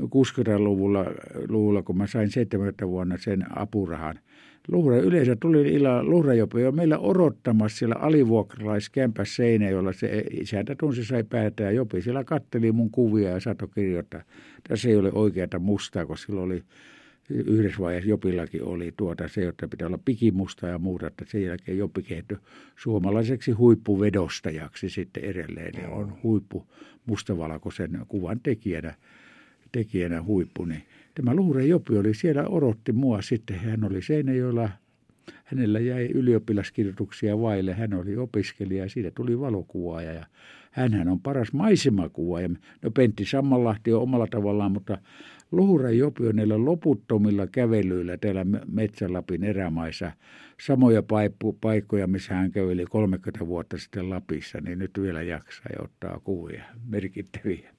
60-luvulla, 0.00 1.04
luvulla, 1.48 1.82
kun 1.82 1.96
mä 1.96 2.06
sain 2.06 2.30
70 2.30 2.88
vuonna 2.88 3.18
sen 3.18 3.46
apurahan– 3.58 4.20
Luhra 4.68 4.96
yleensä 4.96 5.36
tuli 5.36 5.72
illa 5.72 6.04
Luhrajopo 6.04 6.58
jo 6.58 6.72
meillä 6.72 6.98
odottamassa 6.98 7.78
siellä 7.78 7.96
seinä, 9.24 9.70
jolla 9.70 9.92
se 9.92 10.24
isäntä 10.30 10.74
tunsi 10.74 11.04
sai 11.04 11.24
päättää. 11.24 11.70
Jopi 11.70 12.02
siellä 12.02 12.24
katteli 12.24 12.72
mun 12.72 12.90
kuvia 12.90 13.30
ja 13.30 13.40
saattoi 13.40 13.68
kirjoittaa. 13.74 14.22
Tässä 14.68 14.88
ei 14.88 14.96
ole 14.96 15.10
oikeata 15.12 15.58
mustaa, 15.58 16.06
koska 16.06 16.26
silloin 16.26 16.46
oli 16.46 16.62
yhdessä 17.30 17.78
vaiheessa 17.78 18.10
Jopillakin 18.10 18.64
oli 18.64 18.94
tuota 18.96 19.28
se, 19.28 19.48
että 19.48 19.68
pitää 19.68 19.86
olla 19.86 19.98
pikimusta 20.04 20.66
ja 20.66 20.78
muuta, 20.78 21.06
että 21.06 21.24
sen 21.28 21.42
jälkeen 21.42 21.78
Jopi 21.78 22.02
kehittyi 22.02 22.38
suomalaiseksi 22.76 23.52
huippuvedostajaksi 23.52 24.90
sitten 24.90 25.24
edelleen. 25.24 25.82
Ja 25.82 25.88
on 25.88 26.18
huippu 26.22 26.66
mustavalkoisen 27.06 27.98
kuvan 28.08 28.40
tekijänä, 28.40 28.94
tekijänä 29.72 30.22
huippu, 30.22 30.64
niin 30.64 30.82
Tämä 31.14 31.34
Luure 31.34 31.66
Jopi 31.66 31.98
oli 31.98 32.14
siellä, 32.14 32.44
odotti 32.48 32.92
mua 32.92 33.22
sitten. 33.22 33.58
Hän 33.58 33.84
oli 33.84 34.02
Seinäjoella, 34.02 34.68
hänellä 35.44 35.80
jäi 35.80 36.06
ylioppilaskirjoituksia 36.06 37.40
vaille. 37.40 37.74
Hän 37.74 37.94
oli 37.94 38.16
opiskelija 38.16 38.84
ja 38.84 38.90
siitä 38.90 39.10
tuli 39.10 39.40
valokuvaaja 39.40 40.12
ja 40.12 40.26
hänhän 40.70 41.08
on 41.08 41.20
paras 41.20 41.52
maisemakuvaaja. 41.52 42.48
No 42.82 42.90
Pentti 42.90 43.24
Sammanlahti 43.24 43.92
on 43.92 44.02
omalla 44.02 44.26
tavallaan, 44.26 44.72
mutta 44.72 44.98
Luure 45.52 45.92
Jopi 45.92 46.26
on 46.26 46.36
näillä 46.36 46.64
loputtomilla 46.64 47.46
kävelyillä 47.46 48.16
täällä 48.16 48.44
Metsälapin 48.66 49.44
erämaissa 49.44 50.12
samoja 50.60 51.02
paikkoja, 51.60 52.06
missä 52.06 52.34
hän 52.34 52.52
käveli 52.52 52.84
30 52.84 53.46
vuotta 53.46 53.78
sitten 53.78 54.10
Lapissa, 54.10 54.60
niin 54.60 54.78
nyt 54.78 54.90
vielä 55.02 55.22
jaksaa 55.22 55.72
ja 55.76 55.84
ottaa 55.84 56.20
kuvia 56.24 56.64
merkittäviä. 56.88 57.74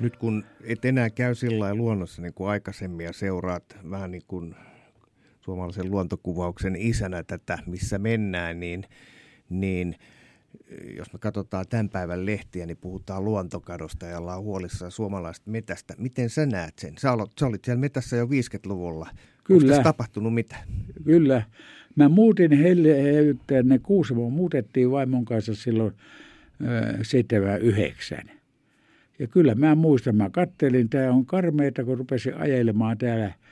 Nyt 0.00 0.16
kun 0.16 0.44
et 0.64 0.84
enää 0.84 1.10
käy 1.10 1.34
sillä 1.34 1.74
luonnossa 1.74 2.22
niin 2.22 2.34
kuin 2.34 2.50
aikaisemmin 2.50 3.04
ja 3.04 3.12
seuraat 3.12 3.64
vähän 3.90 4.10
niin 4.10 4.24
kuin 4.26 4.54
suomalaisen 5.40 5.90
luontokuvauksen 5.90 6.76
isänä 6.76 7.22
tätä, 7.22 7.58
missä 7.66 7.98
mennään, 7.98 8.60
niin 8.60 8.84
niin 9.50 9.96
jos 10.96 11.12
me 11.12 11.18
katsotaan 11.18 11.64
tämän 11.68 11.88
päivän 11.88 12.26
lehtiä, 12.26 12.66
niin 12.66 12.76
puhutaan 12.76 13.24
luontokadosta 13.24 14.06
ja 14.06 14.18
ollaan 14.18 14.42
huolissaan 14.42 14.90
suomalaisesta 14.90 15.50
metästä. 15.50 15.94
Miten 15.98 16.30
sä 16.30 16.46
näet 16.46 16.78
sen? 16.78 16.94
Sä 16.98 17.12
olit, 17.12 17.30
sä 17.40 17.46
olit 17.46 17.64
siellä 17.64 17.80
metässä 17.80 18.16
jo 18.16 18.26
50-luvulla. 18.26 19.08
Kyllä. 19.44 19.72
Onko 19.72 19.84
tapahtunut 19.84 20.34
mitä? 20.34 20.56
Kyllä. 21.04 21.42
Mä 21.96 22.08
muutin 22.08 22.50
ne 23.64 23.78
Kuusamo, 23.78 24.30
muutettiin 24.30 24.90
vaimon 24.90 25.24
kanssa 25.24 25.54
silloin 25.54 25.94
79. 27.02 28.18
Ja 29.18 29.26
kyllä 29.26 29.54
mä 29.54 29.74
muistan, 29.74 30.16
mä 30.16 30.30
kattelin, 30.30 30.88
tämä 30.88 31.10
on 31.10 31.26
karmeita, 31.26 31.84
kun 31.84 31.98
rupesin 31.98 32.36
ajelemaan 32.36 32.98
täällä– 32.98 33.32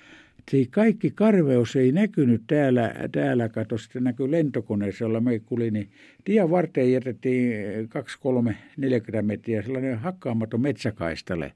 se 0.50 0.66
kaikki 0.70 1.10
karveus 1.10 1.76
ei 1.76 1.92
näkynyt 1.92 2.42
täällä, 2.46 2.94
täällä 3.12 3.48
kato, 3.48 3.78
sitten 3.78 4.04
näkyy 4.04 4.30
lentokoneessa, 4.30 5.04
jolla 5.04 5.20
me 5.20 5.38
kuli, 5.38 5.70
niin 5.70 5.88
tien 6.24 6.50
varteen 6.50 6.92
jätettiin 6.92 7.54
2, 7.88 8.18
3, 8.20 8.56
40 8.76 9.26
metriä 9.26 9.62
sellainen 9.62 9.98
hakkaamaton 9.98 10.60
metsäkaistale, 10.60 11.52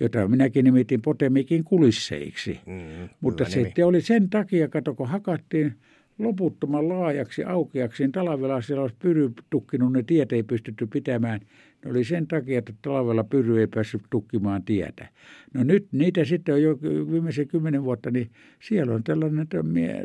jota 0.00 0.28
minäkin 0.28 0.64
nimitin 0.64 1.02
Potemikin 1.02 1.64
kulisseiksi. 1.64 2.60
Mm, 2.66 3.08
Mutta 3.20 3.44
se 3.44 3.84
oli 3.84 4.00
sen 4.00 4.30
takia, 4.30 4.68
kato, 4.68 4.94
kun 4.94 5.08
hakattiin 5.08 5.74
loputtoman 6.20 6.88
laajaksi, 6.88 7.44
aukeaksi, 7.44 8.02
niin 8.02 8.12
talvella 8.12 8.60
siellä 8.60 8.82
olisi 8.82 8.96
pyry 8.98 9.32
tukkinut, 9.50 9.92
ne 9.92 10.02
tiet 10.02 10.32
ei 10.32 10.42
pystytty 10.42 10.86
pitämään– 10.86 11.40
ne 11.84 11.90
oli 11.90 12.04
sen 12.04 12.26
takia, 12.26 12.58
että 12.58 12.72
talvella 12.82 13.24
pyry 13.24 13.60
ei 13.60 13.66
päässyt 13.66 14.02
tukkimaan 14.10 14.62
tietä. 14.62 15.08
No 15.54 15.64
nyt 15.64 15.86
niitä 15.92 16.24
sitten 16.24 16.54
on 16.54 16.62
jo 16.62 16.78
viimeisen 17.10 17.48
kymmenen 17.48 17.84
vuotta, 17.84 18.10
niin 18.10 18.30
siellä 18.60 18.94
on 18.94 19.04
tällainen 19.04 19.46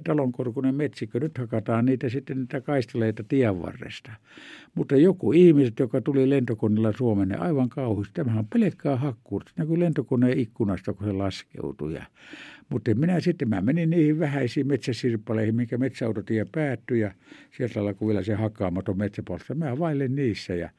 talonkorkunen 0.04 0.76
metsikö. 0.76 1.20
Nyt 1.20 1.38
hakataan 1.38 1.86
niitä 1.86 2.10
sitten 2.10 2.40
niitä 2.40 2.62
kaisteleita 2.62 3.24
tien 3.24 3.62
varresta. 3.62 4.12
Mutta 4.76 4.96
joku 4.96 5.32
ihmiset, 5.32 5.80
joka 5.80 6.02
tuli 6.02 6.30
lentokoneella 6.30 6.94
Suomeen, 6.98 7.42
aivan 7.42 7.70
kauhuista. 7.70 8.14
Tämähän 8.14 8.40
on 8.40 8.48
pelkkää 8.54 8.96
hakkuuta. 8.96 9.46
Se 9.50 9.54
näkyy 9.62 9.80
lentokoneen 9.80 10.40
ikkunasta, 10.40 10.94
kun 10.94 11.08
se 11.08 11.14
laskeutui. 11.14 11.98
Mutta 12.70 12.96
minä 12.96 13.20
sitten 13.20 13.50
mä 13.50 13.62
menin 13.62 13.90
niihin 13.90 14.20
vähäisiin 14.20 14.68
metsäsirpaleihin, 14.68 15.56
mikä 15.56 15.78
metsäautotie 15.78 16.46
päättyi 16.52 17.00
ja 17.00 17.12
sieltä 17.58 17.80
alkoi 17.80 18.08
vielä 18.08 18.24
se 18.24 18.34
hakkaamaton 18.34 18.98
metsäpolsta. 18.98 19.56
Mä 19.56 19.80
vaillen 19.80 20.16
niissä 20.16 20.56
ja 20.56 20.70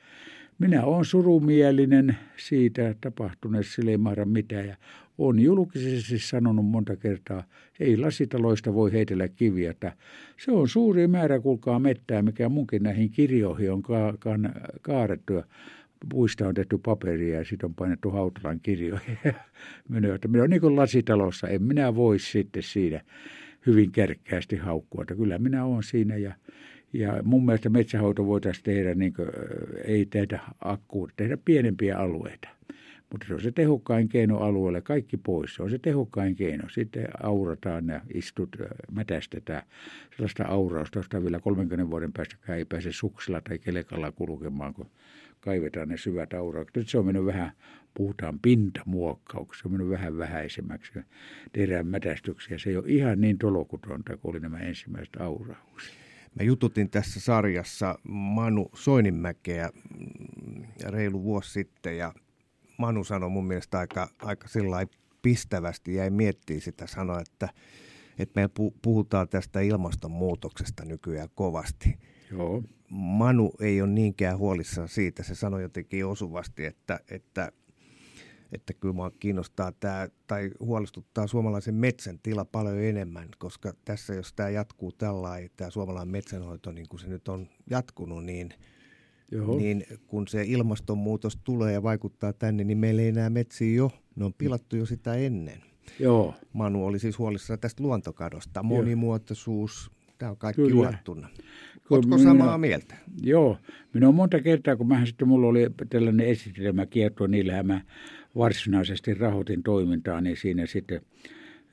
minä 0.59 0.85
olen 0.85 1.05
surumielinen 1.05 2.17
siitä 2.37 2.95
tapahtuneesta, 3.01 3.73
sille 3.75 3.91
ei 3.91 3.97
mahda 3.97 4.25
mitään. 4.25 4.67
Ja 4.67 4.77
olen 5.19 5.39
julkisesti 5.39 6.19
sanonut 6.19 6.67
monta 6.67 6.97
kertaa, 6.97 7.45
ei 7.81 7.97
lasitaloista 7.97 8.75
voi 8.75 8.93
heitellä 8.93 9.29
kiviä. 9.29 9.75
Se 10.45 10.53
on 10.53 10.69
suuri 10.69 11.07
määrä, 11.09 11.41
kuulkaa 11.41 11.79
mettää, 11.79 12.23
mikä 12.23 12.49
munkin 12.49 12.83
näihin 12.83 13.11
kirjoihin 13.11 13.73
on 13.73 13.83
ka- 13.83 14.15
ka- 14.19 14.39
kaarettu. 14.83 15.33
Puista 16.09 16.49
on 16.49 16.55
tehty 16.55 16.79
paperia 16.79 17.39
ja 17.39 17.45
sitten 17.45 17.69
on 17.69 17.75
painettu 17.75 18.11
Hautalan 18.11 18.61
kirjoihin. 18.61 19.19
minä, 19.89 20.15
että 20.15 20.29
minä 20.29 20.43
olen 20.43 20.51
niin 20.51 20.61
kuin 20.61 20.77
lasitalossa, 20.77 21.49
en 21.49 21.63
minä 21.63 21.95
voi 21.95 22.19
sitten 22.19 22.63
siinä 22.63 23.01
hyvin 23.67 23.93
kärkkäästi 23.93 24.57
haukkua. 24.57 25.03
Että 25.03 25.15
kyllä 25.15 25.39
minä 25.39 25.65
olen 25.65 25.83
siinä 25.83 26.17
ja 26.17 26.35
ja 26.93 27.23
mun 27.23 27.47
mielestä 27.47 27.69
metsähoito 27.69 28.27
voitaisiin 28.27 28.65
tehdä, 28.65 28.95
niin 28.95 29.13
kuin, 29.13 29.29
ei 29.85 30.07
tehdä 30.07 30.41
akkuun, 30.61 31.11
tehdä 31.17 31.39
pienempiä 31.45 31.99
alueita. 31.99 32.49
Mutta 33.13 33.27
se 33.27 33.35
on 33.35 33.41
se 33.41 33.53
tehokkain 33.53 34.09
keino 34.09 34.39
alueelle, 34.39 34.81
kaikki 34.81 35.17
pois. 35.17 35.55
Se 35.55 35.63
on 35.63 35.71
se 35.71 35.79
tehokkain 35.79 36.37
keino. 36.37 36.69
Sitten 36.69 37.09
aurataan 37.23 37.89
ja 37.89 38.01
istut, 38.15 38.57
mätästetään. 38.93 39.63
Sellaista 40.17 40.45
aurausta, 40.45 40.99
josta 40.99 41.23
vielä 41.23 41.41
30 41.41 41.91
vuoden 41.91 42.13
päästä 42.13 42.55
ei 42.55 42.65
pääse 42.65 42.93
suksilla 42.93 43.41
tai 43.41 43.59
kelekalla 43.59 44.13
kulkemaan, 44.13 44.75
kun 44.75 44.91
kaivetaan 45.41 45.89
ne 45.89 45.97
syvät 45.97 46.35
auraukset. 46.35 46.77
Nyt 46.77 46.89
se 46.89 46.99
on 46.99 47.07
mennyt 47.07 47.27
vähän, 47.27 47.53
puhutaan 47.95 48.39
pintamuokkauksessa, 48.39 49.63
se 49.63 49.69
on 49.69 49.73
mennyt 49.73 49.91
vähän 49.91 50.19
vähäisemmäksi. 50.19 50.93
Tehdään 51.53 51.87
mätästyksiä. 51.87 52.59
Se 52.59 52.71
ei 52.71 52.77
ole 52.77 52.85
ihan 52.89 53.21
niin 53.21 53.39
tolokutonta 53.39 54.17
kuin 54.17 54.31
oli 54.31 54.41
nämä 54.41 54.59
ensimmäiset 54.59 55.17
auraukset. 55.21 55.95
Mä 56.39 56.45
jututin 56.45 56.91
tässä 56.91 57.21
sarjassa 57.21 57.99
Manu 58.09 58.71
Soininmäkeä 58.75 59.71
mm, 60.01 60.65
reilu 60.89 61.23
vuosi 61.23 61.51
sitten 61.51 61.99
ja 61.99 62.13
Manu 62.79 63.05
sanoi 63.05 63.31
mun 63.31 63.47
mielestä 63.47 63.79
aika, 63.79 64.09
aika 64.19 64.49
sillä 64.49 64.87
pistävästi, 65.23 65.95
jäi 65.95 66.11
miettiä 66.11 66.61
sitä, 66.61 66.87
sanoa, 66.87 67.21
että, 67.21 67.49
että 68.19 68.41
me 68.41 68.49
puhutaan 68.83 69.29
tästä 69.29 69.61
ilmastonmuutoksesta 69.61 70.85
nykyään 70.85 71.29
kovasti. 71.35 71.99
Joo. 72.31 72.63
Manu 72.91 73.53
ei 73.61 73.83
ole 73.83 73.91
niinkään 73.91 74.39
huolissaan 74.39 74.89
siitä, 74.89 75.23
se 75.23 75.35
sanoi 75.35 75.63
jotenkin 75.63 76.07
osuvasti, 76.07 76.65
että, 76.65 77.01
että 77.11 77.53
että 78.53 78.73
kyllä 78.73 78.93
minua 78.93 79.11
kiinnostaa 79.11 79.73
tämä, 79.73 80.09
tai 80.27 80.51
huolestuttaa 80.61 81.27
suomalaisen 81.27 81.75
metsän 81.75 82.19
tila 82.23 82.45
paljon 82.45 82.79
enemmän, 82.79 83.29
koska 83.39 83.73
tässä 83.85 84.15
jos 84.15 84.33
tämä 84.33 84.49
jatkuu 84.49 84.93
tällä 84.93 85.29
tämä 85.57 85.71
suomalainen 85.71 86.13
metsänhoito 86.13 86.73
niin 86.73 86.89
kuin 86.89 87.01
se 87.01 87.07
nyt 87.07 87.29
on 87.29 87.49
jatkunut, 87.71 88.25
niin, 88.25 88.55
Joo. 89.31 89.57
niin 89.59 89.85
kun 90.07 90.29
se 90.29 90.45
ilmastonmuutos 90.47 91.39
tulee 91.45 91.73
ja 91.73 91.83
vaikuttaa 91.83 92.33
tänne, 92.33 92.65
niin 92.65 92.79
meillä 92.79 93.03
ei 93.03 93.09
enää 93.09 93.31
metsiä 93.31 93.77
jo, 93.77 93.91
ne 94.17 94.25
on 94.25 94.35
pilattu 94.39 94.77
jo 94.77 94.87
sitä 94.87 95.15
ennen. 95.15 95.63
Joo. 96.01 96.35
Manu 96.53 96.87
oli 96.87 96.99
siis 96.99 97.19
huolissaan 97.19 97.61
tästä 97.61 97.83
luontokadosta, 97.83 98.63
monimuotoisuus, 98.63 99.91
tämä 100.19 100.31
on 100.31 100.37
kaikki 100.37 100.63
Kyllä. 100.63 100.81
uhattuna. 100.81 101.29
Oletko 101.91 102.19
samaa 102.19 102.59
mieltä? 102.59 102.95
Joo. 103.23 103.59
Minä 103.95 104.09
on 104.09 104.15
monta 104.15 104.41
kertaa, 104.41 104.77
kun 104.77 104.89
mähän 104.89 105.07
sitten 105.07 105.29
mulla 105.29 105.47
oli 105.47 105.67
tällainen 105.91 106.27
esitelmä 106.27 106.87
kierto, 106.87 107.27
niillähän 107.27 107.67
mä 107.67 107.81
varsinaisesti 108.37 109.15
rahoitin 109.15 109.63
toimintaa, 109.63 110.21
niin 110.21 110.37
siinä 110.37 110.67
sitten 110.67 111.01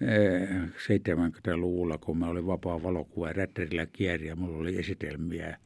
70-luvulla, 0.01 1.93
eh, 1.93 1.99
kun 1.99 2.17
mä 2.17 2.27
olin 2.27 2.47
vapaa 2.47 2.83
valokuva 2.83 3.27
ja 3.27 3.33
rättärillä 3.33 3.85
kieri 3.85 4.27
ja 4.27 4.35
mulla 4.35 4.57
oli 4.57 4.79
esitelmiä 4.79 5.57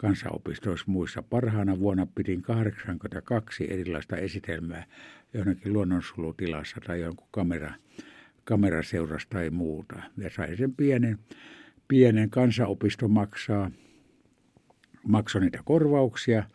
kansanopistoissa 0.00 0.84
muissa. 0.88 1.22
Parhaana 1.22 1.78
vuonna 1.78 2.06
pidin 2.14 2.42
82 2.42 3.66
erilaista 3.70 4.16
esitelmää 4.16 4.86
johonkin 5.34 5.72
luonnonsulutilassa 5.72 6.76
tai 6.86 7.00
jonkun 7.00 7.28
kamera, 7.30 7.74
kameraseurasta 8.44 9.30
tai 9.30 9.50
muuta. 9.50 10.02
Ja 10.16 10.30
sai 10.30 10.56
sen 10.56 10.74
pienen, 10.74 11.18
pienen 11.88 12.30
kansanopisto 12.30 13.08
maksaa, 13.08 13.70
maksoi 15.02 15.40
niitä 15.40 15.60
korvauksia– 15.64 16.44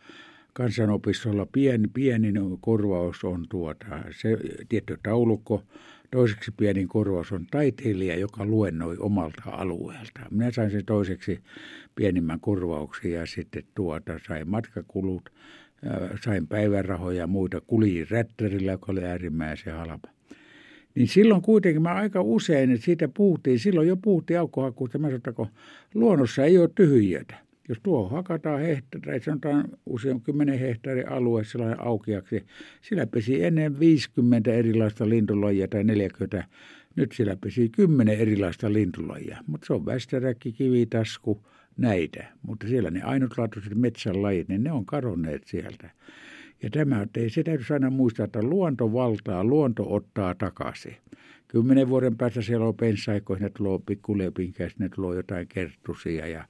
kansanopistolla 0.56 1.46
pien, 1.52 1.90
pienin 1.94 2.58
korvaus 2.60 3.24
on 3.24 3.46
tuota, 3.48 3.86
se 4.20 4.36
tietty 4.68 4.98
taulukko, 5.02 5.62
toiseksi 6.10 6.52
pienin 6.56 6.88
korvaus 6.88 7.32
on 7.32 7.46
taiteilija, 7.50 8.18
joka 8.18 8.44
luennoi 8.44 8.96
omalta 8.98 9.42
alueelta. 9.46 10.20
Minä 10.30 10.50
sain 10.50 10.70
sen 10.70 10.84
toiseksi 10.84 11.40
pienimmän 11.94 12.40
korvauksen 12.40 13.12
ja 13.12 13.26
sitten 13.26 13.62
tuota, 13.74 14.20
sain 14.26 14.50
matkakulut, 14.50 15.30
sain 16.24 16.46
päivärahoja 16.46 17.18
ja 17.18 17.26
muita, 17.26 17.60
kuljin 17.60 18.10
rättärillä, 18.10 18.72
joka 18.72 18.92
oli 18.92 19.04
äärimmäisen 19.04 19.74
halpa. 19.74 20.08
Niin 20.94 21.08
silloin 21.08 21.42
kuitenkin 21.42 21.82
mä 21.82 21.94
aika 21.94 22.22
usein, 22.22 22.70
että 22.70 22.84
siitä 22.84 23.08
puhuttiin, 23.08 23.58
silloin 23.58 23.88
jo 23.88 23.96
puhuttiin 23.96 24.40
aukkohakkuusta, 24.40 24.98
mä 24.98 25.06
sanoin, 25.06 25.16
että 25.16 25.32
luonnossa 25.94 26.44
ei 26.44 26.58
ole 26.58 26.70
tyhjiötä. 26.74 27.45
Jos 27.68 27.78
tuo 27.82 28.08
hakataan 28.08 28.60
hehtaari, 28.60 29.20
sanotaan 29.20 29.64
usein 29.86 30.20
10 30.20 30.58
hehtaarin 30.58 31.08
alue 31.08 31.44
sellainen 31.44 31.86
aukeaksi, 31.86 32.46
sillä 32.82 33.06
pesi 33.06 33.44
ennen 33.44 33.80
50 33.80 34.52
erilaista 34.52 35.08
lintulajia 35.08 35.68
tai 35.68 35.84
40. 35.84 36.44
Nyt 36.96 37.12
sillä 37.12 37.36
pesi 37.36 37.68
10 37.68 38.18
erilaista 38.18 38.72
lintulajia, 38.72 39.38
mutta 39.46 39.66
se 39.66 39.72
on 39.72 39.86
västäräkki, 39.86 40.52
kivitasku, 40.52 41.46
näitä. 41.76 42.24
Mutta 42.42 42.68
siellä 42.68 42.90
ne 42.90 43.02
ainutlaatuiset 43.02 43.74
metsänlajit, 43.74 44.48
niin 44.48 44.64
ne 44.64 44.72
on 44.72 44.86
kadonneet 44.86 45.44
sieltä. 45.44 45.90
Ja 46.62 46.70
tämä, 46.70 47.06
se 47.28 47.42
täytyy 47.42 47.66
aina 47.70 47.90
muistaa, 47.90 48.24
että 48.24 48.42
luonto 48.42 48.92
valtaa, 48.92 49.44
luonto 49.44 49.94
ottaa 49.94 50.34
takaisin. 50.34 50.96
Kymmenen 51.48 51.88
vuoden 51.88 52.16
päästä 52.16 52.42
siellä 52.42 52.66
on 52.66 52.74
pensaikko, 52.74 53.36
ne 53.40 53.50
tulee 53.50 53.78
pikkulepinkä, 53.86 54.68
ne 54.78 54.88
tulee 54.88 55.16
jotain 55.16 55.46
kerttusia 55.48 56.26
ja, 56.26 56.44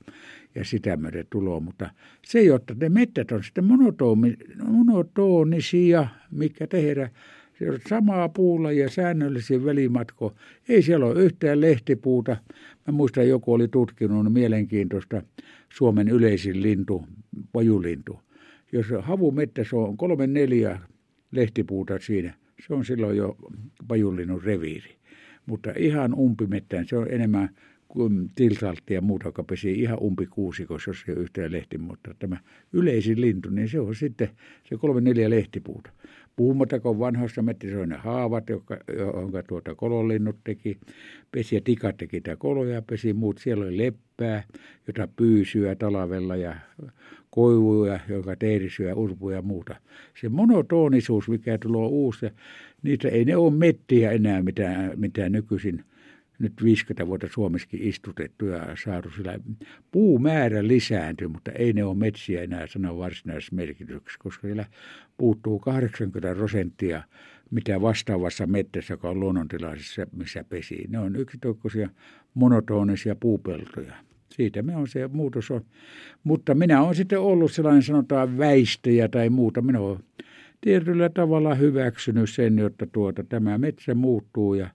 ja 0.54 0.64
sitä 0.64 0.96
myöten 0.96 1.26
tuloa. 1.30 1.60
Mutta 1.60 1.90
se, 2.26 2.42
jotta 2.42 2.74
ne 2.80 2.88
mettät 2.88 3.32
on 3.32 3.44
sitten 3.44 3.64
monotonisia, 4.64 6.08
mikä 6.30 6.66
tehdä, 6.66 7.10
se 7.58 7.70
on 7.70 7.78
samaa 7.88 8.28
puulla 8.28 8.72
ja 8.72 8.90
säännöllisiä 8.90 9.64
välimatko. 9.64 10.34
Ei 10.68 10.82
siellä 10.82 11.06
ole 11.06 11.22
yhtään 11.22 11.60
lehtipuuta. 11.60 12.36
Mä 12.86 12.92
muistan, 12.92 13.28
joku 13.28 13.52
oli 13.52 13.68
tutkinut 13.68 14.32
mielenkiintoista 14.32 15.22
Suomen 15.72 16.08
yleisin 16.08 16.62
lintu, 16.62 17.04
pajulintu. 17.52 18.20
Jos 18.72 18.86
havumettässä 19.00 19.76
on 19.76 19.96
kolme 19.96 20.26
neljä 20.26 20.80
lehtipuuta 21.30 21.98
siinä, 21.98 22.34
se 22.66 22.74
on 22.74 22.84
silloin 22.84 23.16
jo 23.16 23.36
pajullinut 23.88 24.44
reviiri. 24.44 24.96
Mutta 25.46 25.70
ihan 25.78 26.14
umpimettään, 26.14 26.86
se 26.86 26.96
on 26.96 27.06
enemmän 27.10 27.48
tiltaltti 28.34 28.94
ja 28.94 29.00
muuta, 29.00 29.28
joka 29.28 29.44
pesi 29.44 29.72
ihan 29.72 29.98
umpikuusikossa, 30.02 30.90
jos 30.90 31.04
ei 31.08 31.14
ole 31.14 31.22
yhtään 31.22 31.52
lehti, 31.52 31.78
mutta 31.78 32.14
tämä 32.18 32.36
yleisin 32.72 33.20
lintu, 33.20 33.50
niin 33.50 33.68
se 33.68 33.80
on 33.80 33.94
sitten 33.94 34.28
se 34.68 34.76
kolme 34.76 35.00
neljä 35.00 35.30
lehtipuuta. 35.30 35.90
Puhumattakoon 36.36 36.98
vanhoista 36.98 37.42
metrissä 37.42 37.86
ne 37.86 37.96
haavat, 37.96 38.48
jotka, 38.48 38.76
jonka 38.96 39.42
tuota 39.42 39.74
kololinnut 39.74 40.36
teki, 40.44 40.78
pesi 41.32 41.54
ja 41.54 41.60
tikat 41.60 41.96
teki 41.96 42.20
tämä 42.20 42.36
koloja, 42.36 42.82
pesi 42.82 43.12
muut. 43.12 43.38
Siellä 43.38 43.64
oli 43.64 43.78
leppää, 43.78 44.44
jota 44.86 45.08
pyysyä 45.16 45.74
talavella 45.74 46.36
ja 46.36 46.56
koivuja, 47.30 48.00
joka 48.08 48.36
teirisyä, 48.36 48.94
urpuja 48.94 49.36
ja 49.36 49.42
muuta. 49.42 49.76
Se 50.20 50.28
monotonisuus, 50.28 51.28
mikä 51.28 51.58
tulee 51.58 51.88
uusi, 51.88 52.26
niitä 52.82 53.08
ei 53.08 53.24
ne 53.24 53.36
ole 53.36 53.52
mettiä 53.52 54.10
enää, 54.10 54.42
mitä, 54.42 54.90
mitä 54.96 55.28
nykyisin– 55.28 55.84
nyt 56.38 56.52
50 56.64 57.06
vuotta 57.06 57.28
Suomessakin 57.30 57.82
istutettu 57.82 58.46
ja 58.46 58.66
saatu 58.84 59.10
sillä 59.10 59.38
puumäärä 59.92 60.66
lisääntyy, 60.66 61.28
mutta 61.28 61.52
ei 61.52 61.72
ne 61.72 61.84
ole 61.84 61.96
metsiä 61.96 62.42
enää 62.42 62.66
sanoa 62.66 62.98
varsinaisessa 62.98 63.56
merkityksessä, 63.56 64.18
koska 64.22 64.46
siellä 64.46 64.64
puuttuu 65.16 65.58
80 65.58 66.34
prosenttia 66.34 67.02
mitä 67.50 67.80
vastaavassa 67.80 68.46
mettässä, 68.46 68.92
joka 68.92 69.10
on 69.10 69.20
luonnontilaisessa, 69.20 70.06
missä 70.16 70.44
pesii. 70.44 70.86
Ne 70.88 70.98
on 70.98 71.16
yksitoikkoisia 71.16 71.88
monotonisia 72.34 73.16
puupeltoja. 73.20 73.94
Siitä 74.28 74.62
me 74.62 74.76
on 74.76 74.88
se 74.88 75.08
muutos 75.08 75.50
on. 75.50 75.64
Mutta 76.24 76.54
minä 76.54 76.82
olen 76.82 76.94
sitten 76.94 77.20
ollut 77.20 77.52
sellainen 77.52 77.82
sanotaan 77.82 78.38
väistäjä 78.38 79.08
tai 79.08 79.30
muuta. 79.30 79.62
Minä 79.62 79.80
olen 79.80 79.98
tietyllä 80.60 81.08
tavalla 81.08 81.54
hyväksynyt 81.54 82.30
sen, 82.30 82.58
jotta 82.58 82.86
tuota, 82.86 83.24
tämä 83.24 83.58
metsä 83.58 83.94
muuttuu 83.94 84.54
ja 84.54 84.70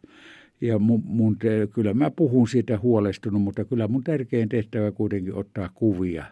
ja 0.61 0.79
mun, 0.79 1.01
mun 1.05 1.37
kyllä 1.73 1.93
mä 1.93 2.11
puhun 2.11 2.47
siitä 2.47 2.79
huolestunut, 2.79 3.41
mutta 3.41 3.65
kyllä 3.65 3.87
mun 3.87 4.03
tärkein 4.03 4.49
tehtävä 4.49 4.91
kuitenkin 4.91 5.35
ottaa 5.35 5.69
kuvia. 5.73 6.25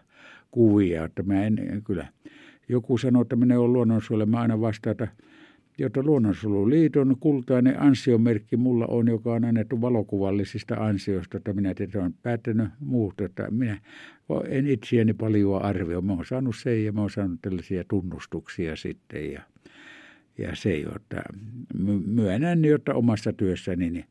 kuvia 0.52 1.06
että 1.06 1.24
mä 1.24 1.44
en, 1.46 1.82
kyllä. 1.84 2.08
Joku 2.70 2.98
sanoo, 2.98 3.22
että 3.22 3.36
minä 3.36 3.60
olen 3.60 3.74
luonnonsuojelu, 3.74 4.26
mä 4.26 4.42
aina 4.42 4.62
vastaan, 4.62 4.92
että 4.92 5.08
Luonnonsuojeluliiton 6.04 7.16
kultainen 7.20 7.82
ansiomerkki 7.82 8.58
mulla 8.58 8.86
on, 8.86 9.08
joka 9.08 9.34
on 9.34 9.46
annettu 9.46 9.82
valokuvallisista 9.82 10.76
ansioista, 10.76 11.38
että 11.38 11.54
minä 11.54 11.74
tietysti 11.74 11.98
olen 11.98 12.14
päättänyt 12.24 12.68
muuta, 12.80 13.26
että 13.26 13.52
minä 13.52 13.82
en 14.48 14.68
itseäni 14.68 15.14
paljon 15.14 15.62
arvioi. 15.62 16.02
Mä 16.02 16.14
oon 16.14 16.26
saanut 16.26 16.56
sen 16.56 16.86
ja 16.86 16.92
mä 16.92 17.02
oon 17.02 17.10
saanut 17.10 17.40
tällaisia 17.42 17.84
tunnustuksia 17.84 18.76
sitten 18.76 19.32
ja 19.32 19.42
ja 20.40 20.56
se, 20.56 20.78
jota 20.78 21.22
myönnän, 22.06 22.66
jotta 22.66 22.94
omassa 22.94 23.34
työssäni 23.34 23.90
niin 23.90 24.06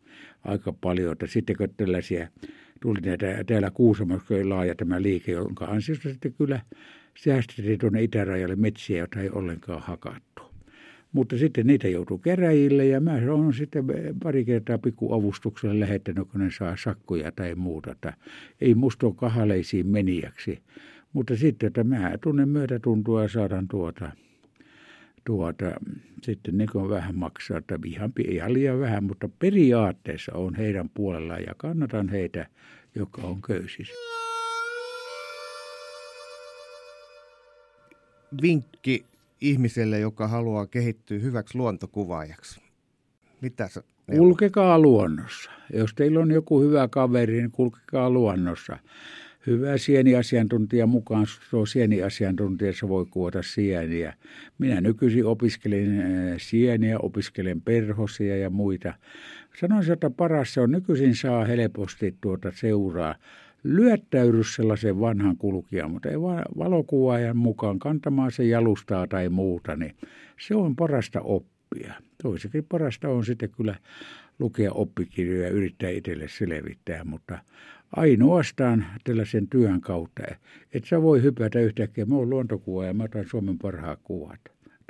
aika 0.45 0.73
paljon, 0.73 1.13
että 1.13 1.27
sitten 1.27 1.57
kun 1.57 1.69
tällaisia 1.77 2.29
tuli 2.81 3.01
näitä, 3.01 3.45
täällä 3.47 3.71
Kuusamossa 3.71 4.35
laaja 4.45 4.75
tämä 4.75 5.03
liike, 5.03 5.33
jonka 5.33 5.65
ansiosta 5.65 6.09
sitten 6.09 6.33
kyllä 6.33 6.61
säästettiin 7.19 7.79
tuonne 7.79 8.03
itärajalle 8.03 8.57
metsiä, 8.57 8.99
joita 8.99 9.21
ei 9.21 9.31
ollenkaan 9.31 9.83
hakattu. 9.83 10.43
Mutta 11.13 11.39
sitten 11.39 11.67
niitä 11.67 11.89
joutuu 11.89 12.19
keräjille 12.19 12.87
ja 12.87 13.01
mä 13.01 13.13
olen 13.31 13.53
sitten 13.53 13.85
pari 14.23 14.45
kertaa 14.45 14.79
pikkuavustuksella 14.79 15.81
lähettänyt, 15.81 16.29
kun 16.29 16.41
ne 16.41 16.51
saa 16.59 16.77
sakkoja 16.85 17.33
tai 17.33 17.55
muuta. 17.55 17.91
Että 17.91 18.13
ei 18.61 18.75
musta 18.75 19.07
ole 19.07 19.15
kahaleisiin 19.15 19.87
menijäksi. 19.87 20.59
Mutta 21.13 21.37
sitten, 21.37 21.67
että 21.67 21.85
mä 21.85 22.13
tunnen 22.21 22.49
myötätuntua 22.49 23.23
ja 23.23 23.29
saadaan 23.29 23.69
tuota– 23.69 24.11
tuota, 25.29 25.65
sitten 26.23 26.59
ne 26.59 26.67
kun 26.67 26.91
vähän 26.91 27.17
maksaa, 27.17 27.59
että 27.59 27.79
ihan, 27.85 28.13
ihan 28.29 28.53
liian 28.53 28.81
vähän, 28.81 29.05
mutta 29.05 29.29
periaatteessa 29.39 30.33
on 30.35 30.55
heidän 30.55 30.89
puolellaan 30.89 31.43
ja 31.47 31.55
kannatan 31.57 32.09
heitä, 32.09 32.47
joka 32.95 33.23
on 33.23 33.43
köysissä. 33.43 33.95
Vinkki 38.43 39.05
ihmiselle, 39.41 39.99
joka 39.99 40.29
haluaa 40.29 40.67
kehittyä 40.67 41.19
hyväksi 41.19 41.59
luontokuvaajaksi. 41.59 42.61
Mitä 43.41 43.69
sä 43.69 43.83
Kulkekaa 44.17 44.79
luonnossa. 44.79 45.51
Jos 45.73 45.95
teillä 45.95 46.21
on 46.21 46.31
joku 46.31 46.61
hyvä 46.61 46.89
kaveri, 46.89 47.37
niin 47.37 47.51
kulkekaa 47.51 48.11
luonnossa 48.11 48.79
hyvä 49.47 49.77
sieniasiantuntija 49.77 50.87
mukaan, 50.87 51.27
tuo 51.51 51.67
sieniasiantuntijassa 51.67 52.89
voi 52.89 53.07
kuota 53.11 53.43
sieniä. 53.43 54.15
Minä 54.59 54.81
nykyisin 54.81 55.27
opiskelen 55.27 56.01
eh, 56.01 56.35
sieniä, 56.39 56.99
opiskelen 56.99 57.61
perhosia 57.61 58.37
ja 58.37 58.51
muita. 58.51 58.95
Sanoisin, 59.61 59.93
että 59.93 60.11
paras 60.11 60.55
se 60.55 60.61
on, 60.61 60.71
nykyisin 60.71 61.15
saa 61.15 61.45
helposti 61.45 62.15
tuota 62.21 62.53
seuraa. 62.55 63.15
Lyöttäydy 63.65 64.45
sellaisen 64.45 65.01
vanhan 65.01 65.37
kulkijan, 65.37 65.91
mutta 65.91 66.09
ei 66.09 66.21
valokuvaajan 66.59 67.37
mukaan 67.37 67.79
kantamaan 67.79 68.33
se 68.33 68.45
jalustaa 68.45 69.07
tai 69.07 69.29
muuta, 69.29 69.77
niin 69.77 69.95
se 70.41 70.55
on 70.55 70.77
parasta 70.77 71.21
oppia. 71.21 71.95
Toisekin 72.23 72.65
parasta 72.65 73.09
on 73.09 73.25
sitten 73.25 73.51
kyllä 73.51 73.75
lukea 74.39 74.73
oppikirjoja 74.73 75.43
ja 75.43 75.49
yrittää 75.49 75.91
itselle 75.91 76.29
selvittää, 76.29 77.05
mutta 77.05 77.39
ainoastaan 77.97 78.87
tällaisen 79.05 79.49
työn 79.49 79.81
kautta. 79.81 80.23
Et 80.73 80.85
sä 80.85 81.03
voi 81.03 81.23
hypätä 81.23 81.61
yhtäkkiä, 81.61 82.05
mä 82.05 82.15
oon 82.15 82.31
luontokuva 82.31 82.85
ja 82.85 82.95
mä 82.95 83.05
otan 83.05 83.27
Suomen 83.31 83.59
parhaat 83.59 84.01
kuvat 84.05 84.41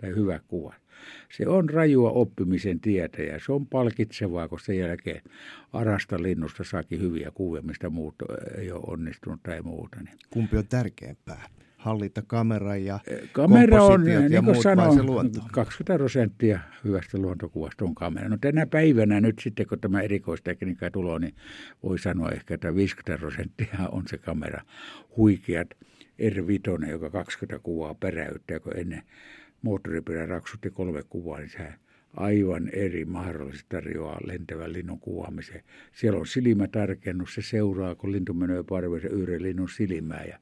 tai 0.02 0.10
hyvät 0.10 0.42
kuvat. 0.48 0.74
Se 1.36 1.48
on 1.48 1.70
rajua 1.70 2.10
oppimisen 2.10 2.80
tietä 2.80 3.22
ja 3.22 3.40
se 3.46 3.52
on 3.52 3.66
palkitsevaa, 3.66 4.48
kun 4.48 4.60
sen 4.60 4.78
jälkeen 4.78 5.22
arasta 5.72 6.22
linnusta 6.22 6.64
saakin 6.64 7.00
hyviä 7.00 7.30
kuvia, 7.34 7.62
mistä 7.62 7.90
muut 7.90 8.14
ei 8.58 8.72
ole 8.72 8.84
onnistunut 8.86 9.42
tai 9.42 9.62
muuta. 9.62 10.00
Niin. 10.00 10.18
Kumpi 10.30 10.56
on 10.56 10.66
tärkeämpää? 10.68 11.48
Hallita 11.78 12.22
kamera 12.26 12.76
ja 12.76 13.00
Kamera 13.32 13.82
on, 13.82 14.08
ja 14.08 14.20
niin 14.20 14.44
muut 14.44 14.62
sanoin, 14.62 14.94
se 14.94 15.02
luonto? 15.02 15.40
20 15.52 15.98
prosenttia 15.98 16.60
hyvästä 16.84 17.18
luontokuvasta 17.18 17.84
on 17.84 17.94
kamera. 17.94 18.28
No 18.28 18.38
tänä 18.40 18.66
päivänä 18.66 19.20
nyt 19.20 19.38
sitten, 19.38 19.66
kun 19.66 19.80
tämä 19.80 20.00
erikoistekniikka 20.00 20.90
tulee, 20.90 21.18
niin 21.18 21.34
voi 21.82 21.98
sanoa 21.98 22.30
ehkä, 22.30 22.54
että 22.54 22.74
50 22.74 23.20
prosenttia 23.20 23.88
on 23.92 24.02
se 24.06 24.18
kamera. 24.18 24.62
Huikeat 25.16 25.68
R5, 26.22 26.90
joka 26.90 27.10
20 27.10 27.58
kuvaa 27.62 27.94
peräyttää, 27.94 28.60
kun 28.60 28.76
ennen 28.76 29.02
moottoripyörä 29.62 30.26
raksutti 30.26 30.70
kolme 30.70 31.02
kuvaa, 31.08 31.38
niin 31.38 31.50
se 31.50 31.74
aivan 32.16 32.68
eri 32.72 33.04
mahdollisesti 33.04 33.66
tarjoaa 33.68 34.20
lentävän 34.24 34.72
linnun 34.72 35.00
kuvaamiseen. 35.00 35.64
Siellä 35.92 36.18
on 36.18 36.26
silmätarkennus, 36.26 37.34
se 37.34 37.42
seuraa, 37.42 37.94
kun 37.94 38.12
lintu 38.12 38.34
menee 38.34 38.62
parveen 38.62 39.12
yhden 39.12 39.42
linnun 39.42 39.68
silmää 39.68 40.24
ja 40.24 40.38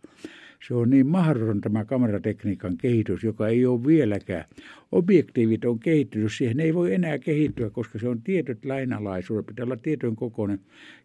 se 0.68 0.74
on 0.74 0.90
niin 0.90 1.06
mahdoton 1.06 1.60
tämä 1.60 1.84
kameratekniikan 1.84 2.76
kehitys, 2.76 3.24
joka 3.24 3.48
ei 3.48 3.66
ole 3.66 3.86
vieläkään. 3.86 4.44
Objektiivit 4.92 5.64
on 5.64 5.78
kehittynyt, 5.78 6.32
siihen 6.32 6.60
ei 6.60 6.74
voi 6.74 6.94
enää 6.94 7.18
kehittyä, 7.18 7.70
koska 7.70 7.98
se 7.98 8.08
on 8.08 8.22
tietyt 8.22 8.64
lainalaisuudet, 8.64 9.46
pitää 9.46 9.64
olla 9.64 9.76
tietyn 9.76 10.16
kokoinen. 10.16 10.60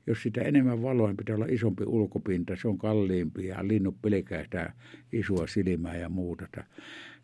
Jos 0.08 0.24
sitä 0.24 0.41
enemmän 0.41 0.82
valoa, 0.82 1.08
niin 1.08 1.18
pitää 1.18 1.36
olla 1.36 1.47
isompi 1.49 1.84
ulkopinta, 1.84 2.56
se 2.56 2.68
on 2.68 2.78
kalliimpi 2.78 3.47
ja 3.47 3.68
linnut 3.68 4.02
pelkää 4.02 4.43
sitä 4.43 4.74
isoa 5.12 5.47
silmää 5.47 5.97
ja 5.97 6.10
muuta 6.10 6.47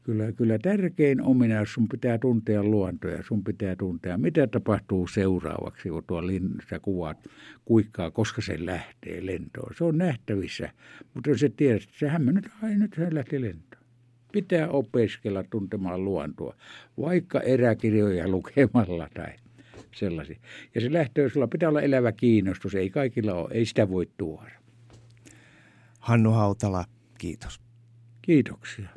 kyllä, 0.08 0.32
kyllä 0.32 0.60
tärkein 0.60 1.22
ominaisuus, 1.22 1.74
sun 1.74 1.90
pitää 1.90 2.18
tuntea 2.18 2.64
luontoja, 2.64 3.24
sun 3.24 3.44
pitää 3.44 3.76
tuntea, 3.76 4.18
mitä 4.18 4.48
tapahtuu 4.48 5.08
seuraavaksi, 5.08 5.90
kun 5.90 6.04
tuo 6.08 6.28
linnussa 6.28 6.80
kuvat 6.80 7.18
kuikkaa, 7.66 8.12
koska 8.12 8.42
se 8.42 8.66
lähtee 8.66 9.26
lentoon. 9.26 9.74
Se 9.78 9.84
on 9.84 9.98
nähtävissä, 9.98 10.70
mutta 11.14 11.30
jos 11.30 11.40
se 11.40 11.50
tiedät, 11.50 11.84
että 11.84 11.96
sehän 12.00 12.26
nyt, 12.26 12.50
ai 12.64 12.76
nyt 12.76 12.94
se 12.96 13.16
lähti 13.16 13.42
lentoon. 13.42 13.84
Pitää 14.32 14.70
opiskella 14.70 15.44
tuntemaan 15.44 16.06
luontoa, 16.06 16.56
vaikka 17.02 17.40
eräkirjoja 17.40 18.28
lukemalla 18.28 19.08
tai 19.14 19.34
sellaisia. 19.96 20.40
Ja 20.76 20.82
se 20.82 20.94
lähtee, 20.94 21.30
sulla 21.30 21.48
pitää 21.48 21.70
olla 21.70 21.82
elävä 21.82 22.12
kiinnostus, 22.12 22.76
ei 22.76 22.90
kaikilla 22.90 23.34
ole, 23.34 23.50
ei 23.52 23.66
sitä 23.66 23.90
voi 23.90 24.10
tuoda. 24.18 24.52
Hannu 26.00 26.32
Hautala, 26.32 26.86
kiitos. 27.18 27.60
Kiitoksia. 28.22 28.97